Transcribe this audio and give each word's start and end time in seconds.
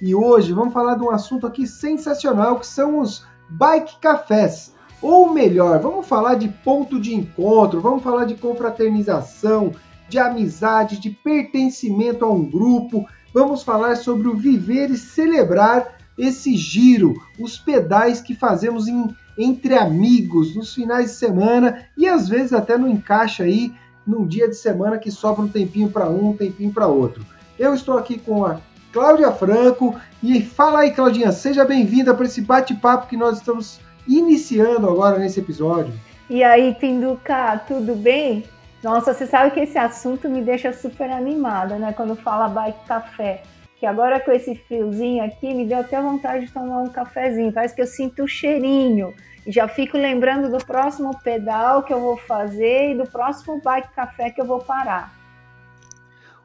E 0.00 0.14
hoje 0.14 0.52
vamos 0.52 0.74
falar 0.74 0.94
de 0.96 1.02
um 1.02 1.10
assunto 1.10 1.46
aqui 1.46 1.66
sensacional 1.66 2.58
que 2.60 2.66
são 2.66 2.98
os 2.98 3.24
bike 3.48 3.98
cafés. 4.00 4.74
Ou 5.00 5.32
melhor, 5.32 5.78
vamos 5.80 6.06
falar 6.06 6.34
de 6.34 6.48
ponto 6.48 7.00
de 7.00 7.14
encontro, 7.14 7.80
vamos 7.80 8.02
falar 8.02 8.24
de 8.24 8.34
confraternização, 8.34 9.72
de 10.08 10.18
amizade, 10.18 10.98
de 10.98 11.10
pertencimento 11.10 12.24
a 12.24 12.30
um 12.30 12.44
grupo. 12.44 13.06
Vamos 13.32 13.62
falar 13.62 13.96
sobre 13.96 14.28
o 14.28 14.36
viver 14.36 14.90
e 14.90 14.96
celebrar 14.96 15.96
esse 16.18 16.56
giro, 16.56 17.14
os 17.38 17.58
pedais 17.58 18.20
que 18.20 18.34
fazemos 18.34 18.88
em, 18.88 19.14
entre 19.38 19.74
amigos 19.74 20.54
nos 20.54 20.74
finais 20.74 21.10
de 21.10 21.16
semana 21.16 21.86
e 21.96 22.06
às 22.06 22.28
vezes 22.28 22.52
até 22.52 22.78
no 22.78 22.88
encaixe 22.88 23.42
aí 23.42 23.74
num 24.06 24.26
dia 24.26 24.48
de 24.48 24.56
semana 24.56 24.98
que 24.98 25.10
sobra 25.10 25.44
um 25.44 25.48
tempinho 25.48 25.90
para 25.90 26.08
um, 26.08 26.30
um 26.30 26.36
tempinho 26.36 26.72
para 26.72 26.86
outro. 26.86 27.24
Eu 27.58 27.74
estou 27.74 27.98
aqui 27.98 28.18
com 28.18 28.44
a 28.46 28.60
Cláudia 28.96 29.30
Franco. 29.30 29.94
E 30.22 30.40
fala 30.40 30.80
aí, 30.80 30.90
Claudinha, 30.90 31.30
seja 31.30 31.66
bem-vinda 31.66 32.14
para 32.14 32.24
esse 32.24 32.40
bate-papo 32.40 33.06
que 33.06 33.14
nós 33.14 33.36
estamos 33.36 33.78
iniciando 34.08 34.88
agora 34.88 35.18
nesse 35.18 35.38
episódio. 35.38 35.92
E 36.30 36.42
aí, 36.42 36.74
Pinduca, 36.80 37.60
tudo 37.68 37.94
bem? 37.94 38.44
Nossa, 38.82 39.12
você 39.12 39.26
sabe 39.26 39.50
que 39.50 39.60
esse 39.60 39.76
assunto 39.76 40.30
me 40.30 40.40
deixa 40.40 40.72
super 40.72 41.10
animada, 41.10 41.76
né? 41.76 41.92
Quando 41.92 42.16
fala 42.16 42.48
bike 42.48 42.86
café. 42.86 43.42
Que 43.78 43.84
agora 43.84 44.18
com 44.18 44.32
esse 44.32 44.54
friozinho 44.54 45.22
aqui, 45.22 45.52
me 45.52 45.66
deu 45.66 45.80
até 45.80 46.00
vontade 46.00 46.46
de 46.46 46.52
tomar 46.52 46.78
um 46.78 46.88
cafezinho. 46.88 47.52
Parece 47.52 47.74
que 47.74 47.82
eu 47.82 47.86
sinto 47.86 48.22
o 48.22 48.28
cheirinho. 48.28 49.12
E 49.46 49.52
já 49.52 49.68
fico 49.68 49.98
lembrando 49.98 50.50
do 50.50 50.64
próximo 50.64 51.10
pedal 51.22 51.82
que 51.82 51.92
eu 51.92 52.00
vou 52.00 52.16
fazer 52.16 52.92
e 52.92 52.94
do 52.94 53.04
próximo 53.04 53.60
bike 53.62 53.92
café 53.94 54.30
que 54.30 54.40
eu 54.40 54.46
vou 54.46 54.60
parar 54.60 55.25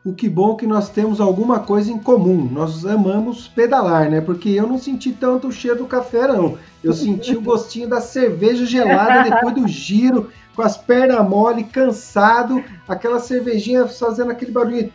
o 0.04 0.14
que 0.14 0.28
bom 0.28 0.56
que 0.56 0.66
nós 0.66 0.90
temos 0.90 1.22
alguma 1.22 1.60
coisa 1.60 1.92
em 1.92 1.98
comum. 1.98 2.50
Nós 2.52 2.86
amamos 2.86 3.48
pedalar, 3.48 4.10
né? 4.10 4.20
Porque 4.20 4.50
eu 4.50 4.66
não 4.66 4.78
senti 4.78 5.12
tanto 5.12 5.48
o 5.48 5.52
cheiro 5.52 5.78
do 5.78 5.86
café, 5.86 6.28
não. 6.28 6.58
Eu 6.84 6.94
senti 6.94 7.36
o 7.36 7.42
gostinho 7.42 7.88
da 7.88 8.02
cerveja 8.02 8.66
gelada 8.66 9.30
depois 9.30 9.54
do 9.54 9.68
giro, 9.68 10.30
com 10.56 10.64
as 10.64 10.76
pernas 10.76 11.28
mole, 11.28 11.64
cansado, 11.66 12.64
aquela 12.88 13.20
cervejinha 13.20 13.88
fazendo 13.88 14.32
aquele 14.32 14.52
barulho. 14.52 14.92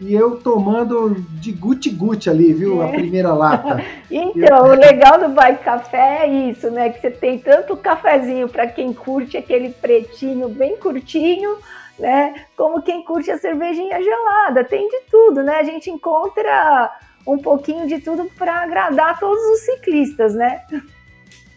E 0.00 0.12
eu 0.12 0.36
tomando 0.38 1.14
de 1.40 1.52
guti-guti 1.52 2.28
ali, 2.28 2.52
viu? 2.52 2.82
A 2.82 2.88
é. 2.88 2.92
primeira 2.92 3.32
lata. 3.32 3.82
então, 4.10 4.66
eu... 4.66 4.72
o 4.72 4.78
legal 4.78 5.18
do 5.18 5.28
Bike 5.30 5.64
Café 5.64 6.24
é 6.24 6.50
isso, 6.50 6.70
né? 6.70 6.90
Que 6.90 7.00
você 7.00 7.10
tem 7.10 7.38
tanto 7.38 7.76
cafezinho 7.76 8.48
para 8.48 8.66
quem 8.66 8.92
curte 8.92 9.36
aquele 9.36 9.70
pretinho 9.70 10.48
bem 10.48 10.76
curtinho, 10.76 11.56
né? 11.98 12.34
Como 12.56 12.82
quem 12.82 13.02
curte 13.04 13.30
a 13.30 13.38
cervejinha 13.38 14.02
gelada, 14.02 14.64
tem 14.64 14.86
de 14.88 15.00
tudo, 15.10 15.42
né? 15.42 15.56
A 15.56 15.64
gente 15.64 15.90
encontra 15.90 16.90
um 17.26 17.38
pouquinho 17.38 17.86
de 17.88 17.98
tudo 17.98 18.30
para 18.38 18.62
agradar 18.62 19.18
todos 19.18 19.42
os 19.42 19.60
ciclistas, 19.60 20.34
né? 20.34 20.62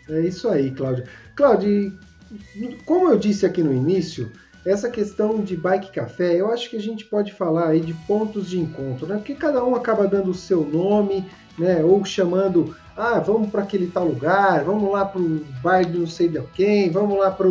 É 0.10 0.22
isso 0.22 0.50
aí, 0.50 0.72
Cláudio. 0.72 1.04
Cláudio, 1.36 1.94
como 2.86 3.10
eu 3.10 3.18
disse 3.18 3.46
aqui 3.46 3.62
no 3.62 3.74
início, 3.74 4.32
essa 4.70 4.90
questão 4.90 5.42
de 5.42 5.56
bike 5.56 5.92
café, 5.92 6.40
eu 6.40 6.52
acho 6.52 6.70
que 6.70 6.78
a 6.78 6.82
gente 6.82 7.04
pode 7.06 7.34
falar 7.34 7.70
aí 7.70 7.80
de 7.80 7.94
pontos 7.94 8.48
de 8.50 8.60
encontro, 8.60 9.08
né? 9.08 9.16
Porque 9.16 9.34
cada 9.34 9.64
um 9.64 9.76
acaba 9.76 10.08
dando 10.08 10.30
o 10.30 10.36
seu 10.36 10.64
nome, 10.64 11.26
né? 11.58 11.84
Ou 11.84 12.06
chamando, 12.06 12.76
ah, 12.96 13.20
vamos 13.20 13.50
para 13.50 13.64
aquele 13.64 13.88
tal 13.88 14.06
lugar, 14.06 14.64
vamos 14.64 14.92
lá 14.92 15.06
para 15.06 15.22
o 15.22 15.44
bar 15.64 15.84
de 15.84 15.98
não 15.98 16.08
sei 16.08 16.28
de 16.28 16.42
quem, 16.54 16.92
vamos 16.92 17.18
lá 17.18 17.32
para 17.32 17.48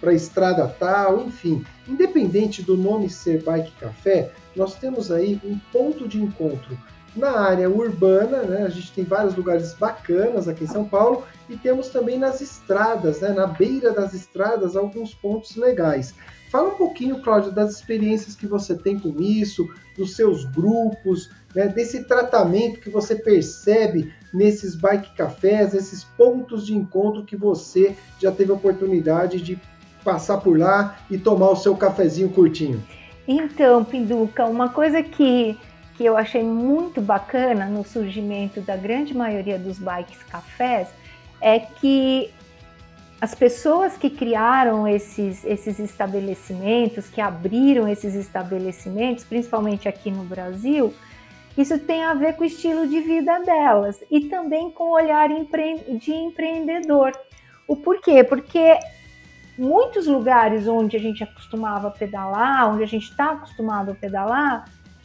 para 0.00 0.10
a 0.10 0.14
estrada 0.14 0.66
tal, 0.66 1.20
enfim. 1.20 1.64
Independente 1.86 2.60
do 2.60 2.76
nome 2.76 3.08
ser 3.08 3.40
Bike 3.44 3.70
Café, 3.78 4.32
nós 4.56 4.74
temos 4.74 5.12
aí 5.12 5.40
um 5.44 5.56
ponto 5.72 6.08
de 6.08 6.20
encontro 6.20 6.76
na 7.14 7.38
área 7.38 7.70
urbana, 7.70 8.42
né? 8.42 8.64
A 8.64 8.68
gente 8.68 8.92
tem 8.92 9.04
vários 9.04 9.36
lugares 9.36 9.74
bacanas 9.74 10.48
aqui 10.48 10.64
em 10.64 10.66
São 10.66 10.84
Paulo 10.84 11.24
e 11.48 11.56
temos 11.56 11.88
também 11.88 12.18
nas 12.18 12.40
estradas, 12.40 13.20
né? 13.20 13.28
Na 13.28 13.46
beira 13.46 13.92
das 13.92 14.12
estradas, 14.12 14.74
alguns 14.74 15.14
pontos 15.14 15.54
legais. 15.54 16.14
Fala 16.52 16.68
um 16.68 16.74
pouquinho, 16.74 17.22
Cláudio, 17.22 17.50
das 17.50 17.76
experiências 17.76 18.36
que 18.36 18.46
você 18.46 18.74
tem 18.74 18.98
com 18.98 19.18
isso, 19.18 19.66
dos 19.96 20.14
seus 20.14 20.44
grupos, 20.44 21.30
né? 21.54 21.66
desse 21.66 22.04
tratamento 22.04 22.78
que 22.78 22.90
você 22.90 23.16
percebe 23.16 24.12
nesses 24.34 24.74
bike 24.74 25.16
cafés, 25.16 25.72
esses 25.72 26.04
pontos 26.04 26.66
de 26.66 26.74
encontro 26.74 27.24
que 27.24 27.38
você 27.38 27.96
já 28.20 28.30
teve 28.30 28.52
a 28.52 28.54
oportunidade 28.54 29.40
de 29.40 29.58
passar 30.04 30.42
por 30.42 30.58
lá 30.58 30.98
e 31.10 31.16
tomar 31.16 31.48
o 31.48 31.56
seu 31.56 31.74
cafezinho 31.74 32.28
curtinho? 32.28 32.84
Então, 33.26 33.82
Pinduca, 33.82 34.44
uma 34.44 34.68
coisa 34.68 35.02
que, 35.02 35.58
que 35.96 36.04
eu 36.04 36.18
achei 36.18 36.42
muito 36.42 37.00
bacana 37.00 37.64
no 37.64 37.82
surgimento 37.82 38.60
da 38.60 38.76
grande 38.76 39.16
maioria 39.16 39.58
dos 39.58 39.78
bikes 39.78 40.22
cafés 40.24 40.88
é 41.40 41.58
que 41.60 42.30
as 43.22 43.36
pessoas 43.36 43.96
que 43.96 44.10
criaram 44.10 44.84
esses, 44.84 45.44
esses 45.44 45.78
estabelecimentos, 45.78 47.08
que 47.08 47.20
abriram 47.20 47.86
esses 47.86 48.16
estabelecimentos, 48.16 49.22
principalmente 49.22 49.88
aqui 49.88 50.10
no 50.10 50.24
Brasil, 50.24 50.92
isso 51.56 51.78
tem 51.78 52.02
a 52.02 52.14
ver 52.14 52.34
com 52.34 52.42
o 52.42 52.46
estilo 52.46 52.84
de 52.84 52.98
vida 52.98 53.38
delas 53.44 54.02
e 54.10 54.22
também 54.22 54.72
com 54.72 54.90
o 54.90 54.94
olhar 54.94 55.28
de 55.28 56.12
empreendedor. 56.12 57.12
O 57.68 57.76
porquê? 57.76 58.24
Porque 58.24 58.76
muitos 59.56 60.08
lugares 60.08 60.66
onde 60.66 60.96
a 60.96 61.00
gente 61.00 61.22
acostumava 61.22 61.92
pedalar, 61.92 62.74
onde 62.74 62.82
a 62.82 62.88
gente 62.88 63.08
está 63.08 63.34
acostumado 63.34 63.92
a 63.92 63.94
pedalar, 63.94 64.64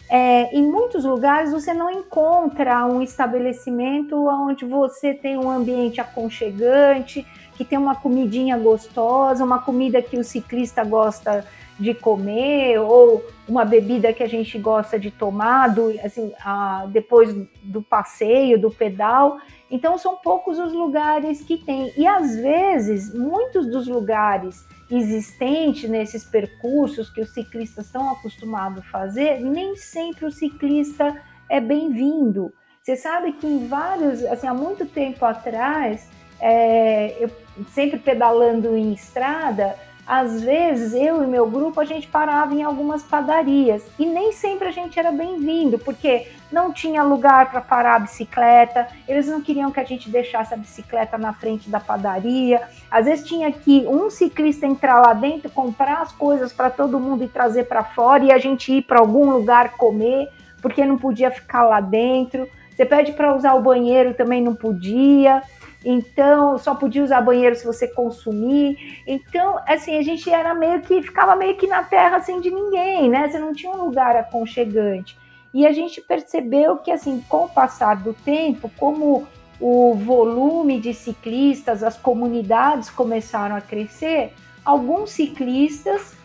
é, 0.09 0.56
em 0.56 0.63
muitos 0.63 1.03
lugares 1.03 1.51
você 1.51 1.72
não 1.72 1.91
encontra 1.91 2.83
um 2.88 3.00
estabelecimento 3.00 4.16
onde 4.27 4.66
você 4.66 5.13
tem 5.13 5.38
um 5.38 5.51
ambiente 5.51 6.01
aconchegante, 6.01 7.27
que 7.57 7.66
tem 7.66 7.78
uma 7.78 7.95
comidinha 7.95 8.56
gostosa, 8.57 9.44
uma 9.44 9.59
comida 9.59 10.01
que 10.01 10.18
o 10.18 10.23
ciclista 10.23 10.84
gosta 10.84 11.44
de 11.79 11.94
comer, 11.94 12.79
ou 12.79 13.23
uma 13.47 13.66
bebida 13.66 14.13
que 14.13 14.23
a 14.23 14.28
gente 14.28 14.57
gosta 14.57 15.00
de 15.00 15.12
tomar 15.12 15.69
do, 15.69 15.90
assim, 16.03 16.34
a, 16.40 16.85
depois 16.88 17.35
do 17.63 17.81
passeio, 17.81 18.59
do 18.59 18.69
pedal. 18.69 19.38
Então 19.69 19.97
são 19.97 20.16
poucos 20.18 20.59
os 20.59 20.72
lugares 20.72 21.41
que 21.41 21.57
tem. 21.57 21.91
E 21.97 22.06
às 22.06 22.35
vezes, 22.35 23.13
muitos 23.13 23.68
dos 23.68 23.88
lugares 23.88 24.66
existentes 24.89 25.89
nesses 25.89 26.24
percursos 26.24 27.09
que 27.09 27.22
os 27.22 27.34
ciclistas 27.34 27.88
estão 27.88 28.09
acostumados 28.12 28.79
a 28.79 28.89
fazer, 28.89 29.39
nem 29.39 29.75
sempre 29.75 30.25
o 30.25 30.31
ciclista 30.31 31.16
é 31.50 31.59
bem-vindo. 31.59 32.53
Você 32.81 32.95
sabe 32.95 33.34
que 33.34 33.45
em 33.45 33.68
vários, 33.68 34.24
assim, 34.25 34.47
há 34.47 34.53
muito 34.53 34.85
tempo 34.85 35.25
atrás, 35.25 36.09
é, 36.39 37.18
eu 37.19 37.29
sempre 37.73 38.00
pedalando 38.00 38.75
em 38.75 38.94
estrada, 38.94 39.75
às 40.07 40.42
vezes 40.42 40.94
eu 40.94 41.21
e 41.21 41.27
meu 41.27 41.45
grupo 41.50 41.81
a 41.81 41.86
gente 41.86 42.07
parava 42.07 42.54
em 42.54 42.63
algumas 42.63 43.04
padarias 43.04 43.83
e 44.00 44.06
nem 44.06 44.31
sempre 44.31 44.69
a 44.69 44.71
gente 44.71 44.98
era 44.98 45.12
bem-vindo, 45.12 45.77
porque 45.77 46.27
não 46.50 46.71
tinha 46.71 47.04
lugar 47.04 47.51
para 47.51 47.59
parar 47.59 47.95
a 47.95 48.00
bicicleta, 48.00 48.88
eles 49.06 49.27
não 49.27 49.42
queriam 49.42 49.69
que 49.69 49.81
a 49.81 49.83
gente 49.83 50.09
deixasse 50.09 50.54
a 50.54 50.57
bicicleta 50.57 51.18
na 51.18 51.33
frente 51.33 51.69
da 51.69 51.81
padaria. 51.81 52.62
Às 52.89 53.06
vezes 53.06 53.27
tinha 53.27 53.51
que 53.51 53.86
um 53.86 54.10
ciclista 54.10 54.65
entrar 54.65 55.01
lá 55.01 55.12
dentro, 55.12 55.50
comprar 55.50 56.01
as 56.01 56.13
coisas 56.13 56.53
para 56.53 56.69
todo 56.69 57.01
mundo 57.01 57.25
e 57.25 57.27
trazer 57.27 57.65
para 57.65 57.83
fora 57.83 58.24
e 58.24 58.31
a 58.31 58.38
gente 58.38 58.71
ir 58.71 58.83
para 58.83 59.00
algum 59.00 59.30
lugar 59.30 59.71
comer, 59.71 60.30
porque 60.62 60.86
não 60.86 60.98
podia 60.98 61.30
ficar 61.30 61.63
lá 61.63 61.81
dentro. 61.81 62.48
Você 62.74 62.86
pede 62.86 63.12
para 63.12 63.36
usar 63.36 63.56
o 63.56 63.62
banheiro 63.62 64.13
também 64.13 64.42
não 64.42 64.56
podia. 64.56 65.44
Então, 65.89 66.57
só 66.57 66.75
podia 66.75 67.01
usar 67.01 67.22
banheiro 67.22 67.56
se 67.56 67.66
você 67.66 67.88
consumir. 67.88 69.01
Então, 69.07 69.57
assim, 69.66 69.98
a 69.98 70.01
gente 70.01 70.30
era 70.30 70.54
meio 70.54 70.81
que 70.81 71.01
ficava 71.01 71.34
meio 71.34 71.56
que 71.56 71.66
na 71.66 71.81
terra 71.81 72.18
assim 72.18 72.42
de 72.42 72.51
ninguém, 72.51 73.10
né? 73.10 73.30
Você 73.30 73.39
não 73.39 73.54
tinha 73.54 73.72
um 73.72 73.86
lugar 73.86 74.13
aconchegante. 74.18 75.18
E 75.54 75.66
a 75.66 75.72
gente 75.72 76.01
percebeu 76.01 76.75
que, 76.75 76.92
assim, 76.92 77.24
com 77.30 77.45
o 77.45 77.50
passar 77.50 77.95
do 77.95 78.13
tempo, 78.13 78.69
como 78.78 79.25
o 79.62 79.95
volume 79.95 80.78
de 80.78 80.94
ciclistas, 80.94 81.81
as 81.81 81.95
comunidades 81.95 82.89
começaram 82.89 83.56
a 83.56 83.62
crescer, 83.62 84.34
alguns 84.66 85.12
ciclistas 85.12 86.18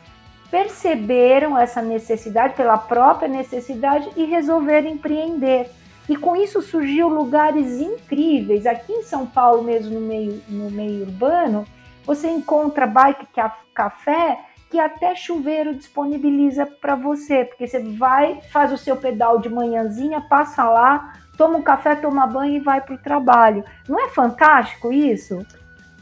perceberam 0.50 1.56
essa 1.56 1.80
necessidade, 1.80 2.54
pela 2.54 2.76
própria 2.76 3.28
necessidade, 3.28 4.10
e 4.16 4.24
resolveram 4.24 4.90
empreender. 4.90 5.70
E 6.08 6.16
com 6.16 6.34
isso 6.34 6.60
surgiu 6.60 7.08
lugares 7.08 7.80
incríveis. 7.80 8.66
Aqui 8.66 8.92
em 8.92 9.02
São 9.02 9.26
Paulo, 9.26 9.62
mesmo 9.62 9.98
no 9.98 10.06
meio, 10.06 10.42
no 10.48 10.70
meio 10.70 11.02
urbano, 11.02 11.64
você 12.04 12.28
encontra 12.28 12.86
bike 12.86 13.26
café 13.74 14.38
que 14.72 14.78
até 14.78 15.14
chuveiro 15.14 15.74
disponibiliza 15.74 16.64
para 16.64 16.94
você, 16.94 17.44
porque 17.44 17.66
você 17.66 17.78
vai, 17.78 18.40
faz 18.50 18.72
o 18.72 18.78
seu 18.78 18.96
pedal 18.96 19.38
de 19.38 19.50
manhãzinha, 19.50 20.18
passa 20.22 20.64
lá, 20.64 21.12
toma 21.36 21.58
um 21.58 21.62
café, 21.62 21.94
toma 21.94 22.26
banho 22.26 22.56
e 22.56 22.60
vai 22.60 22.80
para 22.80 22.94
o 22.94 22.98
trabalho. 22.98 23.62
Não 23.86 24.02
é 24.02 24.08
fantástico 24.08 24.90
isso? 24.90 25.44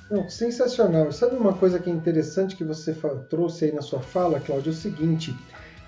Não, 0.08 0.28
sensacional. 0.28 1.10
Sabe 1.10 1.34
uma 1.34 1.52
coisa 1.52 1.80
que 1.80 1.90
é 1.90 1.92
interessante 1.92 2.54
que 2.54 2.62
você 2.62 2.96
trouxe 3.28 3.64
aí 3.64 3.72
na 3.72 3.82
sua 3.82 4.00
fala, 4.00 4.38
Cláudia? 4.38 4.70
É 4.70 4.72
o 4.72 4.76
seguinte: 4.76 5.34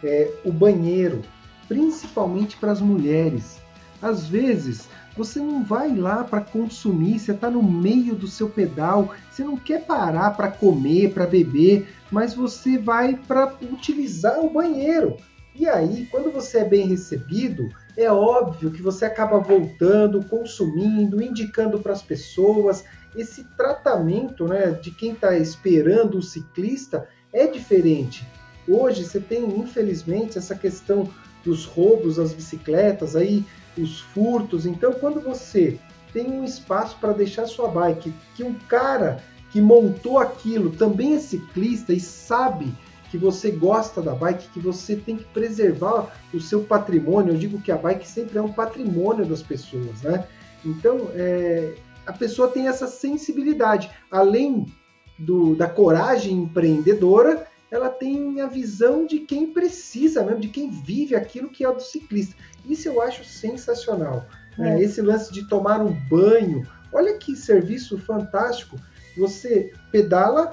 é, 0.02 0.28
o 0.44 0.52
banheiro, 0.52 1.22
principalmente 1.68 2.56
para 2.56 2.72
as 2.72 2.80
mulheres. 2.80 3.61
Às 4.02 4.26
vezes 4.26 4.88
você 5.16 5.38
não 5.38 5.62
vai 5.62 5.94
lá 5.94 6.24
para 6.24 6.40
consumir, 6.40 7.18
você 7.18 7.32
está 7.32 7.50
no 7.50 7.62
meio 7.62 8.14
do 8.14 8.26
seu 8.26 8.48
pedal, 8.48 9.14
você 9.30 9.44
não 9.44 9.56
quer 9.56 9.84
parar 9.84 10.30
para 10.32 10.50
comer, 10.50 11.12
para 11.12 11.26
beber, 11.26 11.86
mas 12.10 12.34
você 12.34 12.78
vai 12.78 13.14
para 13.14 13.54
utilizar 13.62 14.40
o 14.40 14.50
banheiro. 14.50 15.16
E 15.54 15.68
aí, 15.68 16.06
quando 16.10 16.32
você 16.32 16.58
é 16.58 16.64
bem 16.64 16.86
recebido, 16.86 17.68
é 17.96 18.10
óbvio 18.10 18.70
que 18.70 18.80
você 18.80 19.04
acaba 19.04 19.38
voltando, 19.38 20.24
consumindo, 20.24 21.22
indicando 21.22 21.78
para 21.78 21.92
as 21.92 22.02
pessoas. 22.02 22.84
Esse 23.14 23.44
tratamento 23.56 24.48
né, 24.48 24.70
de 24.70 24.90
quem 24.90 25.12
está 25.12 25.36
esperando 25.36 26.16
o 26.16 26.22
ciclista 26.22 27.06
é 27.30 27.46
diferente. 27.46 28.26
Hoje 28.66 29.04
você 29.04 29.20
tem, 29.20 29.44
infelizmente, 29.58 30.38
essa 30.38 30.54
questão 30.54 31.06
dos 31.44 31.66
roubos 31.66 32.18
às 32.18 32.32
bicicletas, 32.32 33.14
aí 33.14 33.44
os 33.76 34.00
furtos. 34.00 34.66
Então, 34.66 34.92
quando 34.92 35.20
você 35.20 35.78
tem 36.12 36.30
um 36.30 36.44
espaço 36.44 36.96
para 37.00 37.12
deixar 37.12 37.46
sua 37.46 37.68
bike, 37.68 38.12
que 38.34 38.42
um 38.42 38.54
cara 38.54 39.22
que 39.50 39.60
montou 39.60 40.18
aquilo 40.18 40.70
também 40.70 41.14
é 41.14 41.18
ciclista 41.18 41.92
e 41.92 42.00
sabe 42.00 42.72
que 43.10 43.18
você 43.18 43.50
gosta 43.50 44.00
da 44.00 44.14
bike, 44.14 44.48
que 44.48 44.60
você 44.60 44.96
tem 44.96 45.18
que 45.18 45.24
preservar 45.24 46.16
o 46.32 46.40
seu 46.40 46.62
patrimônio. 46.62 47.34
Eu 47.34 47.38
digo 47.38 47.60
que 47.60 47.70
a 47.70 47.76
bike 47.76 48.08
sempre 48.08 48.38
é 48.38 48.42
um 48.42 48.52
patrimônio 48.52 49.26
das 49.26 49.42
pessoas, 49.42 50.00
né? 50.02 50.26
Então, 50.64 51.10
é, 51.14 51.74
a 52.06 52.12
pessoa 52.12 52.48
tem 52.48 52.68
essa 52.68 52.86
sensibilidade, 52.86 53.90
além 54.10 54.66
do, 55.18 55.54
da 55.54 55.68
coragem 55.68 56.34
empreendedora, 56.38 57.46
ela 57.72 57.88
tem 57.88 58.38
a 58.42 58.46
visão 58.46 59.06
de 59.06 59.20
quem 59.20 59.50
precisa 59.50 60.22
mesmo, 60.22 60.40
de 60.40 60.48
quem 60.48 60.68
vive 60.70 61.16
aquilo 61.16 61.48
que 61.48 61.64
é 61.64 61.68
o 61.68 61.72
do 61.72 61.82
ciclista. 61.82 62.36
Isso 62.68 62.86
eu 62.86 63.00
acho 63.00 63.24
sensacional. 63.24 64.26
Né? 64.58 64.78
É. 64.78 64.82
Esse 64.82 65.00
lance 65.00 65.32
de 65.32 65.48
tomar 65.48 65.80
um 65.80 65.90
banho, 65.90 66.68
olha 66.92 67.16
que 67.16 67.34
serviço 67.34 67.96
fantástico. 67.96 68.76
Você 69.16 69.72
pedala, 69.90 70.50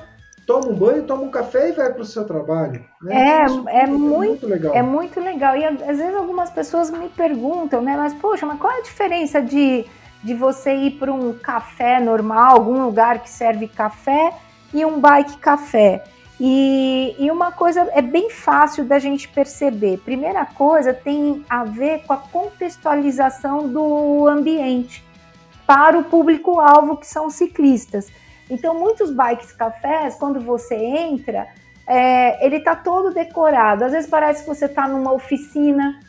toma 0.47 0.69
um 0.69 0.73
banho, 0.73 1.03
toma 1.03 1.23
um 1.23 1.29
café 1.29 1.69
e 1.69 1.71
vai 1.73 1.91
para 1.91 2.01
o 2.01 2.05
seu 2.05 2.23
trabalho. 2.23 2.85
Né? 3.01 3.13
É, 3.13 3.41
é, 3.41 3.83
é, 3.83 3.87
muito, 3.87 4.17
muito, 4.17 4.47
legal. 4.47 4.73
É 4.73 4.81
muito 4.81 5.19
legal. 5.19 5.57
E 5.57 5.65
às 5.65 5.97
vezes 5.97 6.15
algumas 6.15 6.49
pessoas 6.49 6.89
me 6.89 7.09
perguntam, 7.09 7.81
né? 7.81 7.97
Mas, 7.97 8.13
poxa, 8.13 8.45
mas 8.45 8.57
qual 8.57 8.71
é 8.71 8.79
a 8.79 8.83
diferença 8.83 9.41
de, 9.41 9.85
de 10.23 10.33
você 10.33 10.73
ir 10.73 10.91
para 10.91 11.11
um 11.11 11.33
café 11.33 11.99
normal, 11.99 12.55
algum 12.55 12.85
lugar 12.85 13.21
que 13.21 13.29
serve 13.29 13.67
café, 13.67 14.33
e 14.73 14.85
um 14.85 15.01
bike 15.01 15.37
café? 15.39 16.05
E, 16.39 17.15
e, 17.19 17.29
uma 17.29 17.51
coisa 17.51 17.89
é 17.91 18.01
bem 18.01 18.29
fácil 18.29 18.85
da 18.85 18.97
gente 18.97 19.27
perceber. 19.27 19.97
Primeira 19.97 20.45
coisa 20.45 20.93
tem 20.93 21.43
a 21.49 21.65
ver 21.65 22.03
com 22.05 22.13
a 22.13 22.17
contextualização 22.17 23.67
do 23.67 24.25
ambiente 24.25 25.03
para 25.67 25.99
o 25.99 26.03
público-alvo 26.05 26.95
que 26.95 27.05
são 27.05 27.29
ciclistas. 27.29 28.09
Então, 28.49 28.73
muitos 28.73 29.11
bikes 29.11 29.51
cafés, 29.51 30.15
quando 30.15 30.39
você 30.39 30.75
entra, 30.75 31.45
é, 31.85 32.45
ele 32.45 32.55
está 32.55 32.75
todo 32.75 33.13
decorado. 33.13 33.83
Às 33.83 33.91
vezes 33.91 34.09
parece 34.09 34.43
que 34.43 34.47
você 34.47 34.65
está 34.65 34.87
numa 34.87 35.11
oficina. 35.11 35.99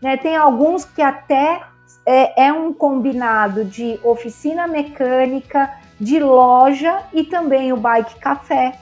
Né? 0.00 0.16
Tem 0.16 0.36
alguns 0.36 0.84
que 0.84 1.02
até 1.02 1.60
é, 2.06 2.46
é 2.46 2.52
um 2.52 2.72
combinado 2.72 3.64
de 3.64 3.98
oficina 4.04 4.66
mecânica, 4.66 5.70
de 6.00 6.20
loja 6.20 7.02
e 7.12 7.24
também 7.24 7.72
o 7.72 7.76
bike 7.76 8.18
café. 8.20 8.78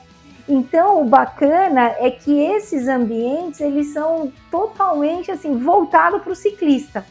Então, 0.51 1.01
o 1.01 1.05
bacana 1.05 1.95
é 2.01 2.11
que 2.11 2.37
esses 2.41 2.89
ambientes 2.89 3.61
eles 3.61 3.93
são 3.93 4.33
totalmente 4.51 5.31
assim 5.31 5.57
voltados 5.57 6.21
para 6.23 6.33
o 6.33 6.35
ciclista. 6.35 7.07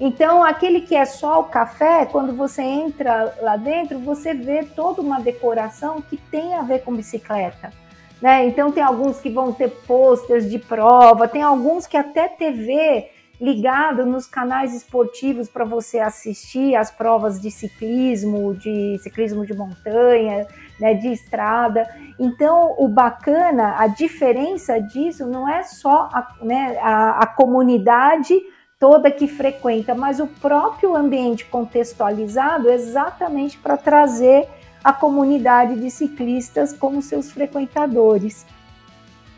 Então, 0.00 0.42
aquele 0.42 0.80
que 0.80 0.96
é 0.96 1.04
só 1.04 1.42
o 1.42 1.44
café, 1.44 2.06
quando 2.06 2.34
você 2.34 2.60
entra 2.60 3.36
lá 3.40 3.56
dentro, 3.56 4.00
você 4.00 4.34
vê 4.34 4.64
toda 4.64 5.00
uma 5.00 5.20
decoração 5.20 6.02
que 6.02 6.16
tem 6.16 6.54
a 6.54 6.62
ver 6.62 6.80
com 6.80 6.92
bicicleta. 6.92 7.72
Né? 8.20 8.46
Então, 8.46 8.72
tem 8.72 8.82
alguns 8.82 9.20
que 9.20 9.30
vão 9.30 9.52
ter 9.52 9.68
posters 9.86 10.50
de 10.50 10.58
prova, 10.58 11.28
tem 11.28 11.42
alguns 11.42 11.86
que 11.86 11.96
até 11.96 12.26
TV 12.26 13.10
ligado 13.42 14.06
nos 14.06 14.24
canais 14.24 14.72
esportivos 14.72 15.48
para 15.48 15.64
você 15.64 15.98
assistir 15.98 16.76
as 16.76 16.92
provas 16.92 17.40
de 17.40 17.50
ciclismo, 17.50 18.54
de 18.54 18.96
ciclismo 19.02 19.44
de 19.44 19.52
montanha, 19.52 20.46
né, 20.78 20.94
de 20.94 21.08
estrada. 21.08 21.84
Então, 22.20 22.76
o 22.78 22.86
bacana, 22.86 23.74
a 23.78 23.88
diferença 23.88 24.80
disso 24.80 25.26
não 25.26 25.48
é 25.48 25.64
só 25.64 26.08
a, 26.12 26.36
né, 26.40 26.78
a, 26.80 27.24
a 27.24 27.26
comunidade 27.26 28.40
toda 28.78 29.10
que 29.10 29.26
frequenta, 29.26 29.92
mas 29.92 30.20
o 30.20 30.28
próprio 30.28 30.94
ambiente 30.94 31.44
contextualizado 31.44 32.70
exatamente 32.70 33.58
para 33.58 33.76
trazer 33.76 34.48
a 34.84 34.92
comunidade 34.92 35.80
de 35.80 35.90
ciclistas 35.90 36.72
como 36.72 37.02
seus 37.02 37.32
frequentadores. 37.32 38.46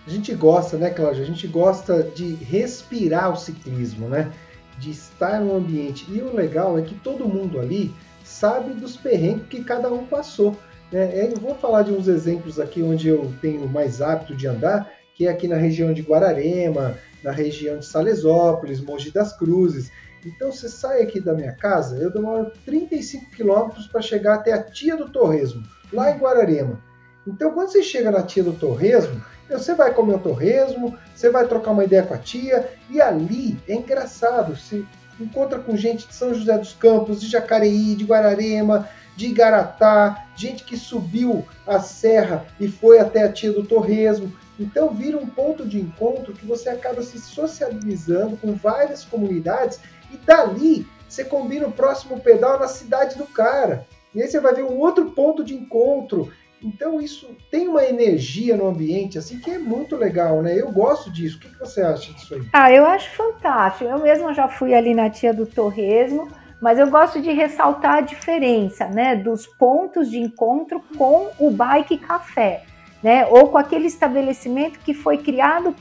A 0.06 0.10
gente 0.10 0.34
gosta, 0.34 0.76
né, 0.76 0.90
Cláudia? 0.90 1.22
A 1.22 1.26
gente 1.26 1.46
gosta 1.46 2.02
de 2.02 2.34
respirar 2.34 3.32
o 3.32 3.36
ciclismo, 3.36 4.08
né? 4.08 4.30
De 4.78 4.90
estar 4.90 5.40
no 5.40 5.56
ambiente. 5.56 6.06
E 6.10 6.20
o 6.20 6.34
legal 6.34 6.78
é 6.78 6.82
que 6.82 6.94
todo 6.96 7.28
mundo 7.28 7.58
ali 7.58 7.94
sabe 8.22 8.74
dos 8.74 8.96
perrengues 8.96 9.46
que 9.48 9.64
cada 9.64 9.90
um 9.92 10.06
passou. 10.06 10.56
Né? 10.92 11.30
Eu 11.32 11.36
vou 11.40 11.54
falar 11.54 11.82
de 11.82 11.92
uns 11.92 12.06
exemplos 12.06 12.60
aqui 12.60 12.82
onde 12.82 13.08
eu 13.08 13.32
tenho 13.40 13.66
mais 13.68 14.02
hábito 14.02 14.34
de 14.34 14.46
andar, 14.46 14.90
que 15.14 15.26
é 15.26 15.30
aqui 15.30 15.49
na 15.49 15.56
região 15.56 15.92
de 15.92 16.02
Guararema, 16.02 16.96
na 17.23 17.30
região 17.30 17.78
de 17.78 17.87
Salesópolis, 17.87 18.80
Mogi 18.80 19.11
das 19.11 19.37
Cruzes. 19.37 19.90
Então 20.25 20.52
você 20.52 20.68
sai 20.68 21.02
aqui 21.02 21.20
da 21.20 21.34
minha 21.34 21.52
casa, 21.52 21.96
eu 21.99 22.11
demoro 22.11 22.50
35 22.64 23.30
quilômetros 23.30 23.87
para 23.87 24.00
chegar 24.00 24.37
até 24.37 24.52
a 24.52 24.62
Tia 24.62 24.96
do 24.96 25.11
Torresmo, 25.11 25.62
lá 25.92 26.11
em 26.11 26.18
Guararema. 26.18 26.82
Então 27.26 27.52
quando 27.52 27.68
você 27.68 27.82
chega 27.82 28.11
na 28.11 28.23
Tia 28.23 28.42
do 28.42 28.52
Torresmo, 28.52 29.23
você 29.58 29.75
vai 29.75 29.92
comer 29.92 30.14
o 30.14 30.18
torresmo, 30.18 30.96
você 31.14 31.30
vai 31.30 31.46
trocar 31.46 31.73
uma 31.73 31.84
ideia 31.84 32.02
com 32.02 32.14
a 32.14 32.18
tia, 32.18 32.68
e 32.90 33.00
ali 33.00 33.58
é 33.68 33.75
engraçado, 33.75 34.56
se 34.56 34.87
encontra 35.18 35.58
com 35.58 35.76
gente 35.76 36.06
de 36.06 36.14
São 36.14 36.34
José 36.34 36.56
dos 36.58 36.75
Campos, 36.75 37.20
de 37.20 37.28
Jacareí, 37.28 37.94
de 37.94 38.04
Guararema, 38.04 38.88
de 39.16 39.26
Igaratá, 39.26 40.26
gente 40.34 40.64
que 40.64 40.76
subiu 40.76 41.46
a 41.66 41.78
serra 41.80 42.44
e 42.58 42.66
foi 42.68 42.99
até 42.99 43.23
a 43.23 43.32
tia 43.32 43.52
do 43.52 43.64
Torresmo. 43.64 44.32
Então 44.58 44.90
vira 44.90 45.16
um 45.16 45.26
ponto 45.26 45.66
de 45.66 45.80
encontro 45.80 46.32
que 46.32 46.46
você 46.46 46.68
acaba 46.68 47.02
se 47.02 47.18
socializando 47.18 48.37
com 48.37 48.54
várias 48.54 49.04
comunidades 49.04 49.78
e 50.12 50.16
dali 50.16 50.87
você 51.08 51.25
combina 51.25 51.66
o 51.66 51.73
próximo 51.73 52.18
pedal 52.20 52.58
na 52.58 52.66
cidade 52.66 53.16
do 53.16 53.26
cara. 53.26 53.87
E 54.14 54.23
aí 54.23 54.28
você 54.28 54.40
vai 54.40 54.54
ver 54.54 54.64
um 54.64 54.78
outro 54.78 55.11
ponto 55.11 55.44
de 55.44 55.54
encontro. 55.54 56.32
Então 56.64 57.00
isso 57.00 57.28
tem 57.50 57.68
uma 57.68 57.85
energia 57.85 58.56
no 58.56 58.66
ambiente 58.66 59.18
assim 59.18 59.38
que 59.38 59.50
é 59.50 59.59
muito 59.59 59.97
legal, 59.97 60.42
né? 60.42 60.59
Eu 60.59 60.73
gosto 60.73 61.11
disso. 61.11 61.37
O 61.37 61.40
que 61.40 61.59
você 61.59 61.83
acha 61.83 62.12
disso 62.12 62.35
aí? 62.35 62.42
Ah, 62.52 62.73
eu 62.73 62.87
acho 62.87 63.11
fantástico. 63.11 63.85
Eu 63.85 64.00
mesma 64.00 64.33
já 64.33 64.49
fui 64.49 64.75
ali 64.75 64.94
na 64.94 65.11
tia 65.11 65.35
do 65.35 65.44
Torresmo 65.44 66.28
mas 66.64 66.78
eu 66.78 66.88
gosto 66.88 67.21
de 67.21 67.30
ressaltar 67.30 67.97
a 67.97 68.00
diferença, 68.00 68.87
né, 68.87 69.14
dos 69.14 69.47
pontos 69.47 70.11
de 70.11 70.18
encontro 70.18 70.83
com 70.97 71.28
o 71.38 71.50
bike 71.50 71.99
café, 71.99 72.62
né, 73.02 73.26
ou 73.26 73.49
com 73.49 73.59
aquele 73.59 73.87
estabelecimento 73.87 74.78
que 74.78 74.94
foi 74.94 75.18
criado 75.18 75.75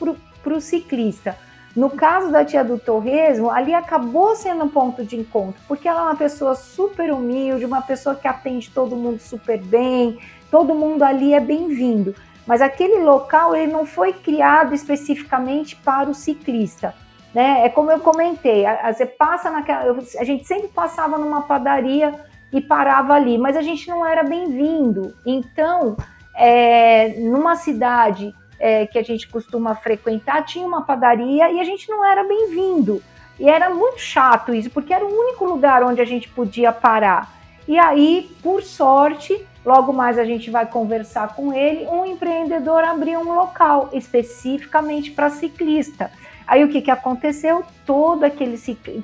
para 0.44 0.54
o 0.54 0.60
ciclista. 0.60 1.38
No 1.74 1.90
caso 1.90 2.34
da 2.34 2.44
tia 2.44 2.66
do 2.66 2.78
Torresmo, 2.78 3.50
ali 3.50 3.74
acabou 3.74 4.36
sendo 4.36 4.66
um 4.66 4.68
ponto 4.68 5.06
de 5.06 5.16
encontro, 5.16 5.62
porque 5.70 5.88
ela 5.88 6.02
é 6.02 6.04
uma 6.04 6.16
pessoa 6.18 6.54
super 6.54 7.14
humilde, 7.14 7.64
uma 7.64 7.82
pessoa 7.82 8.14
que 8.14 8.28
atende 8.28 8.70
todo 8.70 8.94
mundo 8.94 9.20
super 9.20 9.64
bem, 9.64 10.20
todo 10.54 10.76
mundo 10.76 11.02
ali 11.02 11.34
é 11.34 11.40
bem-vindo. 11.40 12.14
Mas 12.46 12.62
aquele 12.62 13.00
local 13.00 13.56
ele 13.56 13.72
não 13.72 13.88
foi 13.88 14.14
criado 14.14 14.76
especificamente 14.76 15.76
para 15.76 16.08
o 16.08 16.14
ciclista. 16.14 16.94
Né? 17.34 17.66
É 17.66 17.70
como 17.70 17.90
eu 17.90 18.00
comentei, 18.00 18.64
a, 18.64 18.90
a, 18.90 18.94
você 18.94 19.08
passa 19.08 19.50
naquela. 19.50 19.98
A 20.20 20.24
gente 20.24 20.46
sempre 20.46 20.68
passava 20.68 21.18
numa 21.18 21.42
padaria 21.42 22.14
e 22.52 22.62
parava 22.62 23.16
ali, 23.16 23.36
mas 23.36 23.58
a 23.58 23.64
gente 23.64 23.90
não 23.90 24.06
era 24.06 24.24
bem-vindo. 24.24 25.16
Então, 25.26 25.98
é, 26.36 27.16
numa 27.18 27.56
cidade 27.56 28.32
é, 28.60 28.86
que 28.86 29.00
a 29.00 29.04
gente 29.04 29.28
costuma 29.30 29.74
frequentar, 29.74 30.46
tinha 30.46 30.68
uma 30.68 30.84
padaria 30.84 31.52
e 31.52 31.60
a 31.60 31.64
gente 31.64 31.90
não 31.90 32.06
era 32.06 32.24
bem-vindo. 32.24 33.02
E 33.40 33.50
era 33.50 33.72
muito 33.72 34.00
chato 34.00 34.54
isso, 34.54 34.70
porque 34.70 34.94
era 34.94 35.04
o 35.04 35.20
único 35.20 35.46
lugar 35.46 35.82
onde 35.82 36.00
a 36.00 36.06
gente 36.06 36.30
podia 36.30 36.72
parar. 36.72 37.34
E 37.68 37.80
aí, 37.80 38.30
por 38.44 38.62
sorte, 38.62 39.48
logo 39.66 39.94
mais 39.94 40.18
a 40.20 40.26
gente 40.26 40.50
vai 40.50 40.66
conversar 40.66 41.36
com 41.36 41.54
ele, 41.54 41.88
um 41.88 42.06
empreendedor 42.06 42.84
abriu 42.84 43.20
um 43.20 43.34
local 43.34 43.90
especificamente 43.94 45.12
para 45.12 45.30
ciclista. 45.30 46.12
Aí 46.46 46.64
o 46.64 46.70
que, 46.70 46.82
que 46.82 46.92
aconteceu? 46.92 47.64
Todo 47.86 48.24
aquele, 48.24 48.58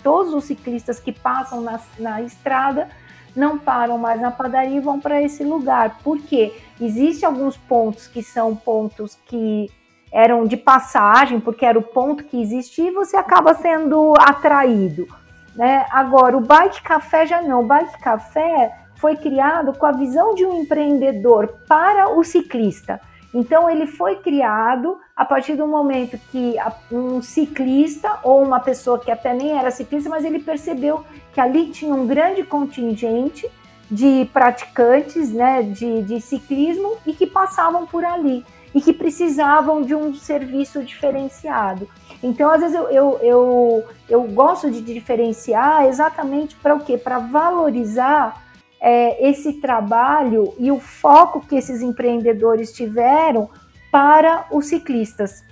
todos 0.04 0.34
os 0.34 0.44
ciclistas 0.44 1.00
que 1.00 1.12
passam 1.12 1.62
na, 1.62 1.80
na 1.98 2.22
estrada 2.22 2.90
não 3.36 3.58
param 3.58 3.98
mais 3.98 4.20
na 4.20 4.32
padaria 4.32 4.78
e 4.78 4.82
vão 4.82 5.00
para 5.00 5.22
esse 5.22 5.44
lugar. 5.44 6.00
Por 6.04 6.20
quê? 6.20 6.54
Existem 6.80 7.28
alguns 7.28 7.56
pontos 7.56 8.08
que 8.08 8.22
são 8.22 8.56
pontos 8.56 9.18
que 9.26 9.72
eram 10.12 10.46
de 10.46 10.58
passagem, 10.58 11.40
porque 11.40 11.66
era 11.66 11.78
o 11.78 11.84
ponto 11.84 12.24
que 12.24 12.42
existia 12.42 12.90
e 12.90 12.94
você 12.94 13.16
acaba 13.16 13.54
sendo 13.54 14.14
atraído. 14.20 15.08
Né? 15.56 15.86
Agora, 15.92 16.36
o 16.38 16.42
Bike 16.42 16.82
Café 16.82 17.26
já 17.26 17.42
não. 17.42 17.62
O 17.62 17.68
Bike 17.68 18.00
Café 18.00 18.76
foi 19.00 19.16
criado 19.16 19.74
com 19.74 19.86
a 19.86 19.92
visão 19.92 20.36
de 20.36 20.46
um 20.46 20.62
empreendedor 20.62 21.48
para 21.68 22.10
o 22.10 22.24
ciclista. 22.24 23.00
Então, 23.34 23.70
ele 23.70 23.86
foi 23.86 24.16
criado 24.18 24.98
a 25.16 25.24
partir 25.24 25.56
do 25.56 25.68
momento 25.68 26.20
que 26.32 26.56
um 26.92 27.22
ciclista 27.22 28.20
ou 28.24 28.44
uma 28.44 28.60
pessoa 28.60 29.00
que 29.00 29.12
até 29.12 29.34
nem 29.34 29.58
era 29.58 29.72
ciclista, 29.72 30.10
mas 30.10 30.26
ele 30.26 30.40
percebeu 30.40 31.06
que 31.32 31.40
ali 31.40 31.68
tinha 31.68 31.94
um 31.94 32.08
grande 32.08 32.44
contingente 32.44 33.50
de 33.90 34.28
praticantes 34.34 35.32
né, 35.32 35.62
de, 35.64 36.02
de 36.04 36.20
ciclismo 36.20 36.98
e 37.06 37.14
que 37.14 37.26
passavam 37.26 37.86
por 37.86 38.04
ali 38.04 38.44
e 38.74 38.82
que 38.82 38.94
precisavam 38.94 39.82
de 39.82 39.96
um 39.96 40.14
serviço 40.14 40.84
diferenciado. 40.84 41.88
Então, 42.22 42.50
às 42.52 42.62
vezes, 42.62 42.76
eu, 42.76 42.90
eu, 42.90 43.20
eu, 43.22 43.84
eu 44.10 44.24
gosto 44.24 44.70
de 44.70 44.82
diferenciar 44.82 45.86
exatamente 45.86 46.56
para 46.56 46.76
o 46.76 46.80
quê? 46.80 46.98
Para 46.98 47.20
valorizar 47.20 48.49
é, 48.82 49.30
esse 49.30 49.54
trabalho 49.54 50.54
e 50.58 50.72
o 50.72 50.80
foco 50.80 51.42
que 51.42 51.56
esses 51.56 51.82
empreendedores 51.82 52.72
tiveram 52.72 53.50
para 53.92 54.46
os 54.52 54.68
ciclistas. 54.68 55.44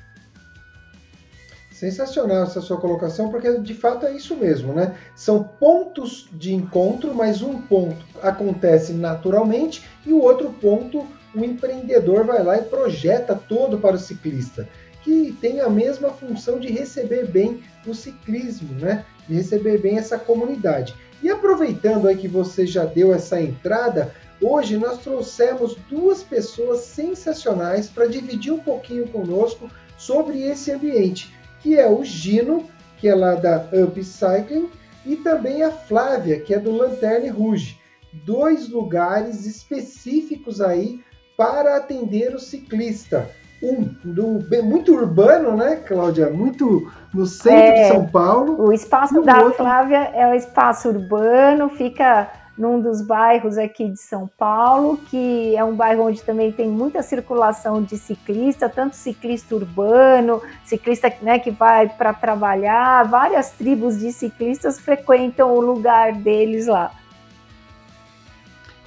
Sensacional 1.72 2.43
essa 2.43 2.60
sua 2.60 2.77
colocação, 2.77 3.29
porque 3.29 3.60
de 3.60 3.74
fato 3.75 4.05
é 4.07 4.15
isso 4.15 4.36
mesmo, 4.36 4.74
né? 4.74 4.96
São 5.15 5.43
pontos 5.43 6.27
de 6.34 6.51
encontro, 6.51 7.13
mas 7.13 7.43
um 7.43 7.62
ponto 7.62 8.03
acontece 8.24 8.93
naturalmente 8.93 9.86
e 10.03 10.12
o 10.12 10.19
outro 10.19 10.50
ponto 10.60 11.05
o 11.36 11.46
empreendedor 11.46 12.25
vai 12.25 12.41
lá 12.41 12.57
e 12.57 12.63
projeta 12.63 13.36
todo 13.36 13.77
para 13.77 13.96
o 13.96 14.00
ciclista, 14.00 14.67
que 15.03 15.38
tem 15.39 15.62
a 15.62 15.69
mesma 15.69 16.10
função 16.10 16.60
de 16.60 16.72
receber 16.72 17.27
bem 17.27 17.62
o 17.86 17.93
ciclismo, 17.93 18.74
né? 18.79 19.05
De 19.27 19.36
receber 19.36 19.77
bem 19.77 20.00
essa 20.00 20.17
comunidade. 20.17 20.96
E 21.21 21.29
aproveitando 21.29 22.07
aí 22.07 22.15
que 22.15 22.27
você 22.27 22.65
já 22.65 22.86
deu 22.86 23.13
essa 23.13 23.41
entrada, 23.41 24.13
hoje 24.41 24.77
nós 24.77 25.00
trouxemos 25.00 25.75
duas 25.89 26.21
pessoas 26.21 26.81
sensacionais 26.81 27.88
para 27.88 28.07
dividir 28.07 28.53
um 28.53 28.59
pouquinho 28.59 29.07
conosco 29.07 29.69
sobre 29.97 30.43
esse 30.43 30.71
ambiente, 30.71 31.33
que 31.62 31.77
é 31.77 31.89
o 31.89 32.03
Gino, 32.03 32.69
que 32.97 33.07
é 33.07 33.15
lá 33.15 33.36
da 33.36 33.67
Upcycling, 33.74 34.69
e 35.05 35.15
também 35.15 35.63
a 35.63 35.71
Flávia, 35.71 36.39
que 36.39 36.53
é 36.53 36.59
do 36.59 36.71
Lanterne 36.71 37.29
Rouge. 37.29 37.79
Dois 38.12 38.69
lugares 38.69 39.45
específicos 39.45 40.62
aí 40.62 41.01
para 41.36 41.77
atender 41.77 42.36
o 42.36 42.39
ciclista. 42.39 43.29
Um 43.61 43.89
do, 44.03 44.43
muito 44.63 44.93
urbano, 44.93 45.55
né, 45.55 45.77
Cláudia? 45.77 46.29
Muito 46.29 46.91
no 47.13 47.25
centro 47.25 47.59
é, 47.59 47.83
de 47.83 47.87
São 47.87 48.05
Paulo. 48.05 48.61
O 48.61 48.71
espaço 48.71 49.21
da 49.21 49.41
outro... 49.41 49.55
Flávia 49.55 50.11
é 50.13 50.29
o 50.29 50.33
espaço 50.35 50.89
urbano, 50.89 51.69
fica 51.69 52.29
num 52.57 52.81
dos 52.81 53.01
bairros 53.01 53.57
aqui 53.57 53.87
de 53.87 53.99
São 53.99 54.27
Paulo, 54.37 54.97
que 55.09 55.55
é 55.55 55.63
um 55.63 55.75
bairro 55.75 56.07
onde 56.07 56.23
também 56.23 56.51
tem 56.51 56.67
muita 56.67 57.03
circulação 57.03 57.83
de 57.83 57.97
ciclista, 57.97 58.67
tanto 58.67 58.95
ciclista 58.95 59.55
urbano, 59.55 60.41
ciclista 60.65 61.13
né, 61.21 61.37
que 61.37 61.51
vai 61.51 61.87
para 61.87 62.13
trabalhar, 62.13 63.03
várias 63.03 63.51
tribos 63.51 63.99
de 63.99 64.11
ciclistas 64.11 64.79
frequentam 64.79 65.53
o 65.53 65.61
lugar 65.61 66.13
deles 66.13 66.65
lá. 66.65 66.91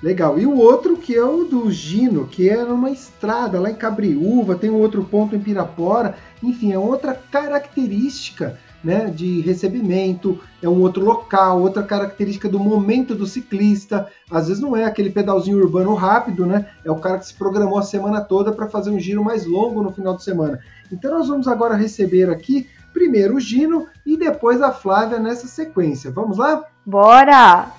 Legal. 0.03 0.39
E 0.39 0.47
o 0.47 0.57
outro 0.57 0.97
que 0.97 1.15
é 1.15 1.25
o 1.25 1.45
do 1.45 1.71
Gino, 1.71 2.27
que 2.27 2.49
é 2.49 2.65
numa 2.65 2.91
estrada 2.91 3.61
lá 3.61 3.71
em 3.71 3.75
Cabriúva, 3.75 4.55
tem 4.55 4.71
um 4.71 4.81
outro 4.81 5.05
ponto 5.05 5.37
em 5.37 5.41
Pirapora. 5.41 6.17
Enfim, 6.43 6.73
é 6.73 6.79
outra 6.79 7.15
característica 7.15 8.59
né, 8.83 9.13
de 9.15 9.41
recebimento, 9.43 10.41
é 10.63 10.69
um 10.69 10.81
outro 10.81 11.05
local, 11.05 11.61
outra 11.61 11.83
característica 11.83 12.49
do 12.49 12.59
momento 12.59 13.15
do 13.15 13.27
ciclista. 13.27 14.09
Às 14.31 14.49
vezes 14.49 14.63
não 14.63 14.75
é 14.75 14.85
aquele 14.85 15.11
pedalzinho 15.11 15.59
urbano 15.59 15.95
rápido, 15.95 16.47
né? 16.47 16.67
É 16.85 16.91
o 16.91 16.97
cara 16.97 17.19
que 17.19 17.27
se 17.27 17.35
programou 17.35 17.79
a 17.79 17.83
semana 17.83 18.23
toda 18.23 18.53
para 18.53 18.69
fazer 18.69 18.91
um 18.91 18.99
giro 18.99 19.23
mais 19.23 19.45
longo 19.45 19.83
no 19.83 19.93
final 19.93 20.17
de 20.17 20.25
semana. 20.25 20.61
Então 20.91 21.11
nós 21.11 21.29
vamos 21.29 21.47
agora 21.47 21.77
receber 21.77 22.31
aqui 22.31 22.67
primeiro 22.93 23.37
o 23.37 23.41
Gino 23.41 23.87
e 24.05 24.17
depois 24.17 24.61
a 24.61 24.73
Flávia 24.73 25.19
nessa 25.19 25.47
sequência. 25.47 26.11
Vamos 26.11 26.39
lá? 26.39 26.65
Bora! 26.85 27.71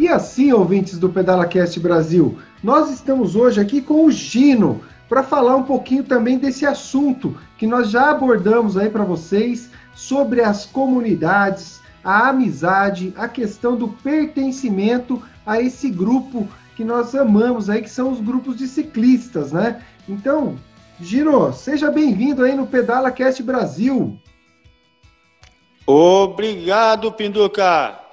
E 0.00 0.08
assim, 0.08 0.50
ouvintes 0.50 0.96
do 0.96 1.10
PedalaCast 1.10 1.78
Brasil, 1.78 2.38
nós 2.64 2.88
estamos 2.88 3.36
hoje 3.36 3.60
aqui 3.60 3.82
com 3.82 4.06
o 4.06 4.10
Gino 4.10 4.80
para 5.06 5.22
falar 5.22 5.54
um 5.56 5.62
pouquinho 5.62 6.02
também 6.02 6.38
desse 6.38 6.64
assunto 6.64 7.36
que 7.58 7.66
nós 7.66 7.90
já 7.90 8.08
abordamos 8.08 8.78
aí 8.78 8.88
para 8.88 9.04
vocês 9.04 9.68
sobre 9.94 10.40
as 10.40 10.64
comunidades, 10.64 11.82
a 12.02 12.30
amizade, 12.30 13.12
a 13.14 13.28
questão 13.28 13.76
do 13.76 13.88
pertencimento 13.88 15.22
a 15.44 15.60
esse 15.60 15.90
grupo 15.90 16.48
que 16.74 16.82
nós 16.82 17.14
amamos 17.14 17.68
aí, 17.68 17.82
que 17.82 17.90
são 17.90 18.10
os 18.10 18.22
grupos 18.22 18.56
de 18.56 18.66
ciclistas, 18.68 19.52
né? 19.52 19.82
Então, 20.08 20.56
Gino, 20.98 21.52
seja 21.52 21.90
bem-vindo 21.90 22.42
aí 22.42 22.54
no 22.54 22.66
PedalaCast 22.66 23.42
Brasil. 23.42 24.18
Obrigado, 25.86 27.12
Pinduca. 27.12 28.09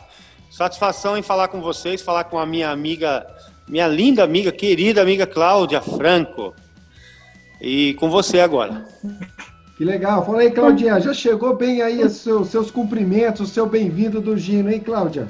Satisfação 0.57 1.15
em 1.15 1.21
falar 1.21 1.49
com 1.49 1.61
vocês, 1.61 2.01
falar 2.01 2.23
com 2.23 2.39
a 2.39 2.43
minha 2.43 2.71
amiga, 2.71 3.27
minha 3.67 3.87
linda 3.87 4.23
amiga, 4.23 4.51
querida 4.51 5.03
amiga 5.03 5.27
Cláudia 5.27 5.79
Franco. 5.79 6.51
E 7.61 7.93
com 7.93 8.09
você 8.09 8.39
agora. 8.39 8.83
Que 9.77 9.85
legal. 9.85 10.25
Fala 10.25 10.39
aí, 10.39 10.49
Claudinha. 10.49 10.99
Já 10.99 11.13
chegou 11.13 11.55
bem 11.55 11.83
aí 11.83 12.03
os 12.03 12.13
seus, 12.13 12.49
seus 12.49 12.71
cumprimentos, 12.71 13.41
o 13.47 13.53
seu 13.53 13.67
bem-vindo 13.67 14.19
do 14.19 14.35
Gino, 14.35 14.71
hein, 14.71 14.79
Cláudia? 14.79 15.27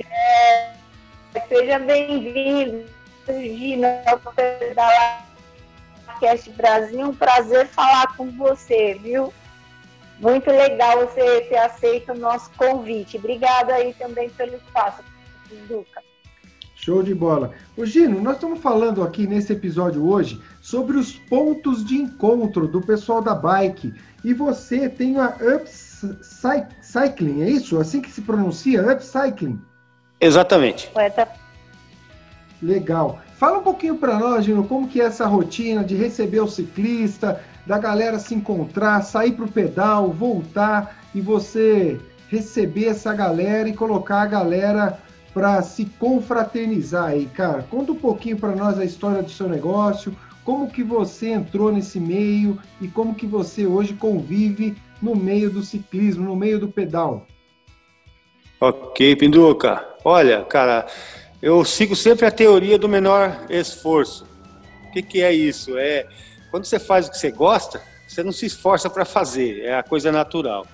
É, 0.00 0.72
seja 1.48 1.78
bem-vindo, 1.78 2.86
Gino, 3.28 3.86
ao 4.04 4.18
Podcast 6.16 6.50
Brasil. 6.50 7.08
Um 7.08 7.14
prazer 7.14 7.66
falar 7.66 8.16
com 8.16 8.30
você, 8.30 8.98
viu? 9.02 9.32
Muito 10.18 10.50
legal 10.50 11.06
você 11.06 11.42
ter 11.42 11.58
aceito 11.58 12.12
o 12.12 12.18
nosso 12.18 12.50
convite. 12.56 13.18
Obrigada 13.18 13.74
aí 13.74 13.92
também 13.94 14.30
pelo 14.30 14.56
espaço, 14.56 15.02
Duca. 15.68 16.02
Show 16.74 17.02
de 17.02 17.14
bola. 17.14 17.52
O 17.76 17.84
Gino, 17.84 18.20
nós 18.20 18.34
estamos 18.34 18.60
falando 18.60 19.02
aqui 19.02 19.26
nesse 19.26 19.52
episódio 19.52 20.06
hoje 20.08 20.40
sobre 20.60 20.96
os 20.96 21.12
pontos 21.12 21.84
de 21.84 21.96
encontro 21.96 22.66
do 22.66 22.80
pessoal 22.80 23.20
da 23.20 23.34
bike. 23.34 23.92
E 24.24 24.32
você 24.32 24.88
tem 24.88 25.18
a 25.18 25.36
Upcycling, 25.56 27.42
é 27.42 27.50
isso? 27.50 27.78
Assim 27.78 28.00
que 28.00 28.10
se 28.10 28.22
pronuncia? 28.22 28.90
Upcycling? 28.90 29.60
Exatamente. 30.20 30.88
Poeta. 30.88 31.28
Legal. 32.62 33.20
Fala 33.38 33.58
um 33.58 33.62
pouquinho 33.62 33.96
para 33.96 34.18
nós, 34.18 34.44
Gino, 34.44 34.64
como 34.64 34.88
que 34.88 35.00
é 35.00 35.04
essa 35.04 35.26
rotina 35.26 35.84
de 35.84 35.94
receber 35.94 36.40
o 36.40 36.48
ciclista, 36.48 37.40
da 37.66 37.78
galera 37.78 38.18
se 38.18 38.34
encontrar, 38.34 39.02
sair 39.02 39.32
para 39.32 39.44
o 39.44 39.50
pedal, 39.50 40.10
voltar 40.10 40.96
e 41.14 41.20
você 41.20 42.00
receber 42.28 42.86
essa 42.86 43.12
galera 43.12 43.68
e 43.68 43.74
colocar 43.74 44.22
a 44.22 44.26
galera 44.26 44.98
para 45.34 45.60
se 45.60 45.84
confraternizar 45.84 47.10
aí, 47.10 47.26
cara. 47.26 47.62
Conta 47.64 47.92
um 47.92 47.96
pouquinho 47.96 48.38
para 48.38 48.56
nós 48.56 48.78
a 48.78 48.84
história 48.84 49.22
do 49.22 49.30
seu 49.30 49.48
negócio, 49.48 50.16
como 50.44 50.70
que 50.70 50.82
você 50.82 51.30
entrou 51.30 51.72
nesse 51.72 52.00
meio 52.00 52.58
e 52.80 52.88
como 52.88 53.14
que 53.14 53.26
você 53.26 53.66
hoje 53.66 53.92
convive 53.94 54.76
no 55.02 55.14
meio 55.14 55.50
do 55.50 55.62
ciclismo, 55.62 56.24
no 56.24 56.36
meio 56.36 56.58
do 56.58 56.68
pedal. 56.68 57.26
Ok, 58.58 59.14
Pinduca. 59.16 59.84
Olha, 60.02 60.42
cara, 60.44 60.86
eu 61.42 61.64
sigo 61.64 61.94
sempre 61.94 62.26
a 62.26 62.30
teoria 62.30 62.78
do 62.78 62.88
menor 62.88 63.46
esforço. 63.48 64.26
O 64.88 64.92
que, 64.92 65.02
que 65.02 65.22
é 65.22 65.32
isso? 65.32 65.76
É 65.76 66.06
quando 66.50 66.64
você 66.64 66.78
faz 66.78 67.06
o 67.06 67.10
que 67.10 67.18
você 67.18 67.30
gosta, 67.30 67.82
você 68.06 68.22
não 68.22 68.32
se 68.32 68.46
esforça 68.46 68.88
para 68.88 69.04
fazer, 69.04 69.62
é 69.62 69.74
a 69.74 69.82
coisa 69.82 70.10
natural. 70.10 70.66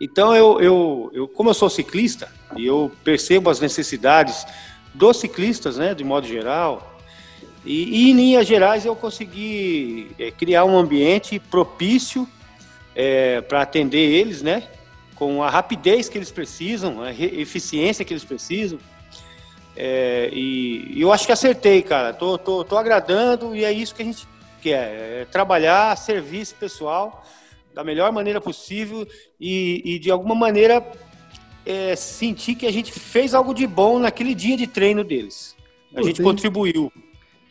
Então, 0.00 0.34
eu, 0.34 0.60
eu, 0.60 1.10
eu, 1.12 1.28
como 1.28 1.50
eu 1.50 1.54
sou 1.54 1.70
ciclista 1.70 2.28
e 2.56 2.66
eu 2.66 2.90
percebo 3.04 3.50
as 3.50 3.60
necessidades 3.60 4.46
dos 4.94 5.18
ciclistas, 5.18 5.76
né, 5.76 5.94
de 5.94 6.04
modo 6.04 6.26
geral, 6.26 6.98
E, 7.64 8.06
e 8.06 8.10
em 8.10 8.14
linhas 8.14 8.46
gerais 8.46 8.86
eu 8.86 8.96
consegui 8.96 10.10
é, 10.18 10.30
criar 10.30 10.64
um 10.64 10.78
ambiente 10.78 11.38
propício 11.38 12.26
é, 12.94 13.40
para 13.42 13.62
atender 13.62 13.98
eles, 13.98 14.42
né? 14.42 14.62
Com 15.14 15.42
a 15.42 15.50
rapidez 15.50 16.08
que 16.08 16.16
eles 16.16 16.30
precisam, 16.30 17.02
a 17.02 17.12
eficiência 17.12 18.04
que 18.04 18.12
eles 18.12 18.24
precisam. 18.24 18.78
É, 19.80 20.28
e, 20.32 20.94
e, 20.96 21.00
eu 21.00 21.12
acho 21.12 21.24
que 21.24 21.30
acertei, 21.30 21.82
cara. 21.82 22.12
Tô, 22.12 22.36
tô, 22.36 22.64
tô 22.64 22.76
agradando 22.76 23.54
e 23.54 23.64
é 23.64 23.72
isso 23.72 23.94
que 23.94 24.02
a 24.02 24.04
gente 24.04 24.26
quer: 24.60 25.20
é 25.20 25.24
trabalhar, 25.30 25.96
servir 25.96 26.40
esse 26.40 26.52
pessoal 26.52 27.24
da 27.72 27.84
melhor 27.84 28.10
maneira 28.10 28.40
possível 28.40 29.06
e, 29.40 29.80
e 29.84 29.98
de 30.00 30.10
alguma 30.10 30.34
maneira 30.34 30.84
é, 31.64 31.94
sentir 31.94 32.56
que 32.56 32.66
a 32.66 32.72
gente 32.72 32.90
fez 32.90 33.34
algo 33.34 33.54
de 33.54 33.68
bom 33.68 34.00
naquele 34.00 34.34
dia 34.34 34.56
de 34.56 34.66
treino 34.66 35.04
deles. 35.04 35.54
A 35.92 36.00
Pô, 36.00 36.02
gente 36.02 36.16
tem... 36.16 36.26
contribuiu. 36.26 36.92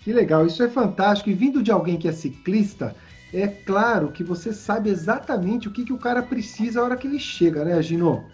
Que 0.02 0.12
legal, 0.12 0.46
isso 0.46 0.62
é 0.62 0.68
fantástico. 0.68 1.30
E 1.30 1.34
vindo 1.34 1.64
de 1.64 1.72
alguém 1.72 1.96
que 1.96 2.10
é 2.10 2.12
ciclista, 2.12 2.94
é 3.34 3.48
claro 3.48 4.12
que 4.12 4.22
você 4.22 4.52
sabe 4.52 4.90
exatamente 4.90 5.70
o 5.70 5.72
que, 5.72 5.86
que 5.86 5.94
o 5.94 5.98
cara 5.98 6.22
precisa 6.22 6.82
a 6.82 6.84
hora 6.84 6.98
que 6.98 7.08
ele 7.08 7.20
chega, 7.20 7.64
né, 7.64 7.82
Gino? 7.82 8.26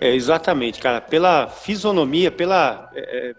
É, 0.00 0.14
exatamente, 0.14 0.80
cara. 0.80 1.00
Pela 1.00 1.48
fisionomia, 1.48 2.30
pela. 2.30 2.90
É, 2.94 3.30
é 3.30 3.34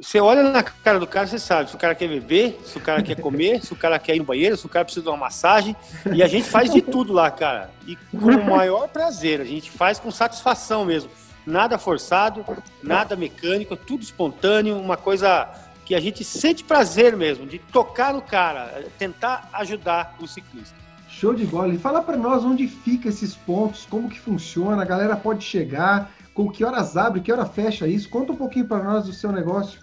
você 0.00 0.18
olha 0.18 0.42
na 0.42 0.62
cara 0.62 0.98
do 0.98 1.06
cara, 1.06 1.26
você 1.26 1.38
sabe 1.38 1.68
se 1.68 1.76
o 1.76 1.78
cara 1.78 1.94
quer 1.94 2.08
beber, 2.08 2.58
se 2.64 2.78
o 2.78 2.80
cara 2.80 3.02
quer 3.02 3.20
comer, 3.20 3.62
se 3.62 3.74
o 3.74 3.76
cara 3.76 3.98
quer 3.98 4.16
ir 4.16 4.20
no 4.20 4.24
banheiro, 4.24 4.56
se 4.56 4.64
o 4.64 4.68
cara 4.68 4.86
precisa 4.86 5.04
de 5.04 5.10
uma 5.10 5.18
massagem. 5.18 5.76
E 6.14 6.22
a 6.22 6.26
gente 6.26 6.48
faz 6.48 6.72
de 6.72 6.80
tudo 6.80 7.12
lá, 7.12 7.30
cara. 7.30 7.70
E 7.86 7.94
com 7.96 8.16
o 8.16 8.50
maior 8.50 8.88
prazer, 8.88 9.42
a 9.42 9.44
gente 9.44 9.70
faz 9.70 9.98
com 9.98 10.10
satisfação 10.10 10.86
mesmo. 10.86 11.10
Nada 11.44 11.76
forçado, 11.76 12.42
nada 12.82 13.14
mecânico, 13.16 13.76
tudo 13.76 14.02
espontâneo, 14.02 14.78
uma 14.78 14.96
coisa 14.96 15.50
que 15.84 15.94
a 15.94 16.00
gente 16.00 16.24
sente 16.24 16.64
prazer 16.64 17.14
mesmo 17.14 17.44
de 17.46 17.58
tocar 17.58 18.14
no 18.14 18.22
cara, 18.22 18.84
tentar 18.98 19.50
ajudar 19.52 20.16
o 20.18 20.26
ciclista. 20.26 20.81
Show 21.22 21.34
de 21.34 21.46
bola. 21.46 21.72
E 21.72 21.78
fala 21.78 22.02
para 22.02 22.16
nós 22.16 22.44
onde 22.44 22.66
fica 22.66 23.08
esses 23.08 23.36
pontos, 23.36 23.86
como 23.88 24.10
que 24.10 24.18
funciona, 24.18 24.82
a 24.82 24.84
galera 24.84 25.14
pode 25.14 25.44
chegar, 25.44 26.12
com 26.34 26.50
que 26.50 26.64
horas 26.64 26.96
abre, 26.96 27.20
que 27.20 27.30
hora 27.30 27.46
fecha 27.46 27.86
isso? 27.86 28.10
Conta 28.10 28.32
um 28.32 28.36
pouquinho 28.36 28.66
para 28.66 28.82
nós 28.82 29.04
do 29.04 29.12
seu 29.12 29.30
negócio. 29.30 29.78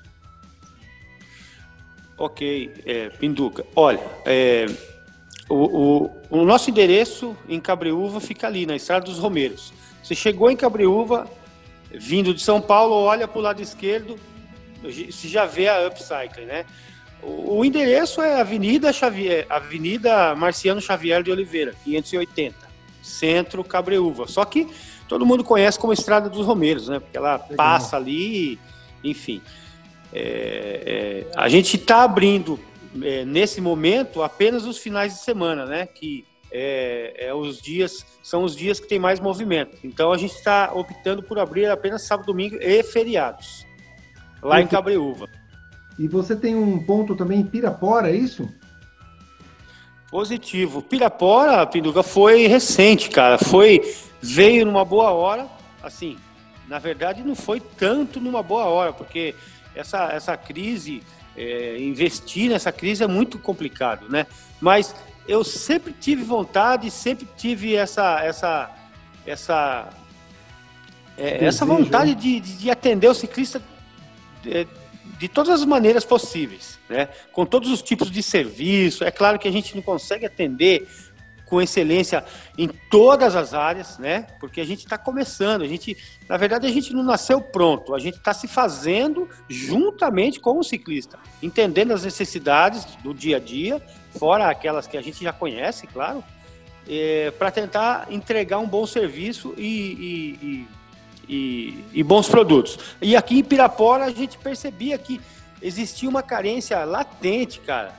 Ok, 2.18 2.74
é, 2.86 3.10
Pinduca. 3.12 3.66
Olha, 3.74 4.02
é, 4.26 4.66
o, 5.50 5.56
o, 5.56 6.40
o, 6.42 6.44
nosso 6.44 6.70
endereço 6.70 7.38
em 7.48 7.62
Cabreúva 7.62 8.20
fica 8.20 8.46
ali, 8.46 8.66
na 8.66 8.76
Estrada 8.76 9.06
dos 9.06 9.18
Romeiros. 9.18 9.72
Você 10.04 10.16
chegou 10.16 10.52
em 10.52 10.58
Cabreúva, 10.58 11.26
vindo 11.90 12.34
de 12.34 12.42
São 12.42 12.60
Paulo, 12.60 12.96
olha 12.96 13.30
para 13.30 13.40
o 13.40 13.42
lado 13.42 13.62
esquerdo, 13.62 14.20
você 14.84 15.30
já 15.30 15.46
vê 15.46 15.70
a 15.70 15.88
Upcycling, 15.88 16.48
né? 16.48 16.66
O, 17.22 17.64
endereço 17.66 18.22
é 18.22 18.40
Avenida, 18.40 18.94
Xavier, 18.94 19.46
Avenida 19.50 20.34
Marciano 20.36 20.82
Xavier 20.82 21.22
de 21.22 21.32
Oliveira, 21.32 21.76
580, 21.84 22.56
Centro 23.02 23.64
Cabreúva. 23.64 24.28
Só 24.28 24.46
que 24.46 24.68
todo 25.08 25.26
mundo 25.26 25.44
conhece 25.44 25.78
como 25.78 25.92
Estrada 25.92 26.30
dos 26.30 26.46
Romeiros, 26.46 26.88
né? 26.88 27.00
Porque 27.00 27.18
ela 27.18 27.34
Legal. 27.34 27.56
passa 27.58 27.98
ali, 27.98 28.58
enfim. 29.04 29.42
É, 30.14 31.26
é, 31.28 31.32
a 31.36 31.50
gente 31.50 31.76
está 31.76 32.04
abrindo 32.04 32.60
é, 33.02 33.26
nesse 33.26 33.60
momento 33.62 34.24
apenas 34.24 34.66
os 34.66 34.78
finais 34.78 35.14
de 35.14 35.20
semana, 35.20 35.66
né? 35.66 35.86
Que 35.86 36.26
é, 36.52 37.28
é, 37.28 37.34
os 37.34 37.62
dias 37.62 38.06
são 38.24 38.44
os 38.44 38.56
dias 38.56 38.80
que 38.80 38.88
tem 38.88 38.98
mais 38.98 39.20
movimento. 39.20 39.78
Então 39.84 40.12
a 40.12 40.18
gente 40.18 40.34
está 40.34 40.72
optando 40.74 41.22
por 41.22 41.38
abrir 41.38 41.68
apenas 41.68 42.04
sábado, 42.04 42.28
domingo 42.28 42.56
e 42.60 42.82
feriados 42.84 43.66
lá 44.42 44.62
em 44.62 44.68
Cabreúva. 44.68 45.30
E 46.00 46.08
você 46.08 46.34
tem 46.34 46.56
um 46.56 46.80
ponto 46.80 47.14
também 47.14 47.42
em 47.42 47.46
Pirapora, 47.46 48.10
é 48.10 48.16
isso? 48.16 48.50
Positivo. 50.10 50.82
Pirapora, 50.82 51.68
Pinduca, 51.68 52.02
foi 52.02 52.48
recente, 52.48 53.10
cara. 53.10 53.38
Foi 53.38 53.82
veio 54.22 54.66
numa 54.66 54.86
boa 54.86 55.12
hora, 55.12 55.46
assim, 55.84 56.18
na 56.68 56.80
verdade 56.80 57.24
não 57.24 57.36
foi 57.36 57.60
tanto 57.60 58.20
numa 58.20 58.42
boa 58.42 58.66
hora, 58.66 58.94
porque 58.94 59.36
essa, 59.76 60.10
essa 60.12 60.38
crise, 60.38 61.04
é, 61.38 61.78
investir 61.80 62.50
nessa 62.50 62.72
crise 62.72 63.04
é 63.04 63.08
muito 63.08 63.38
complicado, 63.38 64.10
né? 64.10 64.26
Mas 64.60 64.96
eu 65.28 65.44
sempre 65.44 65.94
tive 65.94 66.24
vontade, 66.24 66.90
sempre 66.90 67.28
tive 67.38 67.76
essa, 67.76 68.24
essa, 68.24 68.72
essa, 69.26 69.90
é, 71.18 71.46
essa 71.46 71.66
vontade 71.66 72.16
né? 72.16 72.16
de, 72.16 72.40
de, 72.40 72.58
de, 72.58 72.72
atender 72.72 73.08
o 73.08 73.14
ciclista 73.14 73.62
de, 75.20 75.28
todas 75.28 75.62
as 75.62 75.66
maneiras 75.66 76.06
possíveis, 76.06 76.80
né? 76.90 77.10
Com 77.32 77.46
todos 77.46 77.70
os 77.70 77.82
tipos 77.82 78.10
de 78.10 78.24
serviço. 78.24 79.04
É 79.04 79.12
claro 79.12 79.38
que 79.38 79.48
a 79.48 79.52
gente 79.52 79.76
não 79.76 79.82
consegue 79.82 80.26
atender 80.26 80.88
com 81.46 81.62
excelência 81.62 82.24
em 82.58 82.68
todas 82.68 83.36
as 83.36 83.54
áreas, 83.54 83.98
né? 83.98 84.28
Porque 84.40 84.62
a 84.62 84.66
gente 84.66 84.80
está 84.80 84.98
começando, 84.98 85.64
a 85.64 85.68
gente, 85.68 85.98
na 86.28 86.38
verdade, 86.38 86.68
a 86.68 86.72
gente 86.72 86.94
não 86.94 87.04
nasceu 87.04 87.42
pronto, 87.42 87.96
a 87.96 88.00
gente 88.00 88.18
está 88.18 88.34
se 88.34 88.48
fazendo 88.48 89.28
juntamente 89.50 90.40
com 90.40 90.60
o 90.60 90.64
ciclista, 90.64 91.18
entendendo 91.42 91.92
as 91.92 92.04
necessidades 92.04 92.86
do 93.04 93.14
dia 93.14 93.38
a 93.38 93.40
dia, 93.40 93.82
fora 94.18 94.48
aquelas 94.48 94.86
que 94.86 94.96
a 94.96 95.02
gente 95.02 95.24
já 95.24 95.34
conhece, 95.34 95.88
claro, 95.88 96.24
é, 96.88 97.32
para 97.32 97.52
tentar 97.52 98.08
entregar 98.10 98.60
um 98.60 98.68
bom 98.68 98.86
serviço 98.86 99.54
e, 99.58 99.64
e, 99.64 100.46
e, 100.46 100.68
e, 101.30 101.86
e 101.94 102.04
bons 102.04 102.28
produtos. 102.28 102.78
E 103.02 103.16
aqui 103.16 103.40
em 103.40 103.44
Pirapora 103.44 104.06
a 104.06 104.12
gente 104.12 104.38
percebia 104.38 104.98
que 104.98 105.22
existia 105.62 106.10
uma 106.10 106.24
carência 106.24 106.84
latente, 106.84 107.60
cara, 107.60 107.94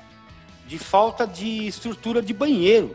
de 0.67 0.79
falta 0.79 1.27
de 1.27 1.67
estrutura 1.67 2.21
de 2.21 2.35
banheiro 2.35 2.95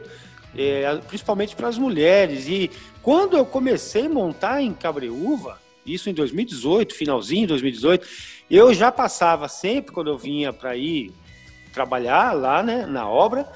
é, 0.57 0.95
principalmente 1.07 1.55
para 1.55 1.67
as 1.67 1.77
mulheres. 1.77 2.47
E 2.47 2.71
quando 3.01 3.37
eu 3.37 3.45
comecei 3.45 4.05
a 4.05 4.09
montar 4.09 4.61
em 4.61 4.73
Cabreúva, 4.73 5.59
isso 5.85 6.09
em 6.09 6.13
2018, 6.13 6.95
finalzinho 6.95 7.41
de 7.41 7.47
2018, 7.47 8.07
eu 8.49 8.73
já 8.73 8.91
passava 8.91 9.47
sempre, 9.47 9.91
quando 9.91 10.09
eu 10.09 10.17
vinha 10.17 10.53
para 10.53 10.75
ir 10.75 11.13
trabalhar 11.73 12.31
lá 12.33 12.63
né, 12.63 12.85
na 12.85 13.07
obra, 13.07 13.47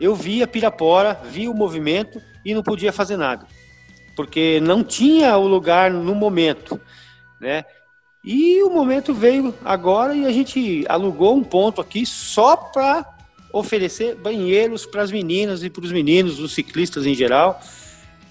eu 0.00 0.14
via 0.14 0.46
Pirapora, 0.46 1.14
via 1.14 1.50
o 1.50 1.54
movimento 1.54 2.20
e 2.44 2.52
não 2.54 2.62
podia 2.62 2.92
fazer 2.92 3.16
nada, 3.16 3.46
porque 4.18 4.58
não 4.58 4.82
tinha 4.82 5.38
o 5.38 5.46
lugar 5.46 5.92
no 5.92 6.12
momento, 6.12 6.80
né? 7.40 7.64
E 8.24 8.60
o 8.64 8.68
momento 8.68 9.14
veio 9.14 9.54
agora 9.64 10.12
e 10.12 10.26
a 10.26 10.32
gente 10.32 10.84
alugou 10.88 11.36
um 11.36 11.44
ponto 11.44 11.80
aqui 11.80 12.04
só 12.04 12.56
para 12.56 13.06
oferecer 13.52 14.16
banheiros 14.16 14.84
para 14.84 15.02
as 15.02 15.12
meninas 15.12 15.62
e 15.62 15.70
para 15.70 15.84
os 15.84 15.92
meninos, 15.92 16.40
os 16.40 16.52
ciclistas 16.52 17.06
em 17.06 17.14
geral, 17.14 17.60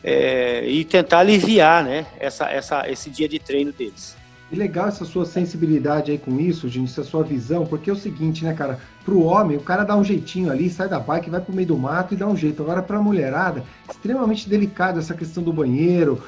é, 0.03 0.67
e 0.67 0.83
tentar 0.83 1.19
aliviar 1.19 1.85
né, 1.85 2.05
essa, 2.19 2.51
essa, 2.51 2.91
esse 2.91 3.09
dia 3.09 3.29
de 3.29 3.39
treino 3.39 3.71
deles. 3.71 4.16
E 4.49 4.55
legal 4.55 4.87
essa 4.87 5.03
sua 5.03 5.25
sensibilidade 5.25 6.09
aí 6.09 6.17
com 6.17 6.39
isso, 6.39 6.69
gente, 6.69 6.89
essa 6.89 7.03
sua 7.03 7.21
visão, 7.21 7.65
porque 7.65 7.89
é 7.89 7.93
o 7.93 7.97
seguinte, 7.97 8.45
né, 8.45 8.53
cara? 8.53 8.79
Pro 9.03 9.23
homem, 9.23 9.57
o 9.57 9.61
cara 9.61 9.83
dá 9.83 9.95
um 9.95 10.03
jeitinho 10.03 10.49
ali, 10.49 10.69
sai 10.69 10.87
da 10.87 10.99
bike, 10.99 11.29
vai 11.29 11.41
pro 11.41 11.53
meio 11.53 11.67
do 11.67 11.77
mato 11.77 12.13
e 12.13 12.17
dá 12.17 12.27
um 12.27 12.35
jeito. 12.35 12.63
Agora, 12.63 12.81
pra 12.81 13.01
mulherada, 13.01 13.63
extremamente 13.89 14.47
delicado 14.47 14.99
essa 14.99 15.13
questão 15.13 15.43
do 15.43 15.51
banheiro, 15.51 16.21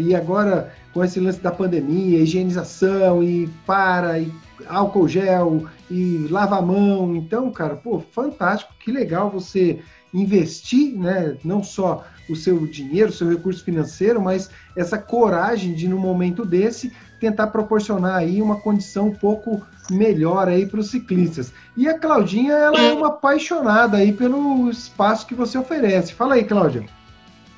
e 0.00 0.14
agora 0.14 0.72
com 0.92 1.04
esse 1.04 1.20
lance 1.20 1.40
da 1.40 1.52
pandemia, 1.52 2.18
higienização, 2.18 3.22
e 3.22 3.48
para, 3.64 4.18
e 4.18 4.32
álcool 4.66 5.06
gel, 5.06 5.64
e 5.88 6.26
lava 6.28 6.58
a 6.58 6.62
mão. 6.62 7.14
Então, 7.14 7.52
cara, 7.52 7.76
pô, 7.76 8.00
fantástico, 8.00 8.74
que 8.80 8.90
legal 8.90 9.30
você 9.30 9.80
investir, 10.12 10.98
né, 10.98 11.36
não 11.44 11.62
só 11.62 12.04
o 12.28 12.34
seu 12.34 12.66
dinheiro, 12.66 13.10
o 13.10 13.12
seu 13.12 13.28
recurso 13.28 13.62
financeiro, 13.64 14.20
mas 14.20 14.50
essa 14.76 14.98
coragem 14.98 15.72
de, 15.72 15.86
no 15.86 15.98
momento 15.98 16.44
desse, 16.44 16.92
tentar 17.20 17.48
proporcionar 17.48 18.16
aí 18.16 18.40
uma 18.40 18.56
condição 18.56 19.08
um 19.08 19.14
pouco 19.14 19.64
melhor 19.90 20.48
aí 20.48 20.66
para 20.66 20.80
os 20.80 20.90
ciclistas. 20.90 21.52
E 21.76 21.88
a 21.88 21.98
Claudinha, 21.98 22.54
ela 22.54 22.80
é 22.80 22.92
uma 22.92 23.08
apaixonada 23.08 23.98
aí 23.98 24.12
pelo 24.12 24.70
espaço 24.70 25.26
que 25.26 25.34
você 25.34 25.58
oferece. 25.58 26.14
Fala 26.14 26.34
aí, 26.34 26.44
Cláudia. 26.44 26.84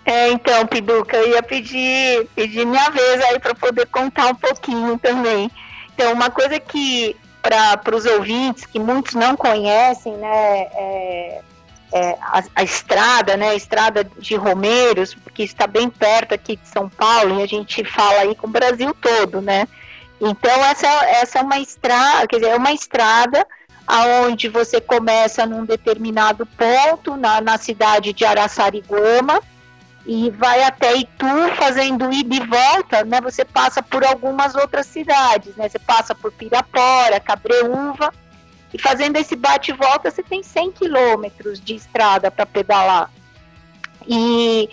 É, 0.05 0.31
então, 0.31 0.67
Piduca, 0.67 1.17
eu 1.17 1.31
ia 1.31 1.43
pedir, 1.43 2.29
pedir 2.35 2.67
minha 2.67 2.91
vez 2.91 3.23
aí 3.25 3.39
para 3.39 3.55
poder 3.55 3.87
contar 3.87 4.27
um 4.27 4.35
pouquinho 4.35 4.99
também. 4.99 5.49
Então, 5.95 6.13
uma 6.13 6.29
coisa 6.29 6.59
que, 6.59 7.15
para 7.41 7.95
os 7.95 8.05
ouvintes, 8.05 8.67
que 8.67 8.81
muitos 8.81 9.15
não 9.15 9.37
conhecem, 9.37 10.17
né, 10.17 10.61
é, 10.75 11.41
é, 11.93 12.17
a, 12.21 12.43
a, 12.57 12.63
estrada, 12.63 13.37
né, 13.37 13.51
a 13.51 13.55
estrada 13.55 14.03
de 14.19 14.35
Romeiros, 14.35 15.15
que 15.35 15.43
está 15.43 15.67
bem 15.67 15.91
perto 15.91 16.35
aqui 16.35 16.57
de 16.57 16.67
São 16.69 16.89
Paulo, 16.89 17.39
e 17.39 17.43
a 17.43 17.47
gente 17.47 17.85
fala 17.85 18.21
aí 18.21 18.35
com 18.35 18.47
o 18.47 18.51
Brasil 18.51 18.95
todo, 19.01 19.41
né? 19.41 19.69
Então 20.21 20.65
essa, 20.65 20.87
essa 21.07 21.39
é 21.41 21.43
uma 21.43 21.59
estrada, 21.59 22.27
quer 22.27 22.37
dizer, 22.37 22.51
é 22.51 22.57
uma 22.57 22.73
estrada 22.73 23.47
aonde 23.87 24.49
você 24.49 24.81
começa 24.81 25.45
num 25.45 25.65
determinado 25.65 26.47
ponto 26.47 27.17
na, 27.17 27.41
na 27.41 27.59
cidade 27.59 28.13
de 28.13 28.25
Araçariguama 28.25 29.41
e 30.07 30.31
vai 30.31 30.63
até 30.63 30.97
Itu 30.97 31.27
fazendo 31.57 32.13
ida 32.13 32.37
e 32.37 32.41
volta, 32.47 33.05
né? 33.05 33.21
Você 33.21 33.45
passa 33.45 33.83
por 33.83 34.05
algumas 34.05 34.55
outras 34.55 34.87
cidades, 34.87 35.55
né? 35.57 35.69
Você 35.69 35.79
passa 35.79 36.15
por 36.15 36.33
Pirapora, 36.33 37.21
Cabreúva 37.21 38.13
E 38.73 38.79
fazendo 38.79 39.17
esse 39.17 39.37
bate 39.37 39.73
volta, 39.73 40.11
você 40.11 40.23
tem 40.23 40.43
100 40.43 40.73
quilômetros 40.73 41.61
de 41.61 41.75
estrada 41.75 42.31
para 42.31 42.47
pedalar. 42.47 43.11
E, 44.07 44.69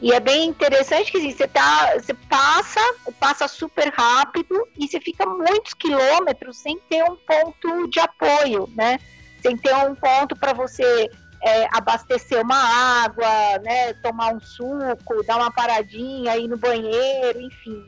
e 0.00 0.12
é 0.12 0.18
bem 0.18 0.48
interessante 0.48 1.12
que 1.12 1.18
assim, 1.18 1.30
você, 1.30 1.46
tá, 1.46 1.92
você 1.94 2.14
passa, 2.14 2.80
passa 3.20 3.46
super 3.46 3.92
rápido 3.94 4.66
e 4.78 4.88
você 4.88 5.00
fica 5.00 5.26
muitos 5.26 5.74
quilômetros 5.74 6.58
sem 6.58 6.78
ter 6.88 7.04
um 7.04 7.16
ponto 7.16 7.88
de 7.88 8.00
apoio, 8.00 8.68
né? 8.74 8.98
Sem 9.42 9.56
ter 9.56 9.74
um 9.74 9.94
ponto 9.94 10.34
para 10.36 10.52
você 10.52 11.10
é, 11.42 11.66
abastecer 11.72 12.40
uma 12.40 13.04
água, 13.04 13.58
né? 13.62 13.92
Tomar 13.94 14.34
um 14.34 14.40
suco, 14.40 15.22
dar 15.26 15.36
uma 15.36 15.50
paradinha, 15.50 16.36
ir 16.38 16.48
no 16.48 16.56
banheiro, 16.56 17.40
enfim. 17.40 17.86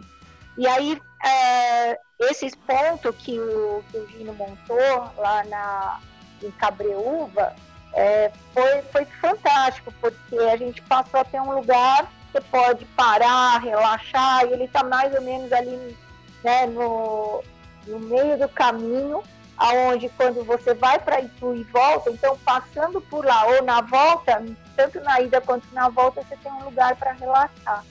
E 0.58 0.66
aí, 0.66 1.00
é, 1.24 1.98
esses 2.18 2.54
pontos 2.54 3.14
que 3.16 3.38
o, 3.38 3.82
que 3.90 3.98
o 3.98 4.08
Gino 4.08 4.34
montou 4.34 5.10
lá 5.16 5.44
na, 5.44 6.00
em 6.42 6.50
Cabreúva, 6.52 7.54
é, 7.92 8.30
foi, 8.52 8.82
foi 8.82 9.04
fantástico, 9.20 9.92
porque 10.00 10.36
a 10.36 10.56
gente 10.56 10.82
passou 10.82 11.20
a 11.20 11.24
ter 11.24 11.40
um 11.40 11.54
lugar 11.54 12.10
que 12.32 12.40
pode 12.40 12.84
parar, 12.86 13.58
relaxar, 13.58 14.46
e 14.46 14.52
ele 14.52 14.64
está 14.64 14.82
mais 14.82 15.14
ou 15.14 15.22
menos 15.22 15.52
ali 15.52 15.96
né, 16.42 16.66
no, 16.66 17.42
no 17.86 18.00
meio 18.00 18.36
do 18.36 18.48
caminho, 18.48 19.22
aonde 19.56 20.08
quando 20.10 20.44
você 20.44 20.74
vai 20.74 20.98
para 20.98 21.20
Itu 21.20 21.54
e 21.54 21.62
volta, 21.64 22.10
então 22.10 22.36
passando 22.44 23.00
por 23.00 23.24
lá 23.24 23.46
ou 23.46 23.62
na 23.62 23.80
volta, 23.80 24.44
tanto 24.76 25.00
na 25.00 25.20
ida 25.20 25.40
quanto 25.40 25.72
na 25.72 25.88
volta, 25.88 26.22
você 26.22 26.36
tem 26.36 26.52
um 26.52 26.64
lugar 26.64 26.96
para 26.96 27.12
relaxar. 27.12 27.84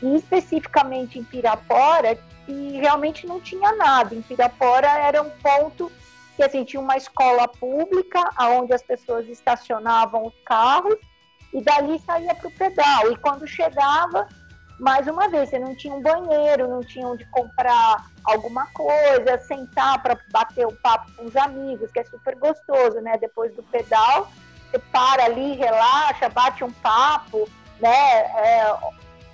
E 0.00 0.14
especificamente 0.14 1.18
em 1.18 1.24
Pirapora, 1.24 2.16
que 2.48 2.78
realmente 2.78 3.26
não 3.26 3.38
tinha 3.38 3.72
nada. 3.72 4.14
Em 4.14 4.22
Pirapora 4.22 4.88
era 4.88 5.20
um 5.20 5.28
ponto 5.28 5.92
que 6.34 6.42
assim, 6.42 6.64
tinha 6.64 6.80
uma 6.80 6.96
escola 6.96 7.46
pública 7.46 8.30
onde 8.40 8.72
as 8.72 8.82
pessoas 8.82 9.28
estacionavam 9.28 10.26
os 10.26 10.34
carros 10.46 10.96
e 11.52 11.60
dali 11.60 11.98
saía 11.98 12.34
para 12.34 12.48
o 12.48 12.52
pedal. 12.52 13.12
E 13.12 13.16
quando 13.16 13.46
chegava, 13.46 14.26
mais 14.80 15.06
uma 15.06 15.28
vez, 15.28 15.50
você 15.50 15.58
não 15.58 15.74
tinha 15.76 15.94
um 15.94 16.00
banheiro, 16.00 16.68
não 16.68 16.80
tinha 16.80 17.06
onde 17.06 17.26
comprar 17.26 18.06
alguma 18.24 18.66
coisa, 18.68 19.36
sentar 19.40 20.02
para 20.02 20.16
bater 20.30 20.66
o 20.66 20.72
papo 20.72 21.12
com 21.16 21.26
os 21.26 21.36
amigos, 21.36 21.92
que 21.92 22.00
é 22.00 22.04
super 22.04 22.34
gostoso, 22.36 22.98
né? 23.02 23.18
Depois 23.18 23.54
do 23.54 23.62
pedal, 23.64 24.30
você 24.70 24.78
para 24.90 25.24
ali, 25.24 25.54
relaxa, 25.54 26.30
bate 26.30 26.64
um 26.64 26.70
papo, 26.70 27.46
né? 27.78 27.90
É, 27.90 28.76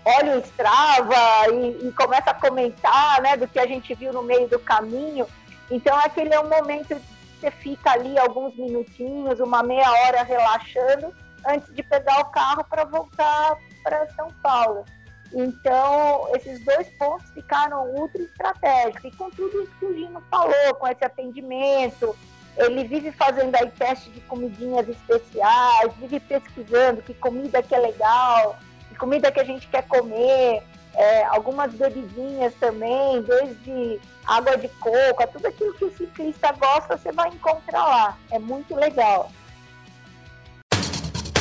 olha 0.05 0.37
o 0.37 0.41
Strava 0.41 1.49
e, 1.53 1.89
e 1.89 1.93
começa 1.93 2.31
a 2.31 2.35
comentar, 2.35 3.21
né? 3.23 3.37
Do 3.37 3.49
que 3.49 3.59
a 3.59 3.67
gente 3.67 3.95
viu 3.95 4.13
no 4.13 4.23
meio 4.23 4.49
do 4.49 4.59
caminho. 4.59 5.27
Então, 5.71 5.97
aquele 5.99 6.35
é 6.35 6.41
um 6.41 6.49
momento 6.49 6.89
que 6.89 7.41
você 7.41 7.51
fica 7.51 7.93
ali 7.93 8.19
alguns 8.19 8.55
minutinhos, 8.57 9.41
uma 9.41 9.63
meia 9.63 9.91
hora 9.91 10.23
relaxando, 10.23 11.15
antes 11.47 11.75
de 11.75 11.83
pegar 11.83 12.21
o 12.21 12.27
carro 12.27 12.65
para 12.65 12.85
voltar 12.85 13.57
para 13.83 14.09
São 14.11 14.29
Paulo. 14.43 14.85
Então, 15.33 16.29
esses 16.37 16.65
dois 16.65 16.89
pontos 16.97 17.29
ficaram 17.31 17.91
ultra 17.91 18.23
estratégicos. 18.23 19.05
E 19.05 19.17
com 19.17 19.31
tudo 19.31 19.63
isso 19.63 19.73
que 19.81 19.87
o 19.87 19.95
Gino 19.95 20.23
falou, 20.31 20.75
com 20.79 20.87
esse 20.87 21.05
atendimento, 21.05 22.17
ele 22.57 22.85
vive 22.85 23.11
fazendo 23.11 23.55
aí 23.57 23.69
teste 23.73 24.11
de 24.11 24.21
comidinhas 24.23 24.89
especiais, 24.89 25.93
vive 25.99 26.21
pesquisando 26.21 27.03
que 27.03 27.13
comida 27.15 27.63
que 27.63 27.75
é 27.75 27.79
legal, 27.79 28.57
comida 28.95 29.31
que 29.31 29.41
a 29.41 29.45
gente 29.45 29.67
quer 29.69 29.87
comer 29.87 30.63
é, 30.95 31.25
algumas 31.25 31.73
bebidinhas 31.73 32.55
também, 32.61 33.23
desde 33.23 34.01
água 34.27 34.57
de 34.57 34.69
coco, 34.69 35.27
tudo 35.33 35.47
aquilo 35.47 35.75
que 35.75 35.85
o 35.85 35.97
ciclista 35.97 36.53
gosta, 36.53 36.97
você 36.97 37.13
vai 37.13 37.29
encontrar 37.29 37.85
lá. 37.85 38.19
É 38.31 38.39
muito 38.39 38.75
legal. 38.75 39.31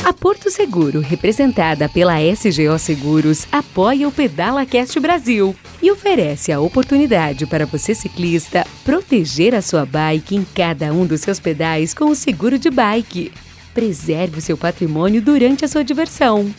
A 0.04 0.12
Porto 0.12 0.50
Seguro, 0.50 1.00
representada 1.00 1.88
pela 1.88 2.20
SGO 2.20 2.78
Seguros, 2.78 3.46
apoia 3.50 4.06
o 4.06 4.12
Pedala 4.12 4.66
Cast 4.66 5.00
Brasil 5.00 5.56
e 5.80 5.90
oferece 5.90 6.52
a 6.52 6.60
oportunidade 6.60 7.46
para 7.46 7.64
você 7.64 7.94
ciclista 7.94 8.66
proteger 8.84 9.54
a 9.54 9.62
sua 9.62 9.86
bike 9.86 10.36
em 10.36 10.44
cada 10.44 10.92
um 10.92 11.06
dos 11.06 11.22
seus 11.22 11.40
pedais 11.40 11.94
com 11.94 12.10
o 12.10 12.14
seguro 12.14 12.58
de 12.58 12.68
bike. 12.68 13.32
Preserve 13.72 14.40
o 14.40 14.42
seu 14.42 14.58
patrimônio 14.58 15.22
durante 15.22 15.64
a 15.64 15.68
sua 15.68 15.82
diversão. 15.82 16.54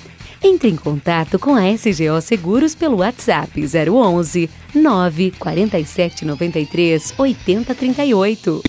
Entre 0.48 0.70
em 0.70 0.76
contato 0.76 1.40
com 1.40 1.56
a 1.56 1.64
SGO 1.76 2.22
Seguros 2.22 2.76
pelo 2.76 2.98
WhatsApp 2.98 3.60
011 3.60 4.48
947 4.76 6.24
93 6.24 7.16
8038. 7.18 8.62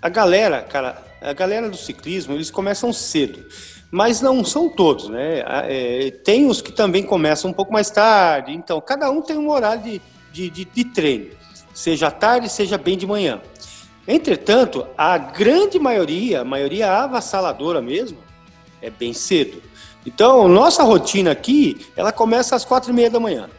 a 0.00 0.08
galera, 0.08 0.62
cara, 0.62 1.07
a 1.20 1.32
galera 1.32 1.68
do 1.68 1.76
ciclismo, 1.76 2.34
eles 2.34 2.50
começam 2.50 2.92
cedo, 2.92 3.44
mas 3.90 4.20
não 4.20 4.44
são 4.44 4.68
todos, 4.68 5.08
né? 5.08 5.42
É, 5.68 6.10
tem 6.24 6.46
os 6.46 6.60
que 6.60 6.72
também 6.72 7.02
começam 7.02 7.50
um 7.50 7.54
pouco 7.54 7.72
mais 7.72 7.90
tarde, 7.90 8.52
então 8.52 8.80
cada 8.80 9.10
um 9.10 9.22
tem 9.22 9.36
um 9.36 9.50
horário 9.50 9.82
de, 9.82 10.02
de, 10.32 10.50
de, 10.50 10.64
de 10.64 10.84
treino, 10.84 11.30
seja 11.74 12.10
tarde, 12.10 12.48
seja 12.48 12.76
bem 12.76 12.96
de 12.96 13.06
manhã. 13.06 13.40
Entretanto, 14.06 14.86
a 14.96 15.18
grande 15.18 15.78
maioria, 15.78 16.40
a 16.40 16.44
maioria 16.44 16.90
avassaladora 16.90 17.82
mesmo, 17.82 18.18
é 18.80 18.88
bem 18.88 19.12
cedo. 19.12 19.62
Então, 20.06 20.48
nossa 20.48 20.82
rotina 20.82 21.30
aqui, 21.30 21.86
ela 21.94 22.10
começa 22.10 22.56
às 22.56 22.64
quatro 22.64 22.90
e 22.90 22.94
meia 22.94 23.10
da 23.10 23.20
manhã. 23.20 23.50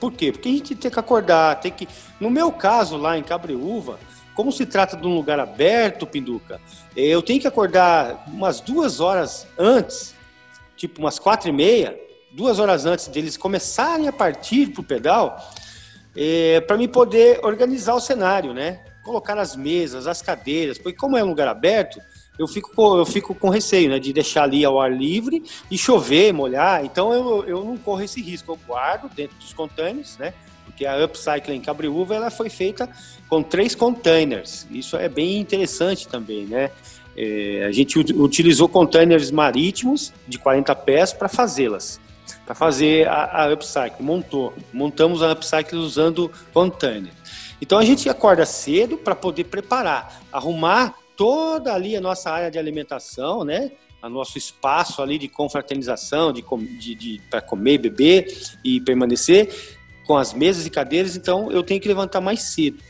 Por 0.00 0.10
quê? 0.12 0.32
Porque 0.32 0.48
a 0.48 0.52
gente 0.52 0.74
tem 0.74 0.90
que 0.90 0.98
acordar, 0.98 1.60
tem 1.60 1.70
que... 1.70 1.86
No 2.18 2.28
meu 2.28 2.50
caso, 2.50 2.96
lá 2.96 3.16
em 3.16 3.22
Cabreúva, 3.22 3.98
como 4.34 4.50
se 4.50 4.66
trata 4.66 4.96
de 4.96 5.06
um 5.06 5.14
lugar 5.14 5.38
aberto, 5.38 6.06
Pinduca, 6.06 6.60
eu 6.96 7.22
tenho 7.22 7.40
que 7.40 7.46
acordar 7.46 8.24
umas 8.28 8.60
duas 8.60 9.00
horas 9.00 9.46
antes, 9.58 10.14
tipo 10.76 11.00
umas 11.00 11.18
quatro 11.18 11.48
e 11.48 11.52
meia, 11.52 11.98
duas 12.32 12.58
horas 12.58 12.84
antes 12.84 13.06
deles 13.08 13.36
começarem 13.36 14.08
a 14.08 14.12
partir 14.12 14.66
para 14.68 14.80
o 14.80 14.84
pedal, 14.84 15.52
é, 16.16 16.60
para 16.60 16.76
me 16.76 16.88
poder 16.88 17.40
organizar 17.44 17.94
o 17.94 18.00
cenário, 18.00 18.52
né? 18.52 18.80
Colocar 19.04 19.38
as 19.38 19.54
mesas, 19.54 20.06
as 20.06 20.20
cadeiras, 20.20 20.78
porque 20.78 20.98
como 20.98 21.16
é 21.16 21.22
um 21.22 21.28
lugar 21.28 21.48
aberto, 21.48 22.00
eu 22.38 22.48
fico, 22.48 22.74
com, 22.74 22.96
eu 22.98 23.06
fico 23.06 23.34
com 23.34 23.48
receio, 23.48 23.88
né? 23.88 23.98
De 24.00 24.12
deixar 24.12 24.44
ali 24.44 24.64
ao 24.64 24.80
ar 24.80 24.92
livre 24.92 25.42
e 25.70 25.78
chover, 25.78 26.32
molhar. 26.32 26.84
Então 26.84 27.12
eu, 27.12 27.44
eu 27.44 27.64
não 27.64 27.76
corro 27.76 28.02
esse 28.02 28.20
risco. 28.20 28.52
Eu 28.52 28.58
guardo 28.66 29.08
dentro 29.14 29.36
dos 29.36 29.52
containers, 29.52 30.18
né? 30.18 30.34
Porque 30.64 30.86
a 30.86 31.04
Upcycling 31.04 31.60
Cabriúva 31.60 32.14
ela 32.14 32.30
foi 32.30 32.48
feita 32.50 32.88
com 33.28 33.42
três 33.42 33.74
containers. 33.74 34.66
Isso 34.70 34.96
é 34.96 35.08
bem 35.08 35.38
interessante 35.38 36.08
também, 36.08 36.46
né? 36.46 36.70
É, 37.16 37.64
a 37.64 37.70
gente 37.70 37.98
utilizou 37.98 38.68
containers 38.68 39.30
marítimos 39.30 40.12
de 40.26 40.38
40 40.38 40.74
pés 40.74 41.12
para 41.12 41.28
fazê-las, 41.28 42.00
para 42.44 42.54
fazer 42.54 43.06
a, 43.06 43.44
a 43.44 43.52
upcycle. 43.52 44.02
Montou, 44.02 44.52
montamos 44.72 45.22
a 45.22 45.32
upcycle 45.32 45.78
usando 45.78 46.30
container. 46.52 47.12
Então 47.60 47.78
a 47.78 47.84
gente 47.84 48.08
acorda 48.08 48.44
cedo 48.44 48.96
para 48.96 49.14
poder 49.14 49.44
preparar, 49.44 50.22
arrumar 50.32 50.94
toda 51.16 51.72
ali 51.72 51.96
a 51.96 52.00
nossa 52.00 52.30
área 52.30 52.50
de 52.50 52.58
alimentação, 52.58 53.44
né? 53.44 53.70
O 54.02 54.08
nosso 54.08 54.36
espaço 54.36 55.00
ali 55.00 55.16
de 55.16 55.28
confraternização, 55.28 56.30
de, 56.30 56.44
de, 56.78 56.94
de 56.94 57.20
para 57.30 57.40
comer, 57.40 57.78
beber 57.78 58.26
e 58.62 58.78
permanecer 58.80 59.48
com 60.06 60.16
as 60.16 60.32
mesas 60.32 60.66
e 60.66 60.70
cadeiras. 60.70 61.16
Então 61.16 61.50
eu 61.50 61.62
tenho 61.62 61.80
que 61.80 61.88
levantar 61.88 62.20
mais 62.20 62.42
cedo. 62.42 62.82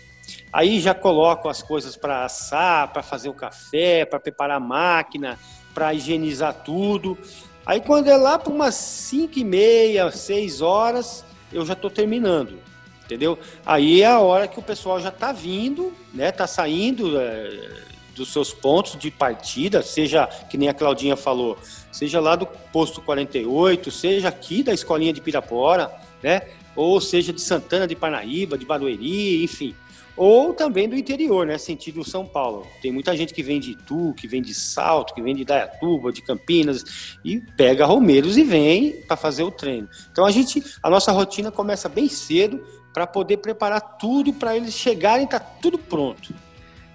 Aí 0.53 0.81
já 0.81 0.95
coloco 0.95 1.49
as 1.49 1.63
coisas 1.63 1.97
para 1.97 2.25
assar, 2.25 2.93
para 2.93 3.03
fazer 3.03 3.29
o 3.29 3.35
café, 3.35 4.05
para 4.05 4.21
preparar 4.21 4.57
a 4.57 4.61
máquina, 4.61 5.39
para 5.75 5.93
higienizar 5.93 6.55
tudo. 6.65 7.19
Aí 7.67 7.81
quando 7.81 8.09
é 8.09 8.17
lá 8.17 8.39
para 8.39 8.53
umas 8.53 8.75
5 8.75 9.39
e 9.39 9.45
meia, 9.45 10.11
6 10.11 10.61
horas, 10.61 11.25
eu 11.53 11.65
já 11.65 11.73
estou 11.73 11.91
terminando, 11.91 12.59
entendeu? 13.05 13.39
Aí 13.65 14.03
é 14.03 14.07
a 14.07 14.21
hora 14.21 14.47
que 14.47 14.59
o 14.59 14.63
pessoal 14.63 15.01
já 15.01 15.09
está 15.09 15.33
vindo, 15.33 15.93
né? 16.13 16.29
Está 16.29 16.47
saindo 16.47 17.19
é, 17.19 17.83
dos 18.15 18.33
seus 18.33 18.53
pontos 18.53 18.97
de 18.99 19.11
partida, 19.11 19.83
seja 19.83 20.27
que 20.27 20.57
nem 20.57 20.69
a 20.69 20.75
Claudinha 20.75 21.17
falou, 21.17 21.59
seja 21.91 22.21
lá 22.21 22.37
do 22.37 22.47
posto 22.47 23.01
48, 23.01 23.91
seja 23.91 24.29
aqui 24.29 24.63
da 24.63 24.73
escolinha 24.73 25.13
de 25.13 25.21
Pirapora, 25.21 25.91
né? 26.25 26.43
Ou 26.75 27.01
seja 27.01 27.33
de 27.33 27.41
Santana 27.41 27.87
de 27.87 27.95
Parnaíba, 27.95 28.59
de 28.59 28.65
Barueri, 28.65 29.45
enfim 29.45 29.75
ou 30.17 30.55
também 30.55 30.89
do 30.89 30.97
interior, 30.97 31.47
né, 31.47 31.59
sentido 31.59 32.05
São 32.05 32.25
Paulo. 32.25 32.67
Tem 32.81 32.93
muita 32.93 33.17
gente 33.17 33.35
que 33.35 33.43
vem 33.43 33.59
de 33.59 33.73
Itu, 33.73 34.15
que 34.17 34.29
vem 34.29 34.41
de 34.41 34.55
Salto, 34.55 35.15
que 35.15 35.23
vem 35.23 35.35
de 35.35 35.45
Dayatuba, 35.45 36.13
de 36.13 36.23
Campinas 36.23 37.17
e 37.25 37.41
pega 37.41 37.85
Romeiros 37.85 38.37
e 38.37 38.45
vem 38.45 38.93
para 39.09 39.17
fazer 39.17 39.43
o 39.43 39.51
treino. 39.51 39.89
Então 40.13 40.25
a 40.25 40.31
gente, 40.31 40.63
a 40.83 40.89
nossa 40.89 41.11
rotina 41.11 41.51
começa 41.51 41.89
bem 41.89 42.09
cedo 42.09 42.65
para 42.93 43.07
poder 43.07 43.39
preparar 43.39 43.81
tudo 43.99 44.33
para 44.33 44.57
eles 44.57 44.75
chegarem, 44.75 45.27
tá 45.27 45.41
tudo 45.41 45.77
pronto. 45.77 46.33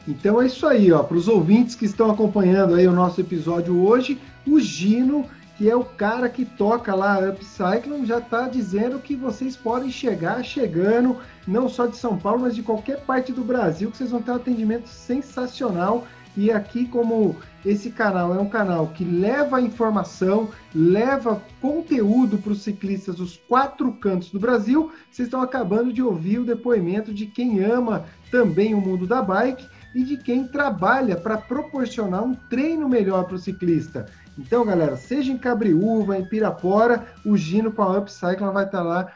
Então 0.08 0.42
é 0.42 0.48
isso 0.48 0.65
aí, 0.65 0.92
ó, 0.92 1.04
para 1.04 1.18
os 1.18 1.28
ouvintes 1.28 1.76
que 1.76 1.86
estão 1.86 2.10
acompanhando 2.10 2.76
aí 2.76 2.88
o 2.88 2.94
nosso 2.94 3.20
episódio 3.20 3.86
hoje, 3.86 4.18
o 4.48 4.60
Gino 4.60 5.26
que 5.60 5.69
é 5.69 5.76
o 5.76 5.84
cara 5.84 6.30
que 6.30 6.45
toca 6.45 6.95
lá 6.95 7.19
Upcycling, 7.19 8.06
já 8.06 8.19
está 8.19 8.48
dizendo 8.48 8.98
que 8.98 9.13
vocês 9.13 9.58
podem 9.58 9.91
chegar 9.91 10.41
chegando, 10.41 11.17
não 11.45 11.67
só 11.67 11.86
de 11.86 11.98
São 11.98 12.17
Paulo, 12.17 12.43
mas 12.43 12.56
de 12.56 12.63
qualquer 12.63 13.02
parte 13.02 13.34
do 13.34 13.43
Brasil, 13.43 13.91
que 13.91 13.98
vocês 13.98 14.12
vão 14.12 14.22
ter 14.22 14.32
um 14.32 14.36
atendimento 14.36 14.88
sensacional. 14.88 16.08
E 16.38 16.50
aqui, 16.50 16.86
como 16.86 17.36
esse 17.65 17.89
canal 17.89 18.34
é 18.34 18.39
um 18.39 18.48
canal 18.48 18.88
que 18.88 19.04
leva 19.04 19.60
informação, 19.60 20.48
leva 20.74 21.43
conteúdo 21.60 22.38
para 22.38 22.54
os 22.54 22.62
ciclistas 22.62 23.15
dos 23.15 23.36
quatro 23.36 23.91
cantos 23.91 24.32
do 24.32 24.39
Brasil, 24.39 24.89
vocês 25.12 25.28
estão 25.28 25.41
acabando 25.41 25.91
de 25.91 26.02
ouvir 26.02 26.39
o 26.39 26.45
depoimento 26.45 27.13
de 27.13 27.26
quem 27.26 27.62
ama 27.62 28.06
também 28.32 28.74
o 28.74 28.80
mundo 28.80 29.06
da 29.06 29.22
bike 29.22 29.67
e 29.93 30.04
de 30.04 30.17
quem 30.17 30.48
trabalha 30.48 31.15
para 31.15 31.38
proporcionar 31.38 32.24
um 32.24 32.34
treino 32.34 32.88
melhor 32.88 33.26
para 33.26 33.36
o 33.36 33.39
ciclista. 33.39 34.06
Então, 34.39 34.65
galera, 34.65 34.95
seja 34.95 35.34
em 35.34 35.38
Cabriúva, 35.38 36.17
em 36.17 36.23
Pirapora, 36.23 37.06
o 37.25 37.36
Gino 37.36 37.73
com 37.73 37.82
a 37.82 37.97
Upcycle 37.97 38.52
vai 38.54 38.63
estar 38.63 38.82
lá 38.82 39.12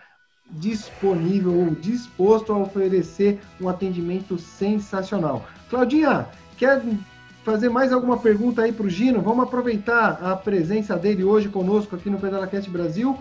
disponível 0.51 1.57
ou 1.57 1.69
disposto 1.71 2.51
a 2.51 2.57
oferecer 2.57 3.39
um 3.59 3.69
atendimento 3.69 4.37
sensacional. 4.37 5.45
Claudinha, 5.69 6.27
quer 6.57 6.81
fazer 7.45 7.69
mais 7.69 7.93
alguma 7.93 8.17
pergunta 8.17 8.63
aí 8.63 8.73
para 8.73 8.85
o 8.85 8.89
Gino? 8.89 9.21
Vamos 9.21 9.45
aproveitar 9.45 10.19
a 10.21 10.35
presença 10.35 10.97
dele 10.97 11.23
hoje 11.23 11.47
conosco 11.47 11.95
aqui 11.95 12.09
no 12.09 12.19
PedalaCast 12.19 12.69
Brasil. 12.69 13.17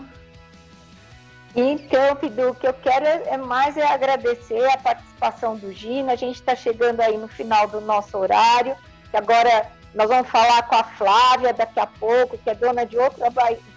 Então, 1.55 2.17
Pidu, 2.17 2.49
o 2.49 2.55
que 2.55 2.67
eu 2.67 2.73
quero 2.73 3.05
é 3.05 3.37
mais 3.37 3.77
é 3.77 3.87
agradecer 3.87 4.65
a 4.71 4.77
participação 4.77 5.55
do 5.55 5.71
Gino. 5.71 6.11
A 6.11 6.17
gente 6.17 6.35
está 6.35 6.53
chegando 6.53 6.99
aí 6.99 7.17
no 7.17 7.29
final 7.29 7.65
do 7.69 7.79
nosso 7.79 8.17
horário, 8.17 8.75
que 9.09 9.15
agora 9.15 9.71
nós 9.93 10.07
vamos 10.07 10.29
falar 10.29 10.63
com 10.63 10.75
a 10.75 10.83
Flávia 10.83 11.53
daqui 11.53 11.79
a 11.79 11.85
pouco, 11.87 12.37
que 12.37 12.49
é 12.49 12.55
dona 12.55 12.85
de 12.85 12.97
outro, 12.97 13.21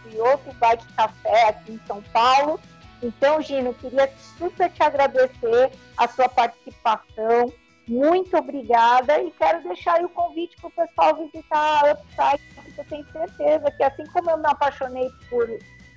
de 0.09 0.19
outro 0.19 0.53
bike 0.55 0.93
café 0.95 1.49
aqui 1.49 1.73
em 1.73 1.81
São 1.87 2.03
Paulo. 2.13 2.59
Então, 3.03 3.41
Gino, 3.43 3.75
queria 3.75 4.11
super 4.39 4.71
te 4.71 4.83
agradecer 4.83 5.71
a 5.97 6.09
sua 6.09 6.29
participação. 6.29 7.53
Muito 7.87 8.37
obrigada 8.37 9.21
e 9.21 9.31
quero 9.33 9.63
deixar 9.63 10.03
o 10.03 10.09
convite 10.09 10.57
para 10.57 10.69
o 10.69 10.73
pessoal 10.73 11.17
visitar 11.17 11.85
a 11.85 11.93
Upside, 11.93 12.43
porque 12.55 12.81
eu 12.81 12.85
tenho 12.85 13.07
certeza 13.13 13.71
que 13.71 13.83
assim 13.83 14.05
como 14.07 14.31
eu 14.31 14.39
me 14.39 14.49
apaixonei 14.49 15.09
por, 15.31 15.47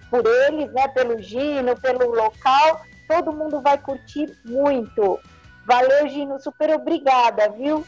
por 0.09 0.23
eles, 0.25 0.71
né, 0.73 0.87
pelo 0.89 1.19
Gino, 1.19 1.79
pelo 1.79 2.13
local, 2.13 2.81
todo 3.07 3.33
mundo 3.33 3.61
vai 3.61 3.77
curtir 3.77 4.37
muito. 4.45 5.19
Valeu, 5.65 6.07
Gino, 6.09 6.39
super 6.39 6.69
obrigada, 6.71 7.49
viu? 7.49 7.83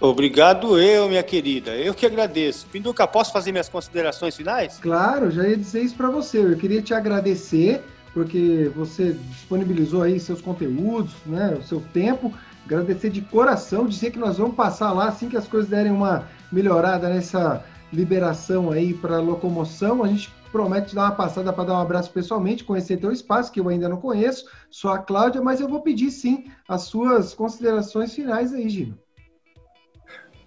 Obrigado 0.00 0.78
eu, 0.78 1.08
minha 1.08 1.22
querida. 1.24 1.72
Eu 1.76 1.92
que 1.92 2.06
agradeço. 2.06 2.66
Pinduca, 2.68 3.06
posso 3.06 3.32
fazer 3.32 3.50
minhas 3.50 3.68
considerações 3.68 4.36
finais? 4.36 4.78
Claro, 4.80 5.30
já 5.30 5.46
ia 5.46 5.56
dizer 5.56 5.82
isso 5.82 5.96
para 5.96 6.08
você. 6.08 6.38
Eu 6.38 6.56
queria 6.56 6.80
te 6.80 6.94
agradecer 6.94 7.82
porque 8.14 8.70
você 8.74 9.12
disponibilizou 9.30 10.02
aí 10.02 10.18
seus 10.18 10.40
conteúdos, 10.40 11.14
né, 11.26 11.56
o 11.58 11.62
seu 11.62 11.80
tempo. 11.92 12.32
Agradecer 12.64 13.10
de 13.10 13.22
coração, 13.22 13.86
dizer 13.86 14.10
que 14.10 14.18
nós 14.18 14.38
vamos 14.38 14.54
passar 14.54 14.92
lá 14.92 15.08
assim 15.08 15.28
que 15.28 15.36
as 15.36 15.48
coisas 15.48 15.68
derem 15.70 15.90
uma 15.90 16.28
melhorada 16.50 17.08
nessa 17.08 17.64
liberação 17.92 18.70
aí 18.70 18.94
para 18.94 19.20
locomoção. 19.20 20.04
A 20.04 20.08
gente 20.08 20.30
promete 20.52 20.94
dar 20.94 21.04
uma 21.04 21.12
passada 21.12 21.52
para 21.52 21.64
dar 21.64 21.74
um 21.74 21.80
abraço 21.80 22.10
pessoalmente, 22.10 22.64
conhecer 22.64 22.98
teu 22.98 23.10
espaço, 23.10 23.52
que 23.52 23.60
eu 23.60 23.68
ainda 23.68 23.88
não 23.88 23.98
conheço, 23.98 24.46
só 24.70 24.94
a 24.94 24.98
Cláudia, 24.98 25.42
mas 25.42 25.60
eu 25.60 25.68
vou 25.68 25.80
pedir 25.80 26.10
sim 26.10 26.50
as 26.68 26.82
suas 26.82 27.34
considerações 27.34 28.14
finais 28.14 28.52
aí, 28.52 28.68
Gino. 28.68 28.98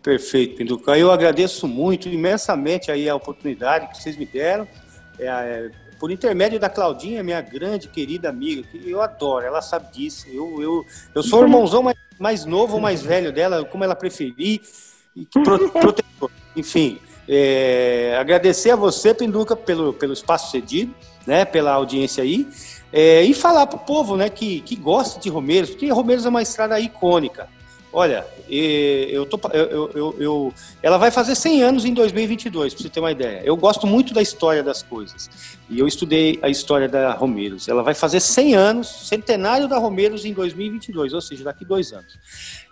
Perfeito, 0.02 0.56
Pinduca. 0.56 0.98
Eu 0.98 1.12
agradeço 1.12 1.68
muito, 1.68 2.10
imensamente 2.10 2.92
aí 2.92 3.08
a 3.08 3.16
oportunidade 3.16 3.88
que 3.88 4.02
vocês 4.02 4.18
me 4.18 4.26
deram. 4.26 4.68
É, 5.20 5.28
é, 5.28 5.72
por 6.00 6.10
intermédio 6.10 6.60
da 6.60 6.68
Claudinha, 6.68 7.22
minha 7.22 7.42
grande 7.42 7.88
querida 7.88 8.28
amiga, 8.28 8.64
que 8.64 8.90
eu 8.90 9.02
adoro, 9.02 9.46
ela 9.46 9.62
sabe 9.62 9.92
disso. 9.94 10.26
Eu, 10.28 10.60
eu, 10.60 10.86
eu 11.14 11.22
sou 11.22 11.42
o 11.42 11.44
irmãozão 11.44 11.84
mais, 11.84 11.98
mais 12.20 12.46
novo 12.46 12.76
ou 12.76 12.82
mais 12.82 13.04
velho 13.04 13.32
dela, 13.32 13.64
como 13.64 13.84
ela 13.84 13.96
preferir, 13.96 14.62
e 15.16 15.28
pro, 15.28 15.70
protetor. 15.70 16.32
Enfim, 16.56 17.00
é, 17.30 18.18
agradecer 18.20 18.72
a 18.72 18.76
você, 18.76 19.14
Pinduca, 19.14 19.56
pelo, 19.56 19.94
pelo 19.94 20.14
espaço 20.14 20.50
cedido, 20.50 20.96
né, 21.28 21.46
pela 21.46 21.74
audiência 21.74 22.24
aí, 22.24 22.48
é, 22.92 23.22
e 23.22 23.34
falar 23.36 23.68
para 23.68 23.78
o 23.78 23.86
povo 23.86 24.18
né, 24.18 24.28
que, 24.28 24.62
que 24.62 24.76
gosta 24.76 25.20
de 25.20 25.30
Romeiros, 25.30 25.70
porque 25.70 25.88
Romeiros 25.92 26.26
é 26.26 26.30
uma 26.30 26.42
estrada 26.42 26.80
icônica. 26.80 27.48
Olha, 27.94 28.26
eu 28.48 29.26
tô, 29.26 29.38
eu, 29.52 29.92
eu, 29.94 30.16
eu, 30.18 30.54
ela 30.82 30.98
vai 30.98 31.12
fazer 31.12 31.36
100 31.36 31.64
anos 31.64 31.86
em 31.86 31.94
2022, 31.94 32.74
para 32.74 32.84
você 32.84 32.90
ter 32.90 33.00
uma 33.02 33.12
ideia. 33.12 33.42
Eu 33.44 33.58
gosto 33.58 33.86
muito 33.86 34.14
da 34.14 34.22
história 34.22 34.64
das 34.64 34.82
coisas. 34.82 35.30
E 35.70 35.78
eu 35.78 35.88
estudei 35.88 36.40
a 36.42 36.48
história 36.48 36.88
da 36.88 37.12
Romeiros. 37.12 37.68
Ela 37.68 37.84
vai 37.84 37.94
fazer 37.94 38.22
100 38.22 38.56
anos, 38.56 38.88
centenário 39.08 39.68
da 39.68 39.78
Romeiros 39.78 40.24
em 40.24 40.32
2022, 40.32 41.14
ou 41.14 41.22
seja, 41.22 41.44
daqui 41.44 41.66
dois 41.66 41.92
anos. 41.92 42.18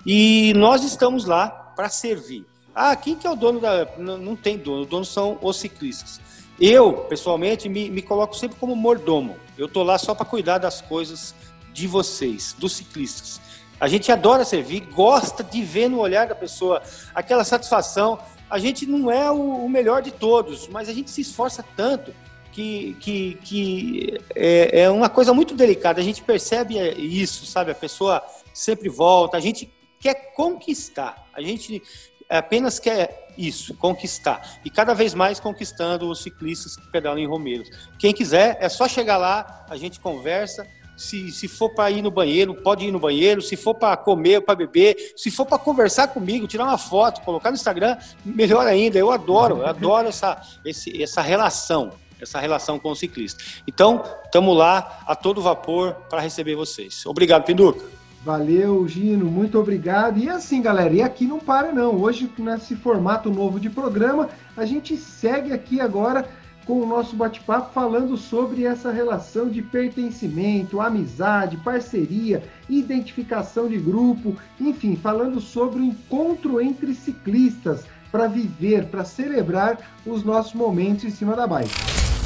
E 0.05 0.53
nós 0.55 0.85
estamos 0.85 1.25
lá 1.25 1.49
para 1.49 1.89
servir. 1.89 2.45
Ah, 2.73 2.95
quem 2.95 3.15
que 3.15 3.27
é 3.27 3.29
o 3.29 3.35
dono 3.35 3.59
da... 3.59 3.87
Não 3.97 4.37
tem 4.37 4.57
dono, 4.57 4.83
o 4.83 4.85
dono 4.85 5.03
são 5.03 5.37
os 5.41 5.57
ciclistas. 5.57 6.21
Eu, 6.57 6.93
pessoalmente, 7.09 7.67
me, 7.67 7.89
me 7.89 8.01
coloco 8.01 8.35
sempre 8.35 8.57
como 8.57 8.73
mordomo. 8.73 9.35
Eu 9.57 9.67
tô 9.67 9.83
lá 9.83 9.97
só 9.97 10.15
para 10.15 10.25
cuidar 10.25 10.59
das 10.59 10.79
coisas 10.79 11.35
de 11.73 11.87
vocês, 11.87 12.55
dos 12.57 12.73
ciclistas. 12.73 13.39
A 13.79 13.87
gente 13.87 14.11
adora 14.11 14.43
servir, 14.43 14.81
gosta 14.81 15.43
de 15.43 15.63
ver 15.63 15.89
no 15.89 15.99
olhar 15.99 16.27
da 16.27 16.35
pessoa 16.35 16.81
aquela 17.15 17.43
satisfação. 17.43 18.19
A 18.49 18.59
gente 18.59 18.85
não 18.85 19.09
é 19.09 19.31
o, 19.31 19.69
melhor 19.69 20.01
de 20.01 20.11
todos, 20.11 20.67
mas 20.67 20.89
a 20.89 20.93
gente 20.93 21.09
se 21.09 21.21
esforça 21.21 21.63
tanto 21.77 22.13
que, 22.51 22.97
que, 22.99 23.35
que 23.43 24.17
é, 24.35 24.81
é, 24.81 24.89
uma 24.89 25.07
coisa 25.07 25.33
muito 25.33 25.55
delicada. 25.55 26.01
A 26.01 26.03
gente 26.03 26.21
percebe 26.21 26.77
isso, 26.97 27.45
sabe? 27.45 27.71
A 27.71 27.75
pessoa 27.75 28.21
sempre 28.53 28.89
volta, 28.89 29.37
a 29.37 29.39
gente 29.39 29.71
quer 29.99 30.33
conquistar, 30.33 31.27
a 31.33 31.41
gente 31.41 31.81
apenas 32.29 32.79
quer 32.79 33.27
isso, 33.37 33.73
conquistar. 33.75 34.59
E 34.65 34.69
cada 34.69 34.93
vez 34.93 35.13
mais 35.13 35.39
conquistando 35.39 36.09
os 36.09 36.21
ciclistas 36.21 36.75
que 36.75 36.91
pedalam 36.91 37.17
em 37.17 37.27
Romeiros. 37.27 37.69
Quem 37.97 38.13
quiser, 38.13 38.57
é 38.59 38.67
só 38.67 38.87
chegar 38.87 39.17
lá, 39.17 39.65
a 39.69 39.77
gente 39.77 39.99
conversa 39.99 40.67
se, 40.99 41.31
se 41.31 41.47
for 41.47 41.69
para 41.69 41.89
ir 41.89 42.01
no 42.01 42.11
banheiro, 42.11 42.53
pode 42.53 42.85
ir 42.85 42.91
no 42.91 42.99
banheiro. 42.99 43.41
Se 43.41 43.55
for 43.55 43.73
para 43.73 43.95
comer, 43.95 44.41
para 44.41 44.53
beber, 44.53 45.13
se 45.15 45.31
for 45.31 45.45
para 45.45 45.57
conversar 45.57 46.09
comigo, 46.09 46.45
tirar 46.45 46.65
uma 46.65 46.77
foto, 46.77 47.21
colocar 47.21 47.51
no 47.51 47.55
Instagram, 47.55 47.97
melhor 48.25 48.67
ainda. 48.67 48.99
Eu 48.99 49.09
adoro, 49.09 49.59
eu 49.59 49.67
adoro 49.67 50.09
essa, 50.09 50.41
esse, 50.65 51.01
essa 51.01 51.21
relação, 51.21 51.93
essa 52.19 52.37
relação 52.37 52.77
com 52.77 52.91
o 52.91 52.95
ciclista. 52.95 53.41
Então, 53.65 54.03
estamos 54.25 54.57
lá 54.57 54.99
a 55.07 55.15
todo 55.15 55.41
vapor 55.41 55.93
para 56.09 56.19
receber 56.19 56.55
vocês. 56.55 57.05
Obrigado, 57.05 57.45
Pinduca. 57.45 57.85
Valeu, 58.21 58.85
Gino, 58.85 59.25
muito 59.25 59.57
obrigado. 59.57 60.19
E 60.19 60.27
assim, 60.27 60.61
galera, 60.61 60.93
e 60.93 61.01
aqui 61.01 61.25
não 61.25 61.39
para 61.39 61.71
não. 61.71 61.95
Hoje, 61.95 62.29
nesse 62.37 62.75
formato 62.75 63.29
novo 63.29 63.57
de 63.57 63.69
programa, 63.69 64.27
a 64.57 64.65
gente 64.65 64.97
segue 64.97 65.53
aqui 65.53 65.79
agora 65.79 66.27
com 66.69 66.81
o 66.81 66.85
nosso 66.85 67.15
bate-papo 67.15 67.73
falando 67.73 68.15
sobre 68.15 68.63
essa 68.63 68.91
relação 68.91 69.49
de 69.49 69.59
pertencimento, 69.59 70.79
amizade, 70.79 71.57
parceria, 71.57 72.43
identificação 72.69 73.67
de 73.67 73.79
grupo, 73.79 74.37
enfim, 74.61 74.95
falando 74.95 75.41
sobre 75.41 75.79
o 75.79 75.83
encontro 75.83 76.61
entre 76.61 76.93
ciclistas 76.93 77.85
para 78.11 78.27
viver, 78.27 78.85
para 78.85 79.03
celebrar 79.03 79.79
os 80.05 80.23
nossos 80.23 80.53
momentos 80.53 81.05
em 81.05 81.09
cima 81.09 81.35
da 81.35 81.47
bike. 81.47 82.18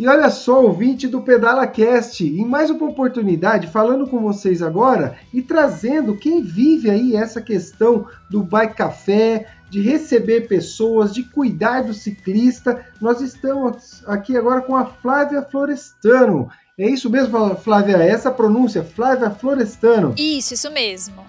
E 0.00 0.08
olha 0.08 0.30
só, 0.30 0.62
ouvinte 0.62 1.06
do 1.06 1.20
Pedala 1.20 1.66
Cast, 1.66 2.24
em 2.24 2.46
mais 2.46 2.70
uma 2.70 2.86
oportunidade, 2.86 3.66
falando 3.66 4.06
com 4.06 4.18
vocês 4.18 4.62
agora 4.62 5.18
e 5.30 5.42
trazendo 5.42 6.16
quem 6.16 6.40
vive 6.40 6.88
aí 6.88 7.14
essa 7.14 7.38
questão 7.38 8.06
do 8.30 8.42
bike 8.42 8.76
café, 8.76 9.48
de 9.68 9.82
receber 9.82 10.48
pessoas, 10.48 11.12
de 11.12 11.22
cuidar 11.22 11.82
do 11.82 11.92
ciclista. 11.92 12.82
Nós 12.98 13.20
estamos 13.20 14.02
aqui 14.06 14.38
agora 14.38 14.62
com 14.62 14.74
a 14.74 14.86
Flávia 14.86 15.42
Florestano. 15.42 16.48
É 16.78 16.88
isso 16.88 17.10
mesmo, 17.10 17.54
Flávia? 17.56 17.98
É 17.98 18.08
essa 18.08 18.30
pronúncia, 18.30 18.82
Flávia 18.82 19.28
Florestano. 19.28 20.14
Isso, 20.16 20.54
isso 20.54 20.70
mesmo. 20.72 21.26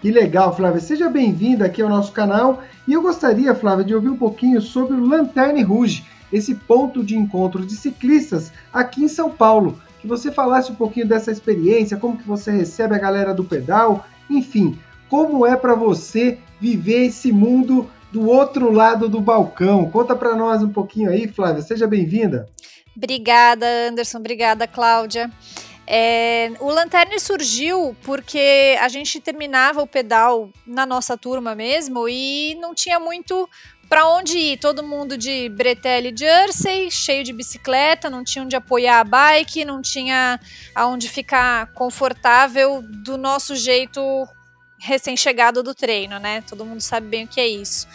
Que 0.00 0.10
legal, 0.10 0.56
Flávia. 0.56 0.80
Seja 0.80 1.10
bem-vinda 1.10 1.66
aqui 1.66 1.82
ao 1.82 1.90
nosso 1.90 2.12
canal. 2.12 2.62
E 2.88 2.94
eu 2.94 3.02
gostaria, 3.02 3.54
Flávia, 3.54 3.84
de 3.84 3.94
ouvir 3.94 4.08
um 4.08 4.16
pouquinho 4.16 4.62
sobre 4.62 4.96
o 4.96 5.04
Lanterne 5.04 5.62
Rouge, 5.62 6.02
esse 6.32 6.54
ponto 6.54 7.04
de 7.04 7.16
encontro 7.16 7.64
de 7.64 7.74
ciclistas 7.76 8.52
aqui 8.72 9.04
em 9.04 9.08
São 9.08 9.30
Paulo, 9.30 9.80
que 10.00 10.06
você 10.06 10.30
falasse 10.30 10.72
um 10.72 10.74
pouquinho 10.74 11.06
dessa 11.06 11.30
experiência, 11.30 11.96
como 11.96 12.16
que 12.16 12.26
você 12.26 12.50
recebe 12.50 12.94
a 12.94 12.98
galera 12.98 13.34
do 13.34 13.44
pedal, 13.44 14.06
enfim, 14.28 14.78
como 15.08 15.46
é 15.46 15.56
para 15.56 15.74
você 15.74 16.38
viver 16.60 17.06
esse 17.06 17.32
mundo 17.32 17.88
do 18.12 18.28
outro 18.28 18.72
lado 18.72 19.08
do 19.08 19.20
balcão. 19.20 19.90
Conta 19.90 20.14
para 20.16 20.34
nós 20.34 20.62
um 20.62 20.72
pouquinho 20.72 21.10
aí, 21.10 21.28
Flávia. 21.28 21.62
Seja 21.62 21.86
bem-vinda. 21.86 22.48
Obrigada, 22.96 23.66
Anderson. 23.88 24.18
Obrigada, 24.18 24.66
Cláudia. 24.66 25.30
É, 25.88 26.50
o 26.58 26.68
Lanterne 26.68 27.20
surgiu 27.20 27.96
porque 28.02 28.76
a 28.80 28.88
gente 28.88 29.20
terminava 29.20 29.80
o 29.80 29.86
pedal 29.86 30.50
na 30.66 30.84
nossa 30.84 31.16
turma 31.16 31.54
mesmo 31.54 32.08
e 32.08 32.56
não 32.60 32.74
tinha 32.74 32.98
muito 32.98 33.48
para 33.88 34.08
onde 34.08 34.38
ir. 34.38 34.58
Todo 34.58 34.82
mundo 34.82 35.16
de 35.16 35.48
bretelle 35.48 36.14
jersey, 36.16 36.90
cheio 36.90 37.24
de 37.24 37.32
bicicleta, 37.32 38.10
não 38.10 38.24
tinha 38.24 38.44
onde 38.44 38.56
apoiar 38.56 39.00
a 39.00 39.04
bike, 39.04 39.64
não 39.64 39.80
tinha 39.80 40.40
aonde 40.74 41.08
ficar 41.08 41.68
confortável 41.72 42.82
do 42.82 43.16
nosso 43.16 43.54
jeito 43.56 44.00
recém-chegado 44.78 45.62
do 45.62 45.74
treino, 45.74 46.18
né? 46.18 46.42
Todo 46.42 46.64
mundo 46.64 46.80
sabe 46.80 47.08
bem 47.08 47.24
o 47.24 47.28
que 47.28 47.40
é 47.40 47.48
isso. 47.48 47.86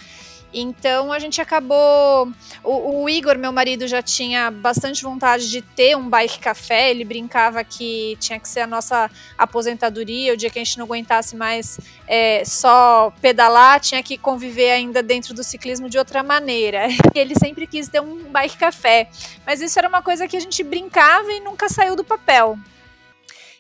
Então 0.54 1.12
a 1.12 1.20
gente 1.20 1.40
acabou. 1.42 2.32
O, 2.64 3.04
o, 3.04 3.10
Igor, 3.10 3.38
meu 3.38 3.52
marido, 3.52 3.88
já 3.88 4.02
tinha 4.02 4.52
bastante 4.52 5.02
vontade 5.04 5.50
de 5.50 5.62
ter 5.62 5.96
um 5.96 6.10
bike 6.10 6.40
café. 6.40 6.92
Ele 6.92 7.06
brincava 7.06 7.64
que 7.64 8.18
tinha 8.20 8.40
que 8.40 8.48
ser 8.48 8.62
a 8.62 8.68
nossa 8.68 9.10
aposentadoria, 9.38 10.34
o 10.34 10.38
dia 10.38 10.50
que 10.50 10.60
a 10.60 10.64
gente 10.64 10.78
não 10.78 10.86
aguentasse 10.86 11.36
mais 11.36 11.80
é, 12.08 12.44
só 12.46 13.14
pedalar, 13.22 13.80
tinha 13.80 14.04
que 14.04 14.18
conviver 14.18 14.72
ainda 14.72 15.02
dentro 15.02 15.34
do 15.34 15.44
ciclismo 15.44 15.90
de 15.90 15.98
outra 15.98 16.22
maneira. 16.22 16.88
Ele 17.16 17.36
sempre 17.36 17.66
quis 17.66 17.88
ter 17.88 18.02
um 18.02 18.24
bike 18.30 18.58
café. 18.58 19.10
Mas 19.46 19.62
isso 19.62 19.80
era 19.80 19.88
uma 19.88 20.02
coisa 20.02 20.28
que 20.28 20.36
a 20.36 20.42
gente 20.42 20.64
brincava 20.64 21.32
e 21.32 21.40
nunca 21.40 21.70
saiu 21.70 21.96
do 21.96 22.04
papel. 22.04 22.58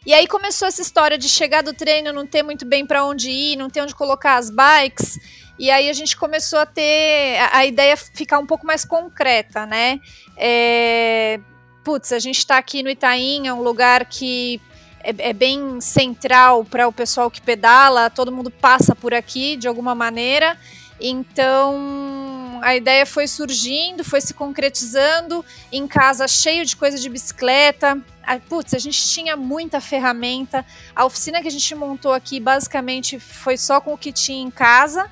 E 0.03 0.15
aí 0.15 0.25
começou 0.25 0.67
essa 0.67 0.81
história 0.81 1.15
de 1.15 1.29
chegar 1.29 1.61
do 1.61 1.75
treino, 1.75 2.11
não 2.11 2.25
ter 2.25 2.41
muito 2.41 2.65
bem 2.65 2.87
para 2.87 3.05
onde 3.05 3.29
ir, 3.29 3.55
não 3.55 3.69
ter 3.69 3.81
onde 3.81 3.93
colocar 3.93 4.37
as 4.37 4.49
bikes. 4.49 5.19
E 5.61 5.69
aí 5.69 5.91
a 5.91 5.93
gente 5.93 6.17
começou 6.17 6.57
a 6.57 6.65
ter 6.65 7.37
a, 7.37 7.59
a 7.59 7.65
ideia 7.67 7.95
ficar 7.95 8.39
um 8.39 8.47
pouco 8.47 8.65
mais 8.65 8.83
concreta, 8.83 9.63
né? 9.67 9.99
É, 10.35 11.39
putz, 11.83 12.11
a 12.11 12.17
gente 12.17 12.39
está 12.39 12.57
aqui 12.57 12.81
no 12.81 12.89
Itaim, 12.89 13.45
é 13.45 13.53
um 13.53 13.61
lugar 13.61 14.05
que 14.05 14.59
é, 15.03 15.29
é 15.29 15.33
bem 15.33 15.79
central 15.79 16.65
para 16.65 16.87
o 16.87 16.91
pessoal 16.91 17.29
que 17.29 17.39
pedala, 17.39 18.09
todo 18.09 18.31
mundo 18.31 18.49
passa 18.49 18.95
por 18.95 19.13
aqui 19.13 19.55
de 19.55 19.67
alguma 19.67 19.93
maneira. 19.93 20.57
Então 20.99 22.59
a 22.63 22.75
ideia 22.75 23.05
foi 23.05 23.27
surgindo, 23.27 24.03
foi 24.03 24.19
se 24.19 24.33
concretizando 24.33 25.45
em 25.71 25.87
casa 25.87 26.27
cheio 26.27 26.65
de 26.65 26.75
coisa 26.75 26.97
de 26.97 27.07
bicicleta. 27.07 27.99
Ah, 28.23 28.39
putz, 28.39 28.73
a 28.73 28.79
gente 28.79 29.07
tinha 29.07 29.37
muita 29.37 29.79
ferramenta. 29.79 30.65
A 30.95 31.05
oficina 31.05 31.39
que 31.39 31.47
a 31.47 31.51
gente 31.51 31.75
montou 31.75 32.13
aqui 32.13 32.39
basicamente 32.39 33.19
foi 33.19 33.57
só 33.57 33.79
com 33.79 33.93
o 33.93 33.97
que 33.97 34.11
tinha 34.11 34.41
em 34.41 34.49
casa. 34.49 35.07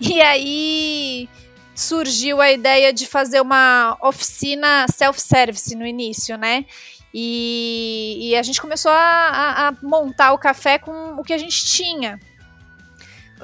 E 0.00 0.20
aí 0.22 1.28
surgiu 1.74 2.40
a 2.40 2.50
ideia 2.50 2.92
de 2.92 3.06
fazer 3.06 3.40
uma 3.40 3.96
oficina 4.02 4.86
self-service 4.88 5.74
no 5.74 5.86
início, 5.86 6.36
né? 6.38 6.64
E, 7.12 8.18
e, 8.20 8.36
a 8.36 8.42
gente 8.42 8.60
começou 8.60 8.92
a, 8.92 8.96
a, 8.96 9.68
a, 9.68 9.72
montar 9.82 10.32
o 10.32 10.38
café 10.38 10.78
com 10.78 11.16
o 11.18 11.24
que 11.24 11.32
a 11.32 11.38
gente 11.38 11.66
tinha. 11.66 12.20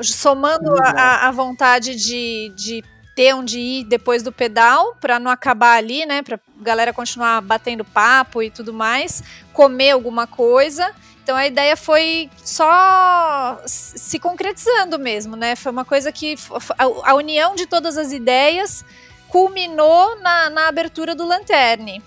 Somando 0.00 0.72
a, 0.80 1.26
a, 1.26 1.30
vontade 1.32 1.96
de, 1.96 2.52
de 2.54 2.84
ter 3.16 3.34
onde 3.34 3.58
ir 3.58 3.84
depois 3.84 4.22
do 4.22 4.30
pedal, 4.30 4.94
para 5.00 5.18
não 5.18 5.30
acabar 5.30 5.76
ali, 5.76 6.06
né? 6.06 6.22
Para 6.22 6.38
galera 6.60 6.92
continuar 6.92 7.40
batendo 7.40 7.84
papo 7.84 8.40
e 8.40 8.50
tudo 8.50 8.72
mais, 8.72 9.22
comer 9.52 9.90
alguma 9.90 10.26
coisa 10.28 10.94
então 11.26 11.34
a 11.36 11.44
ideia 11.44 11.76
foi 11.76 12.30
só 12.36 13.60
se 13.66 14.16
concretizando 14.16 14.96
mesmo, 14.96 15.34
né? 15.34 15.56
Foi 15.56 15.72
uma 15.72 15.84
coisa 15.84 16.12
que 16.12 16.36
a, 16.78 17.14
união 17.16 17.56
de 17.56 17.66
todas 17.66 17.98
as 17.98 18.12
ideias 18.12 18.84
culminou 19.26 20.20
na, 20.20 20.48
na 20.50 20.68
abertura 20.68 21.16
do 21.16 21.26
Lanterne. 21.26 22.00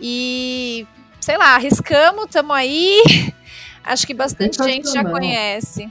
E, 0.00 0.84
sei 1.20 1.38
lá, 1.38 1.54
arriscamos, 1.54 2.24
estamos 2.24 2.56
aí. 2.56 3.00
Acho 3.84 4.04
que 4.04 4.12
bastante 4.12 4.60
gente 4.60 4.92
já 4.92 5.04
conhece. 5.04 5.88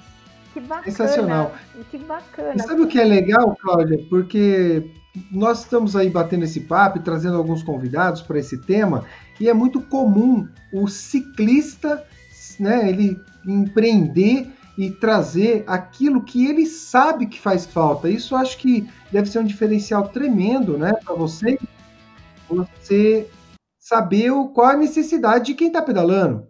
Que 0.53 0.59
bacana. 0.59 0.83
Sensacional. 0.83 1.55
Que 1.89 1.97
bacana. 1.97 2.55
E 2.57 2.59
sabe 2.59 2.81
o 2.81 2.87
que 2.87 2.99
é 2.99 3.05
legal, 3.05 3.55
Cláudia? 3.55 4.05
Porque 4.09 4.91
nós 5.31 5.59
estamos 5.61 5.95
aí 5.95 6.09
batendo 6.09 6.43
esse 6.43 6.59
papo 6.59 6.97
e 6.97 7.01
trazendo 7.01 7.37
alguns 7.37 7.63
convidados 7.63 8.21
para 8.21 8.37
esse 8.37 8.57
tema, 8.57 9.05
e 9.39 9.47
é 9.47 9.53
muito 9.53 9.79
comum 9.79 10.45
o 10.73 10.89
ciclista 10.89 12.05
né, 12.61 12.89
ele 12.89 13.19
empreender 13.45 14.51
e 14.77 14.91
trazer 14.91 15.63
aquilo 15.67 16.23
que 16.23 16.45
ele 16.45 16.65
sabe 16.65 17.27
que 17.27 17.39
faz 17.39 17.65
falta. 17.65 18.09
Isso 18.09 18.35
acho 18.35 18.57
que 18.57 18.87
deve 19.11 19.29
ser 19.29 19.39
um 19.39 19.45
diferencial 19.45 20.09
tremendo, 20.09 20.77
né, 20.77 20.93
para 21.03 21.15
você, 21.15 21.57
você 22.49 23.29
saber 23.79 24.31
qual 24.53 24.67
a 24.67 24.77
necessidade 24.77 25.45
de 25.45 25.53
quem 25.53 25.67
está 25.67 25.81
pedalando. 25.81 26.47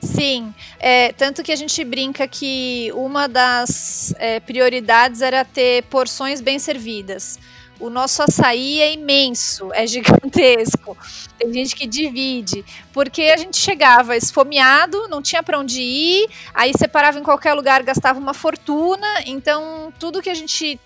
Sim, 0.00 0.54
é, 0.78 1.12
tanto 1.12 1.42
que 1.42 1.50
a 1.50 1.56
gente 1.56 1.84
brinca 1.84 2.28
que 2.28 2.90
uma 2.94 3.26
das 3.26 4.14
é, 4.18 4.38
prioridades 4.38 5.22
era 5.22 5.44
ter 5.44 5.84
porções 5.84 6.40
bem 6.40 6.58
servidas. 6.58 7.38
O 7.80 7.88
nosso 7.88 8.22
açaí 8.22 8.80
é 8.80 8.92
imenso, 8.92 9.72
é 9.72 9.86
gigantesco. 9.86 10.96
Tem 11.38 11.52
gente 11.52 11.76
que 11.76 11.86
divide, 11.86 12.64
porque 12.92 13.22
a 13.22 13.36
gente 13.36 13.56
chegava 13.56 14.16
esfomeado, 14.16 15.06
não 15.08 15.22
tinha 15.22 15.42
para 15.42 15.58
onde 15.58 15.80
ir, 15.80 16.28
aí 16.52 16.72
separava 16.76 17.18
em 17.18 17.22
qualquer 17.22 17.54
lugar, 17.54 17.82
gastava 17.82 18.18
uma 18.18 18.34
fortuna. 18.34 19.06
Então, 19.26 19.92
tudo 19.98 20.20
que 20.20 20.30
a 20.30 20.34
gente 20.34 20.80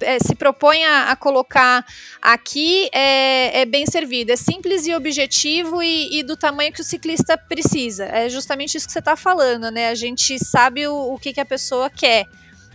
é, 0.00 0.18
se 0.18 0.34
propõe 0.34 0.84
a, 0.84 1.10
a 1.10 1.16
colocar 1.16 1.84
aqui 2.20 2.88
é, 2.92 3.62
é, 3.62 3.64
bem 3.64 3.86
servido. 3.86 4.30
É 4.30 4.36
simples 4.36 4.86
e 4.86 4.94
objetivo 4.94 5.82
e, 5.82 6.18
e, 6.18 6.22
do 6.22 6.36
tamanho 6.36 6.72
que 6.72 6.80
o 6.80 6.84
ciclista 6.84 7.36
precisa. 7.36 8.04
É 8.04 8.28
justamente 8.28 8.76
isso 8.76 8.86
que 8.86 8.92
você 8.92 8.98
está 8.98 9.16
falando, 9.16 9.70
né? 9.70 9.88
A 9.88 9.94
gente 9.94 10.38
sabe 10.38 10.86
o, 10.86 11.14
o 11.14 11.18
que, 11.18 11.32
que 11.32 11.40
a 11.40 11.46
pessoa 11.46 11.88
quer, 11.88 12.26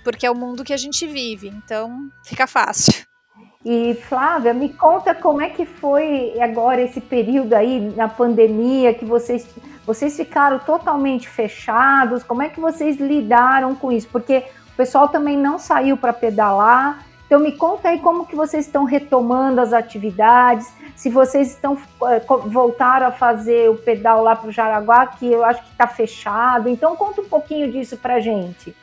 porque 0.04 0.26
é 0.26 0.32
o 0.32 0.36
mundo 0.36 0.64
que 0.64 0.74
a 0.74 0.78
gente 0.78 1.06
vive. 1.06 1.48
Então, 1.48 2.10
fica 2.24 2.48
fácil. 2.48 2.94
E 3.66 3.96
Flávia, 4.08 4.54
me 4.54 4.70
conta 4.70 5.14
como 5.14 5.42
é 5.42 5.50
que 5.50 5.66
foi 5.66 6.40
agora 6.40 6.82
esse 6.82 7.02
período 7.02 7.54
aí 7.54 7.80
na 7.96 8.08
pandemia 8.08 8.94
que 8.94 9.04
vocês 9.04 9.48
vocês 9.86 10.18
ficaram 10.18 10.60
totalmente 10.60 11.30
fechados. 11.30 12.22
Como 12.22 12.42
é 12.42 12.50
que 12.50 12.60
vocês 12.60 12.98
lidaram 12.98 13.74
com 13.74 13.90
isso? 13.90 14.10
Porque 14.10 14.44
o 14.74 14.76
pessoal 14.76 15.08
também 15.08 15.38
não 15.38 15.58
saiu 15.58 15.96
para 15.96 16.12
pedalar. 16.12 17.06
Então 17.26 17.40
me 17.40 17.54
conta 17.54 17.90
aí 17.90 18.00
como 18.00 18.26
que 18.26 18.36
vocês 18.36 18.66
estão 18.66 18.84
retomando 18.84 19.60
as 19.60 19.74
atividades, 19.74 20.72
se 20.96 21.10
vocês 21.10 21.50
estão 21.50 21.78
eh, 22.06 22.22
voltaram 22.46 23.08
a 23.08 23.12
fazer 23.12 23.70
o 23.70 23.76
pedal 23.76 24.24
lá 24.24 24.34
para 24.34 24.48
o 24.48 24.52
Jaraguá, 24.52 25.08
que 25.08 25.30
eu 25.30 25.44
acho 25.44 25.62
que 25.62 25.72
está 25.72 25.88
fechado. 25.88 26.70
Então 26.70 26.96
conta 26.96 27.22
um 27.22 27.28
pouquinho 27.28 27.70
disso 27.72 27.98
para 27.98 28.20
gente. 28.22 28.74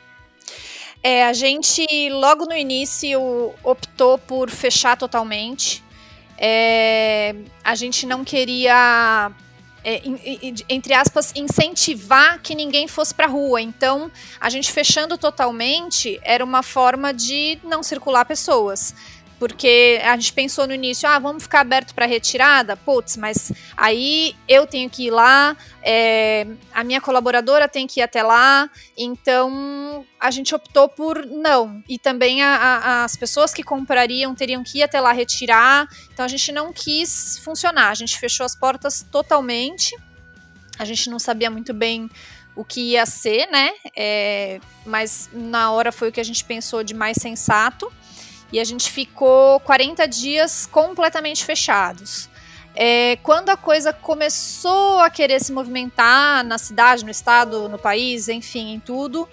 É, 1.07 1.23
a 1.23 1.33
gente 1.33 1.85
logo 2.09 2.45
no 2.45 2.55
início 2.55 3.53
optou 3.63 4.17
por 4.17 4.49
fechar 4.49 4.97
totalmente. 4.97 5.83
É, 6.35 7.35
a 7.63 7.75
gente 7.75 8.07
não 8.07 8.25
queria, 8.25 9.31
é, 9.83 10.01
entre 10.67 10.95
aspas, 10.95 11.31
incentivar 11.35 12.41
que 12.41 12.55
ninguém 12.55 12.87
fosse 12.87 13.13
para 13.13 13.27
rua. 13.27 13.61
Então, 13.61 14.11
a 14.41 14.49
gente 14.49 14.71
fechando 14.71 15.15
totalmente 15.15 16.19
era 16.23 16.43
uma 16.43 16.63
forma 16.63 17.13
de 17.13 17.59
não 17.63 17.83
circular 17.83 18.25
pessoas. 18.25 18.95
Porque 19.45 20.01
a 20.03 20.15
gente 20.15 20.33
pensou 20.33 20.65
no 20.65 20.73
início, 20.73 21.07
ah, 21.07 21.19
vamos 21.19 21.43
ficar 21.43 21.59
aberto 21.59 21.93
para 21.93 22.07
retirada? 22.07 22.75
Putz, 22.75 23.15
mas 23.15 23.51
aí 23.77 24.35
eu 24.47 24.65
tenho 24.65 24.89
que 24.89 25.05
ir 25.05 25.11
lá, 25.11 25.55
é, 25.83 26.47
a 26.73 26.83
minha 26.83 26.99
colaboradora 26.99 27.67
tem 27.67 27.85
que 27.85 27.99
ir 27.99 28.03
até 28.03 28.23
lá, 28.23 28.67
então 28.97 30.03
a 30.19 30.31
gente 30.31 30.55
optou 30.55 30.89
por 30.89 31.23
não. 31.27 31.83
E 31.87 31.99
também 31.99 32.41
a, 32.41 32.55
a, 32.55 33.03
as 33.03 33.15
pessoas 33.15 33.53
que 33.53 33.61
comprariam 33.61 34.33
teriam 34.33 34.63
que 34.63 34.79
ir 34.79 34.81
até 34.81 34.99
lá 34.99 35.11
retirar, 35.11 35.87
então 36.11 36.25
a 36.25 36.27
gente 36.27 36.51
não 36.51 36.73
quis 36.73 37.37
funcionar, 37.37 37.91
a 37.91 37.95
gente 37.95 38.17
fechou 38.17 38.47
as 38.47 38.55
portas 38.55 39.05
totalmente, 39.11 39.95
a 40.79 40.85
gente 40.85 41.07
não 41.07 41.19
sabia 41.19 41.51
muito 41.51 41.71
bem 41.71 42.09
o 42.55 42.65
que 42.65 42.93
ia 42.93 43.05
ser, 43.05 43.45
né? 43.51 43.73
É, 43.95 44.59
mas 44.87 45.29
na 45.31 45.71
hora 45.71 45.91
foi 45.91 46.09
o 46.09 46.11
que 46.11 46.19
a 46.19 46.25
gente 46.25 46.43
pensou 46.43 46.83
de 46.83 46.95
mais 46.95 47.17
sensato 47.21 47.93
e 48.51 48.59
a 48.59 48.63
gente 48.63 48.91
ficou 48.91 49.59
40 49.61 50.07
dias 50.07 50.65
completamente 50.65 51.43
fechados. 51.43 52.29
É, 52.75 53.17
quando 53.23 53.49
a 53.49 53.55
coisa 53.55 53.93
começou 53.93 54.99
a 54.99 55.09
querer 55.09 55.41
se 55.41 55.53
movimentar 55.53 56.43
na 56.43 56.57
cidade, 56.57 57.05
no 57.05 57.11
estado, 57.11 57.69
no 57.69 57.77
país, 57.77 58.27
enfim, 58.27 58.73
em 58.73 58.79
tudo, 58.79 59.27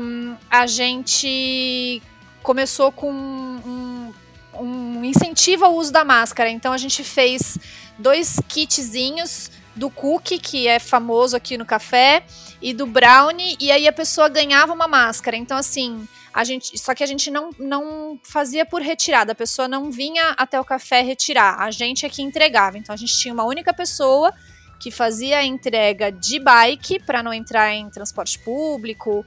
um, 0.00 0.34
a 0.50 0.66
gente 0.66 2.02
começou 2.42 2.90
com 2.90 3.12
um, 3.12 4.14
um 4.54 5.04
incentivo 5.04 5.66
ao 5.66 5.74
uso 5.74 5.92
da 5.92 6.04
máscara. 6.04 6.48
Então 6.48 6.72
a 6.72 6.78
gente 6.78 7.04
fez 7.04 7.58
dois 7.98 8.40
kitzinhos 8.48 9.50
do 9.76 9.90
cookie, 9.90 10.38
que 10.38 10.66
é 10.66 10.78
famoso 10.78 11.36
aqui 11.36 11.58
no 11.58 11.66
café, 11.66 12.24
e 12.60 12.72
do 12.72 12.86
brownie, 12.86 13.56
e 13.60 13.70
aí 13.70 13.86
a 13.86 13.92
pessoa 13.92 14.28
ganhava 14.28 14.72
uma 14.72 14.88
máscara. 14.88 15.36
Então, 15.36 15.56
assim, 15.56 16.06
a 16.32 16.44
gente. 16.44 16.78
Só 16.78 16.94
que 16.94 17.02
a 17.02 17.06
gente 17.06 17.30
não, 17.30 17.50
não 17.58 18.20
fazia 18.22 18.64
por 18.64 18.82
retirada, 18.82 19.32
a 19.32 19.34
pessoa 19.34 19.66
não 19.66 19.90
vinha 19.90 20.34
até 20.36 20.60
o 20.60 20.64
café 20.64 21.00
retirar, 21.02 21.60
a 21.60 21.70
gente 21.70 22.06
é 22.06 22.08
que 22.08 22.22
entregava. 22.22 22.78
Então 22.78 22.94
a 22.94 22.96
gente 22.96 23.16
tinha 23.16 23.34
uma 23.34 23.44
única 23.44 23.72
pessoa 23.72 24.32
que 24.78 24.90
fazia 24.90 25.38
a 25.38 25.44
entrega 25.44 26.12
de 26.12 26.38
bike 26.38 27.00
para 27.00 27.22
não 27.22 27.32
entrar 27.32 27.74
em 27.74 27.90
transporte 27.90 28.38
público, 28.38 29.26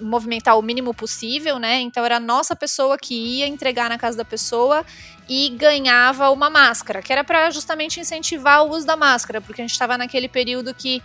movimentar 0.00 0.58
o 0.58 0.62
mínimo 0.62 0.92
possível, 0.92 1.58
né? 1.58 1.80
Então 1.80 2.04
era 2.04 2.16
a 2.16 2.20
nossa 2.20 2.56
pessoa 2.56 2.98
que 2.98 3.14
ia 3.14 3.46
entregar 3.46 3.88
na 3.88 3.96
casa 3.96 4.16
da 4.16 4.24
pessoa 4.24 4.84
e 5.28 5.50
ganhava 5.50 6.30
uma 6.30 6.50
máscara, 6.50 7.02
que 7.02 7.12
era 7.12 7.22
para 7.22 7.50
justamente 7.50 8.00
incentivar 8.00 8.64
o 8.64 8.70
uso 8.70 8.86
da 8.86 8.96
máscara, 8.96 9.40
porque 9.40 9.60
a 9.60 9.64
gente 9.64 9.72
estava 9.72 9.96
naquele 9.96 10.28
período 10.28 10.74
que 10.74 11.02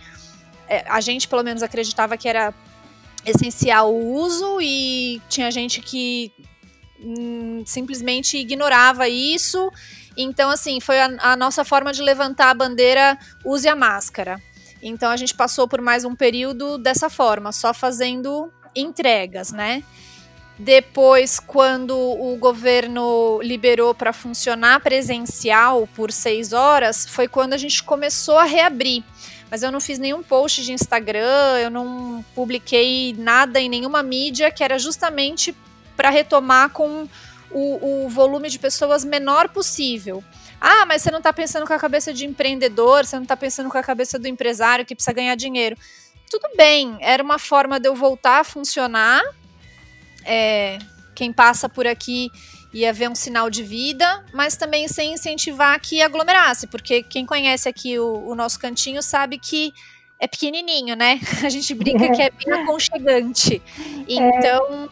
a 0.86 1.00
gente 1.00 1.28
pelo 1.28 1.42
menos 1.42 1.62
acreditava 1.62 2.16
que 2.16 2.28
era 2.28 2.54
essencial 3.24 3.92
o 3.92 4.14
uso 4.14 4.60
e 4.60 5.20
tinha 5.28 5.50
gente 5.50 5.80
que 5.80 6.32
hum, 7.00 7.62
simplesmente 7.66 8.36
ignorava 8.36 9.08
isso. 9.08 9.70
Então, 10.16 10.50
assim, 10.50 10.80
foi 10.80 11.00
a, 11.00 11.10
a 11.18 11.36
nossa 11.36 11.64
forma 11.64 11.92
de 11.92 12.02
levantar 12.02 12.50
a 12.50 12.54
bandeira 12.54 13.18
use 13.44 13.68
a 13.68 13.76
máscara. 13.76 14.40
Então 14.82 15.10
a 15.10 15.16
gente 15.16 15.34
passou 15.34 15.68
por 15.68 15.80
mais 15.80 16.04
um 16.04 16.14
período 16.14 16.76
dessa 16.76 17.08
forma, 17.08 17.52
só 17.52 17.72
fazendo 17.72 18.52
entregas, 18.74 19.52
né? 19.52 19.84
Depois, 20.58 21.40
quando 21.40 21.96
o 21.96 22.36
governo 22.36 23.40
liberou 23.42 23.94
para 23.94 24.12
funcionar 24.12 24.80
presencial 24.80 25.88
por 25.94 26.12
seis 26.12 26.52
horas, 26.52 27.06
foi 27.06 27.26
quando 27.26 27.52
a 27.52 27.56
gente 27.56 27.82
começou 27.82 28.38
a 28.38 28.44
reabrir. 28.44 29.02
Mas 29.52 29.62
eu 29.62 29.70
não 29.70 29.82
fiz 29.82 29.98
nenhum 29.98 30.22
post 30.22 30.64
de 30.64 30.72
Instagram, 30.72 31.58
eu 31.62 31.68
não 31.68 32.24
publiquei 32.34 33.14
nada 33.18 33.60
em 33.60 33.68
nenhuma 33.68 34.02
mídia, 34.02 34.50
que 34.50 34.64
era 34.64 34.78
justamente 34.78 35.54
para 35.94 36.08
retomar 36.08 36.70
com 36.70 37.06
o, 37.50 38.06
o 38.06 38.08
volume 38.08 38.48
de 38.48 38.58
pessoas 38.58 39.04
menor 39.04 39.50
possível. 39.50 40.24
Ah, 40.58 40.86
mas 40.86 41.02
você 41.02 41.10
não 41.10 41.18
está 41.18 41.34
pensando 41.34 41.66
com 41.66 41.74
a 41.74 41.78
cabeça 41.78 42.14
de 42.14 42.24
empreendedor, 42.24 43.04
você 43.04 43.16
não 43.16 43.24
está 43.24 43.36
pensando 43.36 43.68
com 43.68 43.76
a 43.76 43.82
cabeça 43.82 44.18
do 44.18 44.26
empresário 44.26 44.86
que 44.86 44.94
precisa 44.94 45.12
ganhar 45.12 45.34
dinheiro. 45.34 45.76
Tudo 46.30 46.48
bem, 46.56 46.96
era 47.02 47.22
uma 47.22 47.38
forma 47.38 47.78
de 47.78 47.86
eu 47.86 47.94
voltar 47.94 48.40
a 48.40 48.44
funcionar. 48.44 49.20
É, 50.24 50.78
quem 51.14 51.30
passa 51.30 51.68
por 51.68 51.86
aqui 51.86 52.30
ia 52.72 52.92
ver 52.92 53.10
um 53.10 53.14
sinal 53.14 53.50
de 53.50 53.62
vida, 53.62 54.24
mas 54.32 54.56
também 54.56 54.88
sem 54.88 55.14
incentivar 55.14 55.78
que 55.80 56.00
aglomerasse, 56.00 56.66
porque 56.66 57.02
quem 57.02 57.26
conhece 57.26 57.68
aqui 57.68 57.98
o, 57.98 58.28
o 58.28 58.34
nosso 58.34 58.58
cantinho 58.58 59.02
sabe 59.02 59.38
que 59.38 59.74
é 60.22 60.28
pequenininho, 60.28 60.94
né? 60.94 61.20
A 61.44 61.48
gente 61.48 61.74
brinca 61.74 62.08
que 62.12 62.22
é 62.22 62.30
bem 62.30 62.52
aconchegante. 62.62 63.60
Então, 64.08 64.88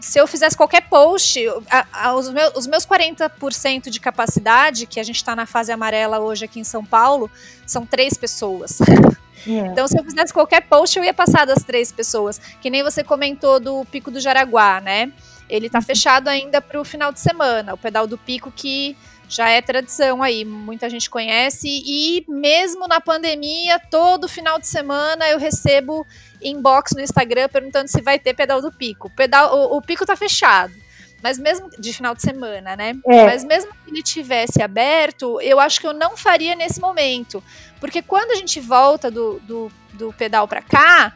se 0.00 0.18
eu 0.18 0.26
fizesse 0.26 0.56
qualquer 0.56 0.88
post, 0.88 1.38
a, 1.70 1.86
a, 1.92 2.14
os, 2.14 2.30
meus, 2.30 2.56
os 2.56 2.66
meus 2.66 2.86
40% 2.86 3.90
de 3.90 4.00
capacidade, 4.00 4.86
que 4.86 4.98
a 4.98 5.02
gente 5.02 5.16
está 5.16 5.36
na 5.36 5.44
fase 5.44 5.70
amarela 5.70 6.18
hoje 6.18 6.46
aqui 6.46 6.58
em 6.58 6.64
São 6.64 6.82
Paulo, 6.82 7.30
são 7.66 7.84
três 7.84 8.14
pessoas. 8.16 8.80
É. 8.80 9.20
Então, 9.46 9.88
se 9.88 9.98
eu 9.98 10.04
fizesse 10.04 10.34
qualquer 10.34 10.60
post, 10.60 10.98
eu 10.98 11.02
ia 11.02 11.14
passar 11.14 11.46
das 11.46 11.64
três 11.64 11.90
pessoas. 11.90 12.38
Que 12.60 12.68
nem 12.68 12.82
você 12.82 13.02
comentou 13.02 13.58
do 13.58 13.86
Pico 13.86 14.10
do 14.10 14.20
Jaraguá, 14.20 14.82
né? 14.82 15.10
Ele 15.50 15.66
está 15.66 15.80
fechado 15.82 16.28
ainda 16.28 16.60
para 16.60 16.80
o 16.80 16.84
final 16.84 17.12
de 17.12 17.20
semana, 17.20 17.74
o 17.74 17.78
pedal 17.78 18.06
do 18.06 18.16
Pico 18.16 18.50
que 18.50 18.96
já 19.28 19.48
é 19.48 19.62
tradição 19.62 20.24
aí, 20.24 20.44
muita 20.44 20.90
gente 20.90 21.08
conhece 21.08 21.68
e 21.68 22.24
mesmo 22.28 22.88
na 22.88 23.00
pandemia, 23.00 23.78
todo 23.78 24.28
final 24.28 24.58
de 24.58 24.66
semana 24.66 25.28
eu 25.28 25.38
recebo 25.38 26.04
inbox 26.42 26.92
no 26.96 27.00
Instagram 27.00 27.48
perguntando 27.48 27.88
se 27.88 28.00
vai 28.00 28.18
ter 28.18 28.34
pedal 28.34 28.60
do 28.60 28.72
pico. 28.72 29.06
O 29.06 29.10
pedal, 29.10 29.54
o, 29.54 29.76
o 29.76 29.82
pico 29.82 30.04
tá 30.04 30.16
fechado. 30.16 30.74
Mas 31.22 31.38
mesmo 31.38 31.70
de 31.78 31.92
final 31.92 32.14
de 32.14 32.22
semana, 32.22 32.74
né? 32.74 32.94
É. 33.06 33.26
Mas 33.26 33.44
mesmo 33.44 33.70
que 33.84 33.90
ele 33.90 34.02
tivesse 34.02 34.62
aberto, 34.62 35.40
eu 35.40 35.60
acho 35.60 35.80
que 35.80 35.86
eu 35.86 35.92
não 35.92 36.16
faria 36.16 36.56
nesse 36.56 36.80
momento. 36.80 37.44
Porque 37.78 38.02
quando 38.02 38.32
a 38.32 38.36
gente 38.36 38.58
volta 38.58 39.10
do, 39.10 39.38
do, 39.40 39.70
do 39.92 40.12
pedal 40.14 40.48
para 40.48 40.62
cá, 40.62 41.14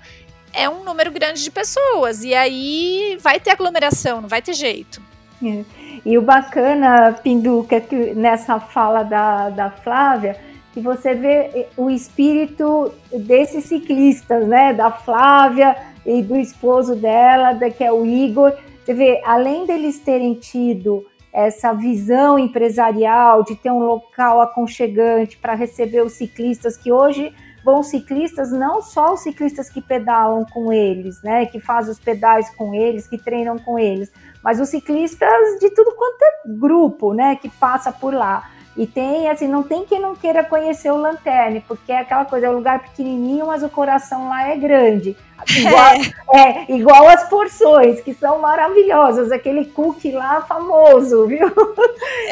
é 0.55 0.69
um 0.69 0.85
número 0.85 1.11
grande 1.11 1.43
de 1.43 1.51
pessoas. 1.51 2.25
E 2.25 2.35
aí 2.35 3.19
vai 3.21 3.41
ter 3.41 3.51
aglomeração, 3.51 4.21
não 4.21 4.29
vai 4.29 4.41
ter 4.41 4.55
jeito. 4.55 5.03
É. 5.43 5.65
E 6.05 6.19
o 6.19 6.23
bacana, 6.23 7.13
Pinduca, 7.23 7.81
que 7.81 8.15
nessa 8.15 8.61
fala 8.61 9.03
da, 9.03 9.51
da 9.51 9.71
Flávia, 9.71 10.37
que 10.73 10.81
você 10.81 11.15
vê 11.15 11.67
o 11.77 11.89
espírito 11.89 12.93
desses 13.13 13.65
ciclistas, 13.65 14.47
né? 14.47 14.73
Da 14.73 14.91
Flávia 14.91 15.77
e 16.05 16.23
do 16.23 16.37
esposo 16.37 16.95
dela, 16.97 17.55
que 17.71 17.85
é 17.85 17.93
o 17.93 18.05
Igor. 18.05 18.53
Você 18.85 18.93
vê, 18.93 19.23
além 19.25 19.67
deles 19.67 19.99
terem 19.99 20.35
tido 20.35 21.07
essa 21.33 21.73
visão 21.73 22.39
empresarial 22.39 23.43
de 23.43 23.57
ter 23.57 23.71
um 23.71 23.81
local 23.81 24.41
aconchegante 24.41 25.37
para 25.37 25.55
receber 25.55 26.03
os 26.03 26.13
ciclistas 26.13 26.77
que 26.77 26.93
hoje 26.93 27.33
vão 27.65 27.83
ciclistas, 27.83 28.53
não 28.53 28.83
só 28.83 29.15
os 29.15 29.21
ciclistas 29.21 29.71
que 29.71 29.81
pedalam 29.81 30.45
com 30.45 30.71
eles, 30.71 31.23
né, 31.23 31.47
que 31.47 31.59
fazem 31.59 31.91
os 31.91 31.99
pedais 31.99 32.51
com 32.51 32.75
eles, 32.75 33.07
que 33.07 33.17
treinam 33.17 33.59
com 33.59 33.79
eles, 33.79 34.13
mas 34.43 34.61
os 34.61 34.69
ciclistas 34.69 35.59
de 35.59 35.71
tudo 35.71 35.95
quanto 35.97 36.23
é 36.23 36.49
grupo, 36.49 37.15
né, 37.15 37.37
que 37.37 37.49
passa 37.49 37.91
por 37.91 38.13
lá. 38.13 38.51
E 38.77 38.87
tem, 38.87 39.29
assim, 39.29 39.47
não 39.47 39.63
tem 39.63 39.85
quem 39.85 40.01
não 40.01 40.17
queira 40.17 40.43
conhecer 40.43 40.91
o 40.91 40.97
Lanterne, 40.97 41.65
porque 41.67 41.93
é 41.93 41.99
aquela 41.99 42.25
coisa, 42.25 42.47
é 42.47 42.51
um 42.51 42.55
lugar 42.55 42.81
pequenininho, 42.81 43.47
mas 43.47 43.63
o 43.63 43.69
coração 43.69 44.29
lá 44.29 44.49
é 44.49 44.57
grande. 44.57 45.17
Igual, 45.57 45.93
é, 46.35 46.65
igual 46.73 47.09
as 47.09 47.29
porções, 47.29 48.01
que 48.01 48.15
são 48.15 48.41
maravilhosas, 48.41 49.31
aquele 49.31 49.67
cookie 49.67 50.11
lá 50.11 50.41
famoso, 50.43 51.27
viu? 51.27 51.47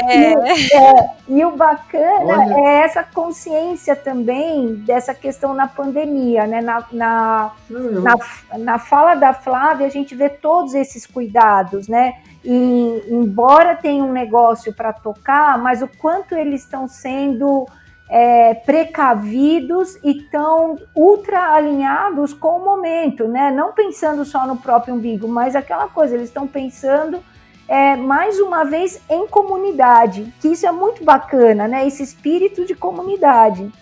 É. 0.09 0.33
E, 0.53 0.75
é, 0.75 1.11
e 1.29 1.45
o 1.45 1.53
bacana 1.53 2.39
Olha. 2.39 2.55
é 2.61 2.85
essa 2.85 3.03
consciência 3.03 3.95
também 3.95 4.75
dessa 4.75 5.15
questão 5.15 5.55
na 5.55 5.67
pandemia, 5.67 6.47
né? 6.47 6.61
Na, 6.61 6.85
na, 6.91 7.53
na, 7.71 8.59
na 8.59 8.79
fala 8.79 9.15
da 9.15 9.33
Flávia, 9.33 9.87
a 9.87 9.91
gente 9.91 10.15
vê 10.15 10.29
todos 10.29 10.75
esses 10.75 11.07
cuidados, 11.07 11.89
né? 11.89 12.15
E 12.45 13.05
embora 13.09 13.77
tenha 13.77 14.03
um 14.03 14.13
negócio 14.13 14.73
para 14.73 14.93
tocar, 14.93 15.59
mas 15.59 15.81
o 15.83 15.89
quanto 15.89 16.35
eles 16.35 16.63
estão 16.63 16.89
sendo 16.89 17.67
é, 18.09 18.55
precavidos 18.55 19.97
e 20.03 20.23
tão 20.25 20.79
ultra 20.95 21.55
alinhados 21.55 22.35
com 22.35 22.59
o 22.59 22.65
momento, 22.65 23.27
né? 23.27 23.51
Não 23.51 23.73
pensando 23.73 24.25
só 24.25 24.47
no 24.47 24.57
próprio 24.57 24.95
umbigo, 24.95 25.27
mas 25.27 25.57
aquela 25.57 25.89
coisa, 25.89 26.15
eles 26.15 26.29
estão 26.29 26.47
pensando 26.47 27.23
é, 27.67 27.97
mais 27.97 28.39
uma 28.39 28.65
vez 28.65 29.01
em 29.09 29.27
comunidade, 29.27 30.31
que 30.41 30.49
isso 30.49 30.67
é 30.67 30.73
muito 30.73 31.03
bacana, 31.05 31.67
né? 31.67 31.87
Esse 31.87 32.03
espírito 32.03 32.67
de 32.67 32.75
comunidade. 32.75 33.73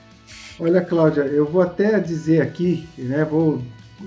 Olha, 0.60 0.80
Cláudia, 0.80 1.22
eu 1.22 1.46
vou 1.46 1.62
até 1.62 1.98
dizer 1.98 2.40
aqui, 2.40 2.88
né? 2.96 3.24
Vou 3.24 3.60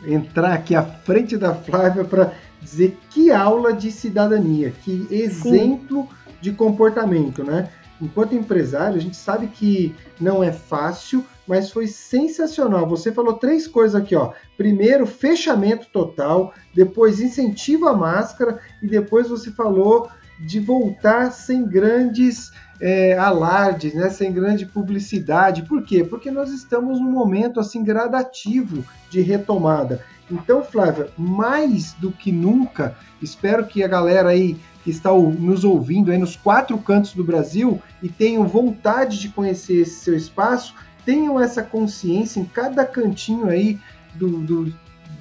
entrar 0.06 0.54
aqui 0.54 0.74
à 0.74 0.84
frente 0.84 1.36
da 1.36 1.54
Flávia 1.54 2.06
para 2.06 2.32
dizer 2.64 2.98
que 3.10 3.32
aula 3.32 3.74
de 3.74 3.92
cidadania, 3.92 4.72
que 4.84 5.08
exemplo 5.12 6.08
Sim. 6.10 6.34
de 6.42 6.52
comportamento, 6.52 7.44
né? 7.44 7.70
Enquanto 8.02 8.36
empresário, 8.36 8.98
a 8.98 9.02
gente 9.02 9.16
sabe 9.16 9.48
que 9.48 9.96
não 10.20 10.44
é 10.44 10.52
fácil, 10.52 11.24
mas 11.48 11.72
foi 11.72 11.88
sensacional. 11.88 12.88
Você 12.88 13.12
falou 13.12 13.34
três 13.34 13.68
coisas 13.68 13.96
aqui, 13.96 14.16
ó. 14.16 14.34
Primeiro, 14.58 15.06
fechamento 15.06 15.88
total, 15.92 16.54
depois 16.74 17.22
incentivo 17.22 17.88
à 17.88 17.96
máscara 17.96 18.60
e 18.82 18.88
depois 18.88 19.30
você 19.30 19.52
falou 19.52 20.10
de 20.40 20.60
voltar 20.60 21.32
sem 21.32 21.66
grandes 21.66 22.52
é, 22.82 23.18
alardes, 23.18 23.94
né, 23.94 24.10
sem 24.10 24.34
grande 24.34 24.66
publicidade. 24.66 25.64
Por 25.64 25.84
quê? 25.84 26.04
Porque 26.04 26.30
nós 26.30 26.52
estamos 26.52 27.00
num 27.00 27.12
momento 27.12 27.60
assim 27.60 27.84
gradativo 27.84 28.84
de 29.10 29.22
retomada. 29.22 30.04
Então, 30.34 30.64
Flávia, 30.64 31.12
mais 31.16 31.94
do 31.94 32.12
que 32.12 32.32
nunca, 32.32 32.98
espero 33.22 33.68
que 33.68 33.84
a 33.84 33.88
galera 33.88 34.30
aí 34.30 34.58
que 34.84 34.90
está 34.90 35.12
nos 35.14 35.64
ouvindo 35.64 36.12
aí 36.12 36.18
nos 36.18 36.36
quatro 36.36 36.78
cantos 36.80 37.14
do 37.14 37.24
Brasil 37.24 37.80
e 38.02 38.10
tenham 38.10 38.48
vontade 38.48 39.20
de 39.20 39.30
conhecer 39.30 39.82
esse 39.82 39.96
seu 40.00 40.18
espaço, 40.18 40.74
tenham 41.06 41.40
essa 41.40 41.62
consciência 41.62 42.40
em 42.40 42.46
cada 42.46 42.84
cantinho 42.84 43.48
aí 43.48 43.80
do, 44.16 44.40
do 44.40 44.74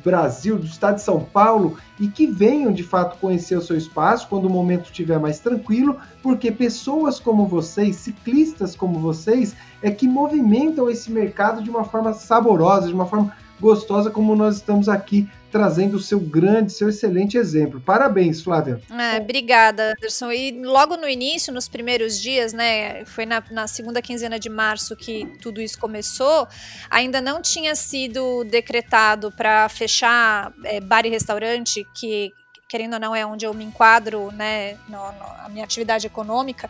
Brasil, 0.03 0.59
do 0.59 0.67
estado 0.67 0.97
de 0.97 1.03
São 1.03 1.21
Paulo 1.23 1.77
e 2.01 2.09
que 2.09 2.27
venham 2.27 2.73
de 2.73 2.83
fato 2.83 3.19
conhecer 3.19 3.57
o 3.57 3.63
seu 3.63 3.77
espaço 3.77 4.27
quando 4.29 4.47
o 4.47 4.51
momento 4.51 4.87
estiver 4.87 5.21
mais 5.21 5.39
tranquilo, 5.39 5.97
porque 6.23 6.51
pessoas 6.51 7.21
como 7.21 7.47
vocês, 7.47 7.97
ciclistas 7.97 8.75
como 8.75 8.99
vocês, 8.99 9.55
é 9.83 9.91
que 9.91 10.09
movimentam 10.09 10.91
esse 10.91 11.11
mercado 11.13 11.63
de 11.63 11.71
uma 11.71 11.85
forma 11.85 12.15
saborosa, 12.15 12.89
de 12.89 12.95
uma 12.95 13.07
forma 13.07 13.33
gostosa 13.63 14.11
como 14.11 14.35
nós 14.35 14.57
estamos 14.57 14.89
aqui 14.89 15.29
trazendo 15.53 15.97
o 15.97 16.01
seu 16.01 16.19
grande, 16.19 16.73
seu 16.73 16.89
excelente 16.89 17.37
exemplo. 17.37 17.81
Parabéns, 17.81 18.43
Flávia. 18.43 18.81
É, 18.91 19.19
obrigada, 19.21 19.93
Anderson. 19.93 20.33
E 20.33 20.63
logo 20.65 20.97
no 20.97 21.09
início, 21.09 21.53
nos 21.53 21.69
primeiros 21.69 22.21
dias, 22.21 22.53
né, 22.53 23.05
foi 23.05 23.25
na, 23.25 23.43
na, 23.51 23.69
segunda 23.69 24.03
quinzena 24.03 24.39
de 24.39 24.49
março 24.49 24.97
que 24.97 25.27
tudo 25.41 25.61
isso 25.61 25.79
começou, 25.79 26.49
ainda 26.91 27.21
não 27.21 27.41
tinha 27.41 27.77
sido 27.77 28.43
decretado 28.45 29.31
para 29.31 29.69
fechar 29.69 30.53
é, 30.65 30.81
bar 30.81 31.07
e 31.07 31.11
restaurante, 31.11 31.87
que 31.95 32.33
querendo 32.69 32.95
ou 32.95 33.01
não 33.01 33.15
é 33.15 33.25
onde 33.25 33.45
eu 33.45 33.53
me 33.53 33.63
enquadro, 33.63 34.33
né, 34.33 34.79
no, 34.89 34.97
no, 34.97 35.25
a 35.45 35.49
minha 35.51 35.65
atividade 35.65 36.07
econômica 36.07 36.69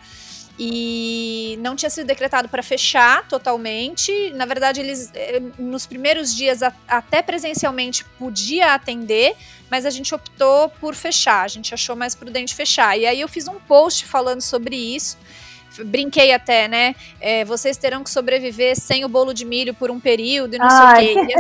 e 0.59 1.59
não 1.61 1.75
tinha 1.75 1.91
sido 1.91 2.07
decretado 2.07 2.49
para 2.49 2.63
fechar 2.63 3.27
totalmente. 3.27 4.31
Na 4.35 4.45
verdade, 4.45 4.81
eles 4.81 5.11
eh, 5.15 5.41
nos 5.59 5.87
primeiros 5.87 6.35
dias 6.35 6.61
até 6.87 7.23
presencialmente 7.23 8.05
podia 8.19 8.75
atender, 8.75 9.35
mas 9.71 9.87
a 9.87 9.91
gente 9.91 10.15
optou 10.15 10.69
por 10.69 10.95
fechar. 10.95 11.43
A 11.43 11.49
gente 11.49 11.73
achou 11.73 11.97
mais 11.97 12.15
prudente 12.15 12.55
fechar. 12.55 12.99
E 12.99 13.07
aí 13.07 13.21
eu 13.21 13.29
fiz 13.29 13.49
um 13.49 13.59
post 13.61 14.05
falando 14.05 14.41
sobre 14.41 14.77
isso. 14.77 15.17
Brinquei 15.87 16.33
até, 16.33 16.69
né? 16.69 16.95
É, 17.19 17.45
vocês 17.47 17.79
terão 17.79 18.05
que 18.05 18.11
sobreviver 18.11 18.79
sem 18.79 19.05
o 19.07 19.09
bolo 19.09 19.33
de 19.33 19.47
milho 19.47 19.73
por 19.73 19.91
um 19.91 19.99
período 19.99 20.55
e 20.55 20.59
não 20.59 20.69
Ai. 20.71 21.07
sei 21.07 21.17
o 21.17 21.27
quê. 21.27 21.35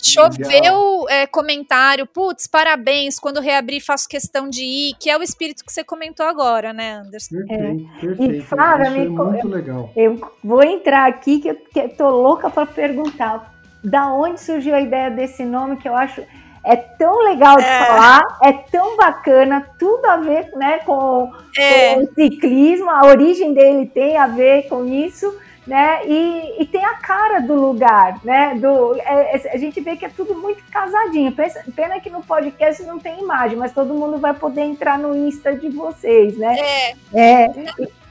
Choveu 0.00 1.08
é, 1.08 1.26
comentário, 1.26 2.06
putz, 2.06 2.46
parabéns, 2.46 3.18
quando 3.18 3.40
reabrir 3.40 3.80
faço 3.84 4.08
questão 4.08 4.48
de 4.48 4.62
ir, 4.62 4.94
que 4.98 5.10
é 5.10 5.18
o 5.18 5.22
espírito 5.22 5.64
que 5.64 5.72
você 5.72 5.82
comentou 5.82 6.24
agora, 6.26 6.72
né, 6.72 7.02
Anderson? 7.04 7.36
Perfeito, 7.36 7.90
é. 7.96 8.00
perfeito. 8.00 8.34
E 8.34 8.40
Flávia, 8.42 8.90
me, 8.90 9.08
muito 9.08 9.46
eu, 9.46 9.50
legal. 9.50 9.90
Eu 9.96 10.32
vou 10.42 10.62
entrar 10.62 11.08
aqui 11.08 11.40
que 11.40 11.48
eu, 11.48 11.56
que 11.56 11.88
tô 11.88 12.08
louca 12.08 12.48
para 12.48 12.66
perguntar. 12.66 13.56
Da 13.82 14.12
onde 14.12 14.40
surgiu 14.40 14.74
a 14.74 14.80
ideia 14.80 15.08
desse 15.08 15.44
nome 15.44 15.76
que 15.76 15.88
eu 15.88 15.94
acho 15.94 16.22
é 16.64 16.76
tão 16.76 17.22
legal 17.24 17.56
de 17.56 17.64
é. 17.64 17.84
falar, 17.84 18.22
é 18.42 18.52
tão 18.52 18.96
bacana, 18.96 19.66
tudo 19.78 20.04
a 20.04 20.16
ver 20.16 20.50
né, 20.56 20.78
com, 20.80 21.32
é. 21.56 21.94
com 21.94 22.02
o 22.02 22.14
ciclismo, 22.14 22.90
a 22.90 23.06
origem 23.06 23.54
dele 23.54 23.86
tem 23.86 24.16
a 24.16 24.26
ver 24.26 24.68
com 24.68 24.84
isso 24.84 25.32
né? 25.68 26.00
E, 26.06 26.62
e 26.62 26.66
tem 26.66 26.82
a 26.82 26.94
cara 26.94 27.40
do 27.40 27.54
lugar, 27.54 28.18
né? 28.24 28.54
Do, 28.54 28.94
é, 29.00 29.36
é, 29.36 29.52
a 29.52 29.58
gente 29.58 29.78
vê 29.82 29.96
que 29.96 30.04
é 30.06 30.08
tudo 30.08 30.34
muito 30.34 30.62
casadinho. 30.70 31.34
Pena 31.76 32.00
que 32.00 32.08
no 32.08 32.22
podcast 32.22 32.82
não 32.84 32.98
tem 32.98 33.20
imagem, 33.20 33.58
mas 33.58 33.72
todo 33.72 33.92
mundo 33.92 34.16
vai 34.16 34.32
poder 34.32 34.62
entrar 34.62 34.98
no 34.98 35.14
Insta 35.14 35.54
de 35.54 35.68
vocês, 35.68 36.38
né? 36.38 36.56
É. 36.58 36.96
é. 37.12 37.48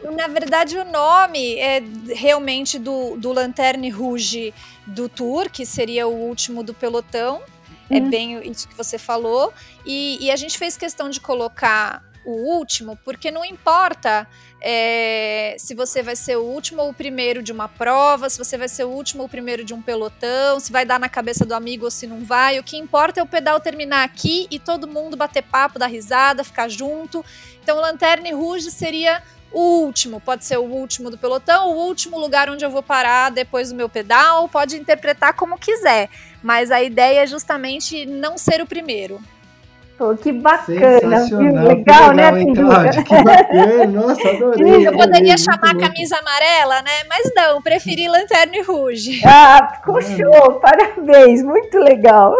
Na, 0.04 0.12
na 0.12 0.28
verdade, 0.28 0.78
o 0.78 0.86
nome 0.86 1.56
é 1.56 1.82
realmente 2.14 2.78
do, 2.78 3.18
do 3.18 3.34
Lanterne 3.34 3.90
Rouge 3.90 4.54
do 4.86 5.10
Tour, 5.10 5.50
que 5.50 5.66
seria 5.66 6.08
o 6.08 6.14
último 6.14 6.62
do 6.62 6.76
pelotão. 6.76 7.42
É 7.90 7.98
uhum. 7.98 8.10
bem 8.10 8.48
isso 8.48 8.68
que 8.68 8.78
você 8.78 9.00
falou. 9.00 9.52
E, 9.84 10.24
e 10.24 10.30
a 10.30 10.36
gente 10.36 10.60
fez 10.60 10.78
questão 10.78 11.10
de 11.10 11.20
colocar 11.20 12.04
o 12.28 12.58
último, 12.58 13.00
porque 13.06 13.32
não 13.32 13.46
importa 13.46 14.28
é, 14.62 15.56
se 15.58 15.74
você 15.74 16.04
vai 16.04 16.14
ser 16.14 16.36
o 16.36 16.44
último 16.44 16.82
ou 16.82 16.90
o 16.90 16.94
primeiro 16.94 17.42
de 17.42 17.54
uma 17.54 17.70
prova, 17.70 18.30
se 18.30 18.38
você 18.38 18.58
vai 18.58 18.68
ser 18.68 18.84
o 18.84 18.90
último 18.90 19.22
ou 19.22 19.28
o 19.28 19.30
primeiro 19.30 19.64
de 19.64 19.74
um 19.74 19.82
pelotão, 19.82 20.60
se 20.60 20.70
vai 20.70 20.86
dar 20.86 21.00
na 21.00 21.08
cabeça 21.08 21.46
do 21.46 21.54
amigo 21.54 21.86
ou 21.86 21.92
se 21.92 22.06
não 22.06 22.26
vai. 22.26 22.60
O 22.60 22.64
que 22.64 22.76
importa 22.76 23.22
é 23.22 23.24
o 23.24 23.28
pedal 23.28 23.62
terminar 23.62 24.04
aqui 24.04 24.46
e 24.52 24.60
todo 24.60 24.90
mundo 24.90 25.16
bater 25.16 25.42
papo, 25.42 25.80
dar 25.80 25.88
risada, 25.88 26.44
ficar 26.44 26.68
junto. 26.68 27.24
Então, 27.64 27.80
Lanterne 27.80 28.34
Rouge 28.34 28.72
seria 28.72 29.24
o 29.50 29.86
último, 29.86 30.20
pode 30.20 30.44
ser 30.44 30.58
o 30.58 30.66
último 30.66 31.10
do 31.10 31.18
pelotão, 31.18 31.70
o 31.70 31.78
último 31.78 32.20
lugar 32.20 32.50
onde 32.50 32.66
eu 32.66 32.70
vou 32.70 32.84
parar 32.84 33.32
depois 33.32 33.70
do 33.70 33.76
meu 33.76 33.88
pedal, 33.88 34.50
pode 34.50 34.76
interpretar 34.76 35.34
como 35.34 35.58
quiser, 35.58 36.10
mas 36.44 36.72
a 36.72 36.84
ideia 36.84 37.22
é 37.22 37.28
justamente 37.28 38.06
não 38.06 38.38
ser 38.38 38.62
o 38.62 38.68
primeiro. 38.68 39.22
Pô, 39.98 40.16
que 40.16 40.32
bacana, 40.32 41.26
viu? 41.26 41.54
Legal, 41.64 42.14
né, 42.14 42.40
hein, 42.40 42.54
Cláudia? 42.54 43.04
Que 43.04 43.24
bacana, 43.24 43.88
nossa, 43.88 44.30
adorei. 44.30 44.88
Eu 44.88 44.94
poderia 44.94 45.36
chamar 45.38 45.76
camisa 45.76 46.18
amarela, 46.18 46.84
né? 46.84 46.92
Mas 47.10 47.32
não, 47.36 47.60
preferi 47.64 48.08
Lanterna 48.08 48.64
Rouge. 48.66 49.22
Ah, 49.28 49.76
ficou 49.76 50.02
show, 50.02 50.60
parabéns, 50.60 51.42
muito 51.44 51.78
legal. 51.80 52.36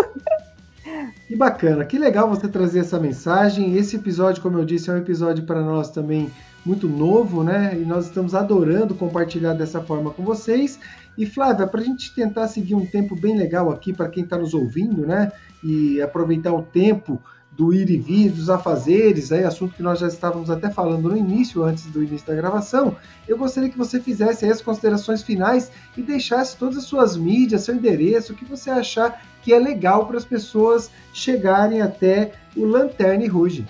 Que 1.28 1.36
bacana, 1.36 1.84
que 1.84 1.98
legal 1.98 2.30
você 2.30 2.48
trazer 2.48 2.80
essa 2.80 3.00
mensagem. 3.00 3.76
Esse 3.76 3.96
episódio, 3.96 4.42
como 4.42 4.60
eu 4.60 4.66
disse, 4.66 4.90
é 4.90 4.94
um 4.94 4.98
episódio 4.98 5.44
para 5.44 5.62
nós 5.62 5.90
também 5.90 6.32
muito 6.66 6.88
novo, 6.88 7.44
né? 7.44 7.76
E 7.76 7.86
nós 7.86 8.06
estamos 8.06 8.36
adorando 8.36 8.94
compartilhar 8.94 9.54
dessa 9.54 9.82
forma 9.82 10.12
com 10.12 10.24
vocês. 10.24 10.80
E 11.18 11.26
Flávia, 11.26 11.66
para 11.66 11.82
a 11.82 11.84
gente 11.84 12.14
tentar 12.14 12.48
seguir 12.48 12.76
um 12.76 12.86
tempo 12.86 13.16
bem 13.16 13.36
legal 13.36 13.72
aqui 13.72 13.92
para 13.92 14.08
quem 14.08 14.24
está 14.24 14.38
nos 14.38 14.54
ouvindo, 14.54 15.08
né? 15.08 15.32
E 15.64 16.00
aproveitar 16.02 16.54
o 16.54 16.62
tempo 16.62 17.22
do 17.58 17.74
ir 17.74 17.90
e 17.90 17.98
vir, 17.98 18.30
dos 18.30 18.52
afazeres, 18.52 19.32
aí, 19.32 19.44
assunto 19.44 19.74
que 19.76 19.82
nós 19.82 19.98
já 19.98 20.08
estávamos 20.08 20.52
até 20.52 20.70
falando 20.70 21.10
no 21.10 21.18
início, 21.18 21.64
antes 21.64 21.88
do 21.88 22.04
início 22.04 22.28
da 22.28 22.36
gravação, 22.36 22.96
eu 23.28 23.36
gostaria 23.36 23.68
que 23.68 23.78
você 23.78 24.00
fizesse 24.00 24.46
as 24.46 24.62
considerações 24.62 25.24
finais 25.24 25.72
e 25.98 26.04
deixasse 26.04 26.56
todas 26.56 26.78
as 26.78 26.84
suas 26.84 27.18
mídias, 27.18 27.64
seu 27.64 27.74
endereço, 27.74 28.34
o 28.34 28.36
que 28.36 28.46
você 28.46 28.70
achar 28.70 29.24
que 29.42 29.52
é 29.52 29.58
legal 29.58 30.06
para 30.06 30.18
as 30.18 30.26
pessoas 30.26 30.92
chegarem 31.12 31.82
até 31.82 32.34
o 32.56 32.64
Lanterne 32.64 33.26
Rouge. 33.26 33.66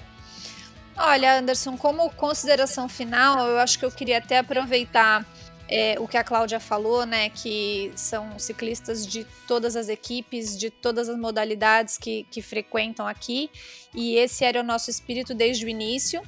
Olha, 0.97 1.39
Anderson, 1.39 1.77
como 1.77 2.09
consideração 2.09 2.89
final, 2.89 3.47
eu 3.47 3.59
acho 3.59 3.79
que 3.79 3.85
eu 3.85 3.91
queria 3.91 4.17
até 4.17 4.39
aproveitar 4.39 5.25
é, 5.69 5.95
o 5.99 6.07
que 6.07 6.17
a 6.17 6.23
Cláudia 6.23 6.59
falou, 6.59 7.05
né, 7.05 7.29
que 7.29 7.91
são 7.95 8.39
ciclistas 8.39 9.05
de 9.05 9.25
todas 9.47 9.75
as 9.75 9.89
equipes, 9.89 10.57
de 10.57 10.69
todas 10.69 11.09
as 11.09 11.17
modalidades 11.17 11.97
que, 11.97 12.25
que 12.31 12.41
frequentam 12.41 13.07
aqui, 13.07 13.49
e 13.93 14.15
esse 14.15 14.45
era 14.45 14.61
o 14.61 14.63
nosso 14.63 14.89
espírito 14.89 15.33
desde 15.33 15.65
o 15.65 15.69
início. 15.69 16.21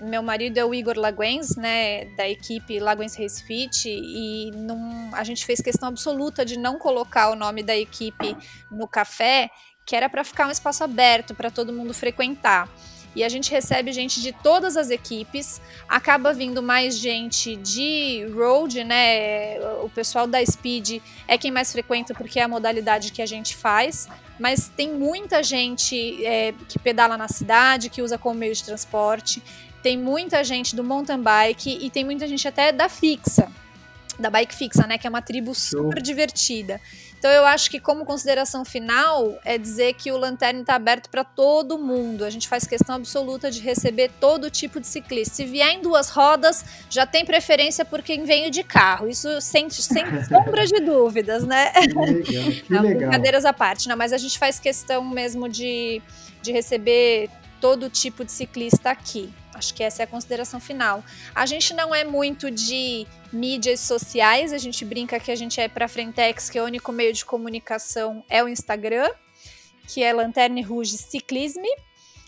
Meu 0.00 0.22
marido 0.22 0.58
é 0.58 0.64
o 0.64 0.74
Igor 0.74 0.98
Laguens, 0.98 1.56
né, 1.56 2.06
da 2.16 2.28
equipe 2.28 2.80
Laguens 2.80 3.16
Race 3.16 3.42
Fit, 3.44 3.88
e 3.88 4.50
num, 4.52 5.14
a 5.14 5.24
gente 5.24 5.46
fez 5.46 5.60
questão 5.60 5.88
absoluta 5.88 6.44
de 6.44 6.58
não 6.58 6.78
colocar 6.78 7.30
o 7.30 7.36
nome 7.36 7.62
da 7.62 7.76
equipe 7.76 8.36
no 8.70 8.88
café, 8.88 9.48
que 9.86 9.96
era 9.96 10.08
para 10.08 10.24
ficar 10.24 10.48
um 10.48 10.50
espaço 10.50 10.84
aberto 10.84 11.34
para 11.34 11.50
todo 11.50 11.72
mundo 11.72 11.94
frequentar 11.94 12.68
e 13.14 13.22
a 13.22 13.28
gente 13.28 13.50
recebe 13.50 13.92
gente 13.92 14.20
de 14.20 14.32
todas 14.32 14.76
as 14.76 14.90
equipes. 14.90 15.60
Acaba 15.88 16.32
vindo 16.32 16.62
mais 16.62 16.98
gente 16.98 17.56
de 17.56 18.26
road, 18.34 18.82
né? 18.84 19.60
O 19.82 19.88
pessoal 19.88 20.26
da 20.26 20.44
Speed 20.44 21.00
é 21.28 21.36
quem 21.36 21.50
mais 21.50 21.72
frequenta 21.72 22.14
porque 22.14 22.40
é 22.40 22.42
a 22.42 22.48
modalidade 22.48 23.12
que 23.12 23.20
a 23.20 23.26
gente 23.26 23.56
faz. 23.56 24.08
Mas 24.38 24.68
tem 24.68 24.92
muita 24.92 25.42
gente 25.42 26.24
é, 26.24 26.54
que 26.68 26.78
pedala 26.78 27.16
na 27.16 27.28
cidade, 27.28 27.90
que 27.90 28.00
usa 28.00 28.16
como 28.16 28.38
meio 28.38 28.54
de 28.54 28.64
transporte. 28.64 29.42
Tem 29.82 29.98
muita 29.98 30.42
gente 30.42 30.74
do 30.74 30.82
mountain 30.82 31.20
bike 31.20 31.78
e 31.80 31.90
tem 31.90 32.04
muita 32.04 32.26
gente 32.26 32.46
até 32.48 32.72
da 32.72 32.88
fixa, 32.88 33.50
da 34.18 34.30
bike 34.30 34.54
fixa, 34.54 34.86
né? 34.86 34.96
Que 34.96 35.06
é 35.06 35.10
uma 35.10 35.20
tribo 35.20 35.54
super 35.54 36.00
divertida. 36.00 36.80
Então 37.22 37.30
eu 37.30 37.46
acho 37.46 37.70
que 37.70 37.78
como 37.78 38.04
consideração 38.04 38.64
final 38.64 39.38
é 39.44 39.56
dizer 39.56 39.94
que 39.94 40.10
o 40.10 40.16
Lanterne 40.16 40.62
está 40.62 40.74
aberto 40.74 41.08
para 41.08 41.22
todo 41.22 41.78
mundo. 41.78 42.24
A 42.24 42.30
gente 42.30 42.48
faz 42.48 42.66
questão 42.66 42.96
absoluta 42.96 43.48
de 43.48 43.60
receber 43.60 44.10
todo 44.18 44.50
tipo 44.50 44.80
de 44.80 44.88
ciclista. 44.88 45.36
Se 45.36 45.44
vier 45.44 45.70
em 45.70 45.80
duas 45.80 46.10
rodas, 46.10 46.64
já 46.90 47.06
tem 47.06 47.24
preferência 47.24 47.84
por 47.84 48.02
quem 48.02 48.24
veio 48.24 48.50
de 48.50 48.64
carro. 48.64 49.08
Isso 49.08 49.40
sem, 49.40 49.70
sem 49.70 50.04
sombra 50.26 50.66
de 50.66 50.80
dúvidas, 50.80 51.44
né? 51.44 51.70
Que 51.70 51.94
legal, 51.94 52.22
que 52.24 52.64
Não, 52.68 52.82
legal. 52.82 52.98
Brincadeiras 53.02 53.44
à 53.44 53.52
parte, 53.52 53.88
não, 53.88 53.96
mas 53.96 54.12
a 54.12 54.18
gente 54.18 54.36
faz 54.36 54.58
questão 54.58 55.04
mesmo 55.04 55.48
de, 55.48 56.02
de 56.42 56.50
receber 56.50 57.30
todo 57.60 57.88
tipo 57.88 58.24
de 58.24 58.32
ciclista 58.32 58.90
aqui. 58.90 59.32
Acho 59.62 59.74
que 59.74 59.82
essa 59.84 60.02
é 60.02 60.04
a 60.04 60.08
consideração 60.08 60.58
final. 60.58 61.04
A 61.32 61.46
gente 61.46 61.72
não 61.72 61.94
é 61.94 62.02
muito 62.02 62.50
de 62.50 63.06
mídias 63.32 63.78
sociais, 63.78 64.52
a 64.52 64.58
gente 64.58 64.84
brinca 64.84 65.20
que 65.20 65.30
a 65.30 65.36
gente 65.36 65.60
é 65.60 65.68
para 65.68 65.86
Frentex, 65.86 66.50
que 66.50 66.58
é 66.58 66.62
o 66.62 66.66
único 66.66 66.90
meio 66.90 67.12
de 67.12 67.24
comunicação 67.24 68.24
é 68.28 68.42
o 68.42 68.48
Instagram, 68.48 69.08
que 69.86 70.02
é 70.02 70.12
Lanterne 70.12 70.62
Rouge 70.62 70.98
Ciclisme. 70.98 71.68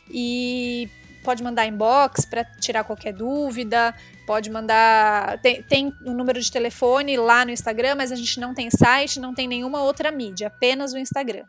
E 0.09 0.89
pode 1.24 1.43
mandar 1.43 1.66
inbox 1.66 2.24
para 2.24 2.45
tirar 2.45 2.85
qualquer 2.85 3.12
dúvida, 3.12 3.93
pode 4.26 4.49
mandar. 4.49 5.41
Tem, 5.41 5.61
tem 5.62 5.93
o 6.07 6.11
um 6.11 6.14
número 6.14 6.41
de 6.41 6.53
telefone 6.53 7.16
lá 7.16 7.45
no 7.45 7.51
Instagram, 7.51 7.97
mas 7.97 8.12
a 8.12 8.16
gente 8.16 8.39
não 8.39 8.55
tem 8.55 8.70
site, 8.70 9.18
não 9.18 9.35
tem 9.35 9.49
nenhuma 9.49 9.82
outra 9.82 10.12
mídia, 10.12 10.47
apenas 10.47 10.93
o 10.93 10.99
Instagram. 10.99 11.45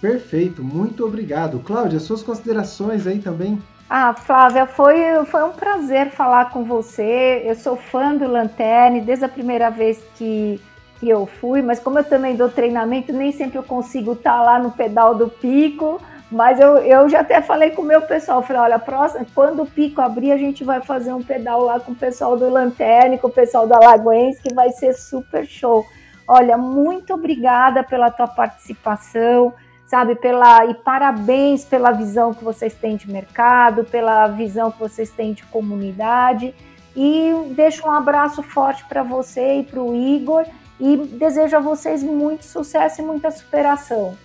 Perfeito, 0.00 0.62
muito 0.62 1.04
obrigado. 1.04 1.60
Cláudia, 1.60 1.98
suas 1.98 2.22
considerações 2.22 3.06
aí 3.06 3.20
também? 3.20 3.62
Ah, 3.94 4.14
Flávia, 4.14 4.64
foi, 4.64 4.96
foi 5.26 5.44
um 5.44 5.52
prazer 5.52 6.12
falar 6.12 6.48
com 6.48 6.64
você. 6.64 7.42
Eu 7.44 7.54
sou 7.54 7.76
fã 7.76 8.16
do 8.16 8.26
Lanterne 8.26 9.02
desde 9.02 9.26
a 9.26 9.28
primeira 9.28 9.68
vez 9.68 10.02
que, 10.14 10.58
que 10.98 11.10
eu 11.10 11.26
fui, 11.26 11.60
mas 11.60 11.78
como 11.78 11.98
eu 11.98 12.04
também 12.04 12.34
dou 12.34 12.48
treinamento, 12.48 13.12
nem 13.12 13.30
sempre 13.32 13.58
eu 13.58 13.62
consigo 13.62 14.14
estar 14.14 14.40
lá 14.40 14.58
no 14.58 14.70
pedal 14.70 15.14
do 15.14 15.28
pico. 15.28 16.00
Mas 16.30 16.58
eu, 16.58 16.78
eu 16.78 17.06
já 17.06 17.20
até 17.20 17.42
falei 17.42 17.72
com 17.72 17.82
o 17.82 17.84
meu 17.84 18.00
pessoal, 18.00 18.40
falei, 18.40 18.62
olha, 18.62 18.78
próxima, 18.78 19.26
quando 19.34 19.62
o 19.62 19.66
pico 19.66 20.00
abrir, 20.00 20.32
a 20.32 20.38
gente 20.38 20.64
vai 20.64 20.80
fazer 20.80 21.12
um 21.12 21.22
pedal 21.22 21.60
lá 21.60 21.78
com 21.78 21.92
o 21.92 21.94
pessoal 21.94 22.34
do 22.34 22.48
Lanterne, 22.48 23.18
com 23.18 23.28
o 23.28 23.30
pessoal 23.30 23.66
da 23.66 23.78
Lagoense, 23.78 24.40
que 24.40 24.54
vai 24.54 24.70
ser 24.70 24.94
super 24.94 25.44
show. 25.44 25.84
Olha, 26.26 26.56
muito 26.56 27.12
obrigada 27.12 27.84
pela 27.84 28.10
tua 28.10 28.26
participação. 28.26 29.52
Sabe? 29.92 30.14
Pela 30.14 30.64
e 30.64 30.72
parabéns 30.72 31.66
pela 31.66 31.92
visão 31.92 32.32
que 32.32 32.42
vocês 32.42 32.72
têm 32.72 32.96
de 32.96 33.10
mercado, 33.10 33.84
pela 33.84 34.26
visão 34.26 34.70
que 34.70 34.78
vocês 34.78 35.10
têm 35.10 35.34
de 35.34 35.42
comunidade. 35.44 36.54
E 36.96 37.30
deixo 37.50 37.86
um 37.86 37.90
abraço 37.90 38.42
forte 38.42 38.86
para 38.86 39.02
você 39.02 39.58
e 39.58 39.64
para 39.64 39.82
o 39.82 39.94
Igor 39.94 40.46
e 40.80 40.96
desejo 40.96 41.58
a 41.58 41.60
vocês 41.60 42.02
muito 42.02 42.46
sucesso 42.46 43.02
e 43.02 43.04
muita 43.04 43.30
superação. 43.30 44.16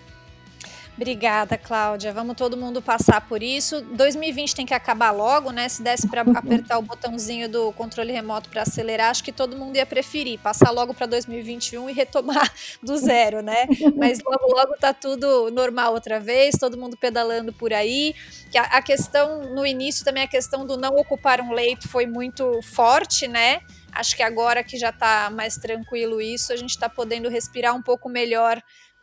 Obrigada, 0.98 1.60
Cláudia. 1.60 2.12
Vamos 2.12 2.36
todo 2.36 2.58
mundo 2.58 2.82
passar 2.82 3.22
por 3.22 3.44
isso. 3.44 3.82
2020 3.82 4.56
tem 4.56 4.66
que 4.66 4.74
acabar 4.74 5.12
logo, 5.12 5.52
né? 5.52 5.70
Se 5.70 5.84
desse 5.84 6.08
para 6.08 6.24
apertar 6.24 6.80
o 6.80 6.82
botãozinho 6.82 7.48
do 7.48 7.72
controle 7.74 8.12
remoto 8.12 8.50
para 8.50 8.64
acelerar, 8.64 9.12
acho 9.12 9.24
que 9.24 9.32
todo 9.32 9.56
mundo 9.56 9.76
ia 9.76 9.86
preferir 9.86 10.40
passar 10.40 10.72
logo 10.72 10.96
para 10.96 11.06
2021 11.06 11.92
e 11.92 11.94
retomar 11.94 12.52
do 12.82 12.98
zero, 12.98 13.44
né? 13.44 13.68
Mas 13.96 14.20
logo, 14.24 14.48
logo 14.52 14.74
tá 14.80 14.92
tudo 14.92 15.52
normal 15.52 15.94
outra 15.94 16.20
vez, 16.20 16.56
todo 16.60 16.76
mundo 16.76 16.98
pedalando 16.98 17.54
por 17.54 17.72
aí. 17.72 18.16
A, 18.56 18.78
a 18.78 18.82
questão 18.82 19.54
no 19.54 19.68
início 19.68 20.04
também 20.04 20.24
a 20.24 20.28
questão 20.28 20.66
do 20.66 20.78
não 20.78 20.96
ocupar 20.96 21.40
um 21.42 21.54
leito 21.54 21.88
foi 21.88 22.08
muito 22.08 22.60
forte, 22.64 23.28
né? 23.28 23.62
Acho 23.92 24.16
que 24.16 24.24
agora 24.24 24.64
que 24.64 24.78
já 24.78 24.90
está 24.90 25.30
mais 25.30 25.58
tranquilo 25.58 26.20
isso, 26.20 26.52
a 26.52 26.56
gente 26.56 26.72
está 26.72 26.90
podendo 26.90 27.30
respirar 27.30 27.76
um 27.76 27.82
pouco 27.84 28.10
melhor 28.10 28.62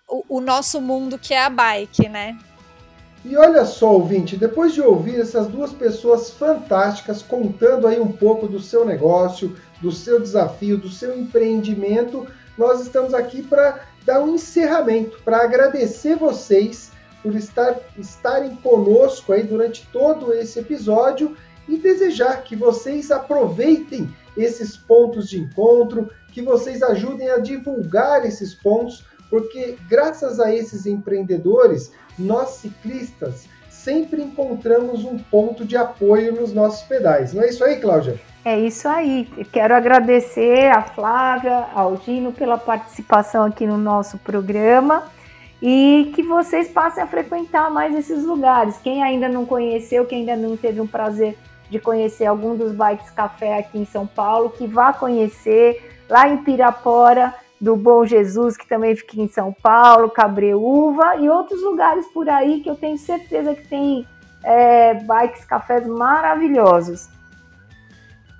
o, 0.09 0.37
o 0.37 0.41
nosso 0.41 0.81
mundo 0.81 1.19
que 1.19 1.35
é 1.35 1.43
a 1.43 1.51
bike, 1.51 2.09
né? 2.09 2.39
E 3.25 3.37
olha 3.39 3.65
só, 3.65 3.95
ouvinte, 3.95 4.37
depois 4.37 4.75
de 4.75 4.83
ouvir 4.83 5.19
essas 5.19 5.47
duas 5.47 5.73
pessoas 5.73 6.31
fantásticas 6.31 7.23
contando 7.23 7.87
aí 7.87 7.99
um 7.99 8.13
pouco 8.13 8.47
do 8.47 8.61
seu 8.61 8.85
negócio, 8.85 9.57
do 9.81 9.91
seu 9.91 10.21
desafio, 10.21 10.77
do 10.77 10.91
seu 10.91 11.19
empreendimento, 11.19 12.27
nós 12.59 12.83
estamos 12.83 13.15
aqui 13.15 13.43
para 13.43 13.81
dar 14.05 14.21
um 14.21 14.35
encerramento, 14.35 15.19
para 15.25 15.39
agradecer 15.39 16.17
vocês 16.17 16.93
por 17.23 17.35
estar, 17.35 17.81
estarem 17.97 18.55
conosco 18.57 19.33
aí 19.33 19.43
durante 19.43 19.87
todo 19.91 20.35
esse 20.35 20.59
episódio 20.59 21.35
e 21.67 21.79
desejar 21.79 22.45
que 22.45 22.55
vocês 22.55 23.11
aproveitem 23.11 24.15
esses 24.37 24.77
pontos 24.77 25.31
de 25.31 25.41
encontro, 25.41 26.11
que 26.31 26.43
vocês 26.43 26.83
ajudem 26.83 27.31
a 27.31 27.39
divulgar 27.39 28.27
esses 28.27 28.53
pontos 28.53 29.03
porque 29.35 29.77
graças 29.91 30.39
a 30.39 30.55
esses 30.55 30.87
empreendedores, 30.87 31.93
nós 32.17 32.51
ciclistas 32.51 33.49
sempre 33.69 34.23
encontramos 34.23 35.05
um 35.05 35.19
ponto 35.19 35.65
de 35.65 35.77
apoio 35.77 36.41
nos 36.41 36.53
nossos 36.53 36.87
pedais. 36.87 37.35
Não 37.35 37.43
é 37.43 37.49
isso 37.49 37.65
aí, 37.65 37.81
Cláudia? 37.81 38.21
É 38.45 38.57
isso 38.57 38.87
aí. 38.87 39.29
quero 39.51 39.75
agradecer 39.75 40.69
a 40.69 40.83
Flávia, 40.83 41.67
ao 41.75 41.97
Gino 41.97 42.31
pela 42.31 42.57
participação 42.57 43.47
aqui 43.47 43.67
no 43.67 43.77
nosso 43.77 44.19
programa 44.19 45.09
e 45.61 46.13
que 46.15 46.23
vocês 46.23 46.69
passem 46.69 47.03
a 47.03 47.07
frequentar 47.09 47.73
mais 47.73 47.93
esses 47.93 48.23
lugares. 48.23 48.77
Quem 48.85 49.03
ainda 49.03 49.29
não 49.29 49.45
conheceu, 49.45 50.07
quem 50.07 50.21
ainda 50.21 50.37
não 50.37 50.57
teve 50.57 50.81
um 50.81 50.87
prazer 50.87 51.37
de 51.69 51.81
conhecer 51.81 52.27
algum 52.27 52.55
dos 52.55 52.71
bikes 52.71 53.11
café 53.11 53.59
aqui 53.59 53.81
em 53.81 53.85
São 53.85 54.07
Paulo, 54.07 54.51
que 54.51 54.65
vá 54.65 54.93
conhecer 54.93 55.91
lá 56.09 56.29
em 56.29 56.37
Pirapora 56.37 57.35
do 57.61 57.77
Bom 57.77 58.05
Jesus, 58.05 58.57
que 58.57 58.69
também 58.69 58.95
fica 58.95 59.21
em 59.21 59.29
São 59.29 59.53
Paulo, 59.53 60.11
Cabreúva 60.11 61.17
e 61.17 61.29
outros 61.29 61.63
lugares 61.63 62.07
por 62.09 62.29
aí 62.29 62.61
que 62.61 62.69
eu 62.69 62.77
tenho 62.77 62.99
certeza 62.99 63.55
que 63.55 63.67
tem 63.67 64.07
é, 64.43 64.95
bikes 64.95 65.45
cafés 65.45 65.87
maravilhosos. 65.87 67.09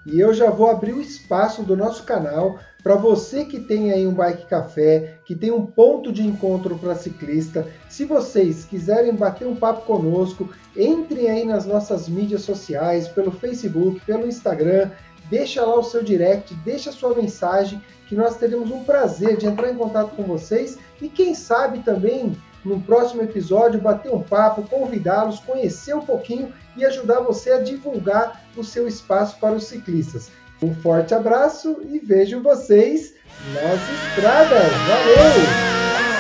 E 0.07 0.21
eu 0.21 0.35
já 0.35 0.51
vou 0.51 0.71
abrir 0.71 0.93
o 0.93 1.01
espaço 1.01 1.63
do 1.63 1.75
nosso 1.77 2.05
canal 2.05 2.59
para 2.83 2.95
você 2.95 3.47
que 3.47 3.59
tem 3.59 3.91
aí 3.91 4.07
um 4.07 4.13
bike 4.13 4.45
café, 4.45 5.15
que 5.25 5.35
tem 5.35 5.51
um 5.51 5.65
ponto 5.65 6.13
de 6.13 6.23
encontro 6.23 6.77
para 6.77 6.95
ciclista. 6.95 7.67
Se 7.89 8.05
vocês 8.05 8.67
quiserem 8.67 9.15
bater 9.15 9.49
um 9.49 9.57
papo 9.57 9.87
conosco, 9.87 10.51
entrem 10.77 11.31
aí 11.31 11.47
nas 11.47 11.65
nossas 11.65 12.07
mídias 12.07 12.43
sociais, 12.43 13.09
pelo 13.09 13.31
Facebook, 13.31 14.01
pelo 14.05 14.27
Instagram, 14.27 14.91
deixa 15.31 15.65
lá 15.65 15.77
o 15.77 15.83
seu 15.83 16.03
direct, 16.03 16.55
deixa 16.57 16.91
a 16.91 16.93
sua 16.93 17.15
mensagem 17.15 17.81
que 18.07 18.15
nós 18.15 18.37
teremos 18.37 18.71
um 18.71 18.85
prazer 18.85 19.37
de 19.37 19.47
entrar 19.47 19.71
em 19.71 19.77
contato 19.77 20.15
com 20.15 20.23
vocês 20.23 20.79
e 21.01 21.09
quem 21.09 21.35
sabe 21.35 21.81
também 21.81 22.37
no 22.65 22.81
próximo 22.81 23.23
episódio 23.23 23.81
bater 23.81 24.13
um 24.13 24.23
papo, 24.23 24.63
convidá-los, 24.63 25.41
conhecer 25.41 25.95
um 25.95 26.05
pouquinho 26.05 26.53
e 26.77 26.85
ajudar 26.85 27.21
você 27.21 27.53
a 27.53 27.63
divulgar 27.63 28.43
o 28.57 28.65
seu 28.65 28.89
espaço 28.89 29.39
para 29.39 29.55
os 29.55 29.65
ciclistas. 29.65 30.31
Um 30.63 30.75
forte 30.75 31.15
abraço 31.15 31.81
e 31.85 31.99
vejo 31.99 32.43
vocês 32.43 33.15
nas 33.53 33.81
estradas. 34.11 34.73
Valeu! 34.73 36.14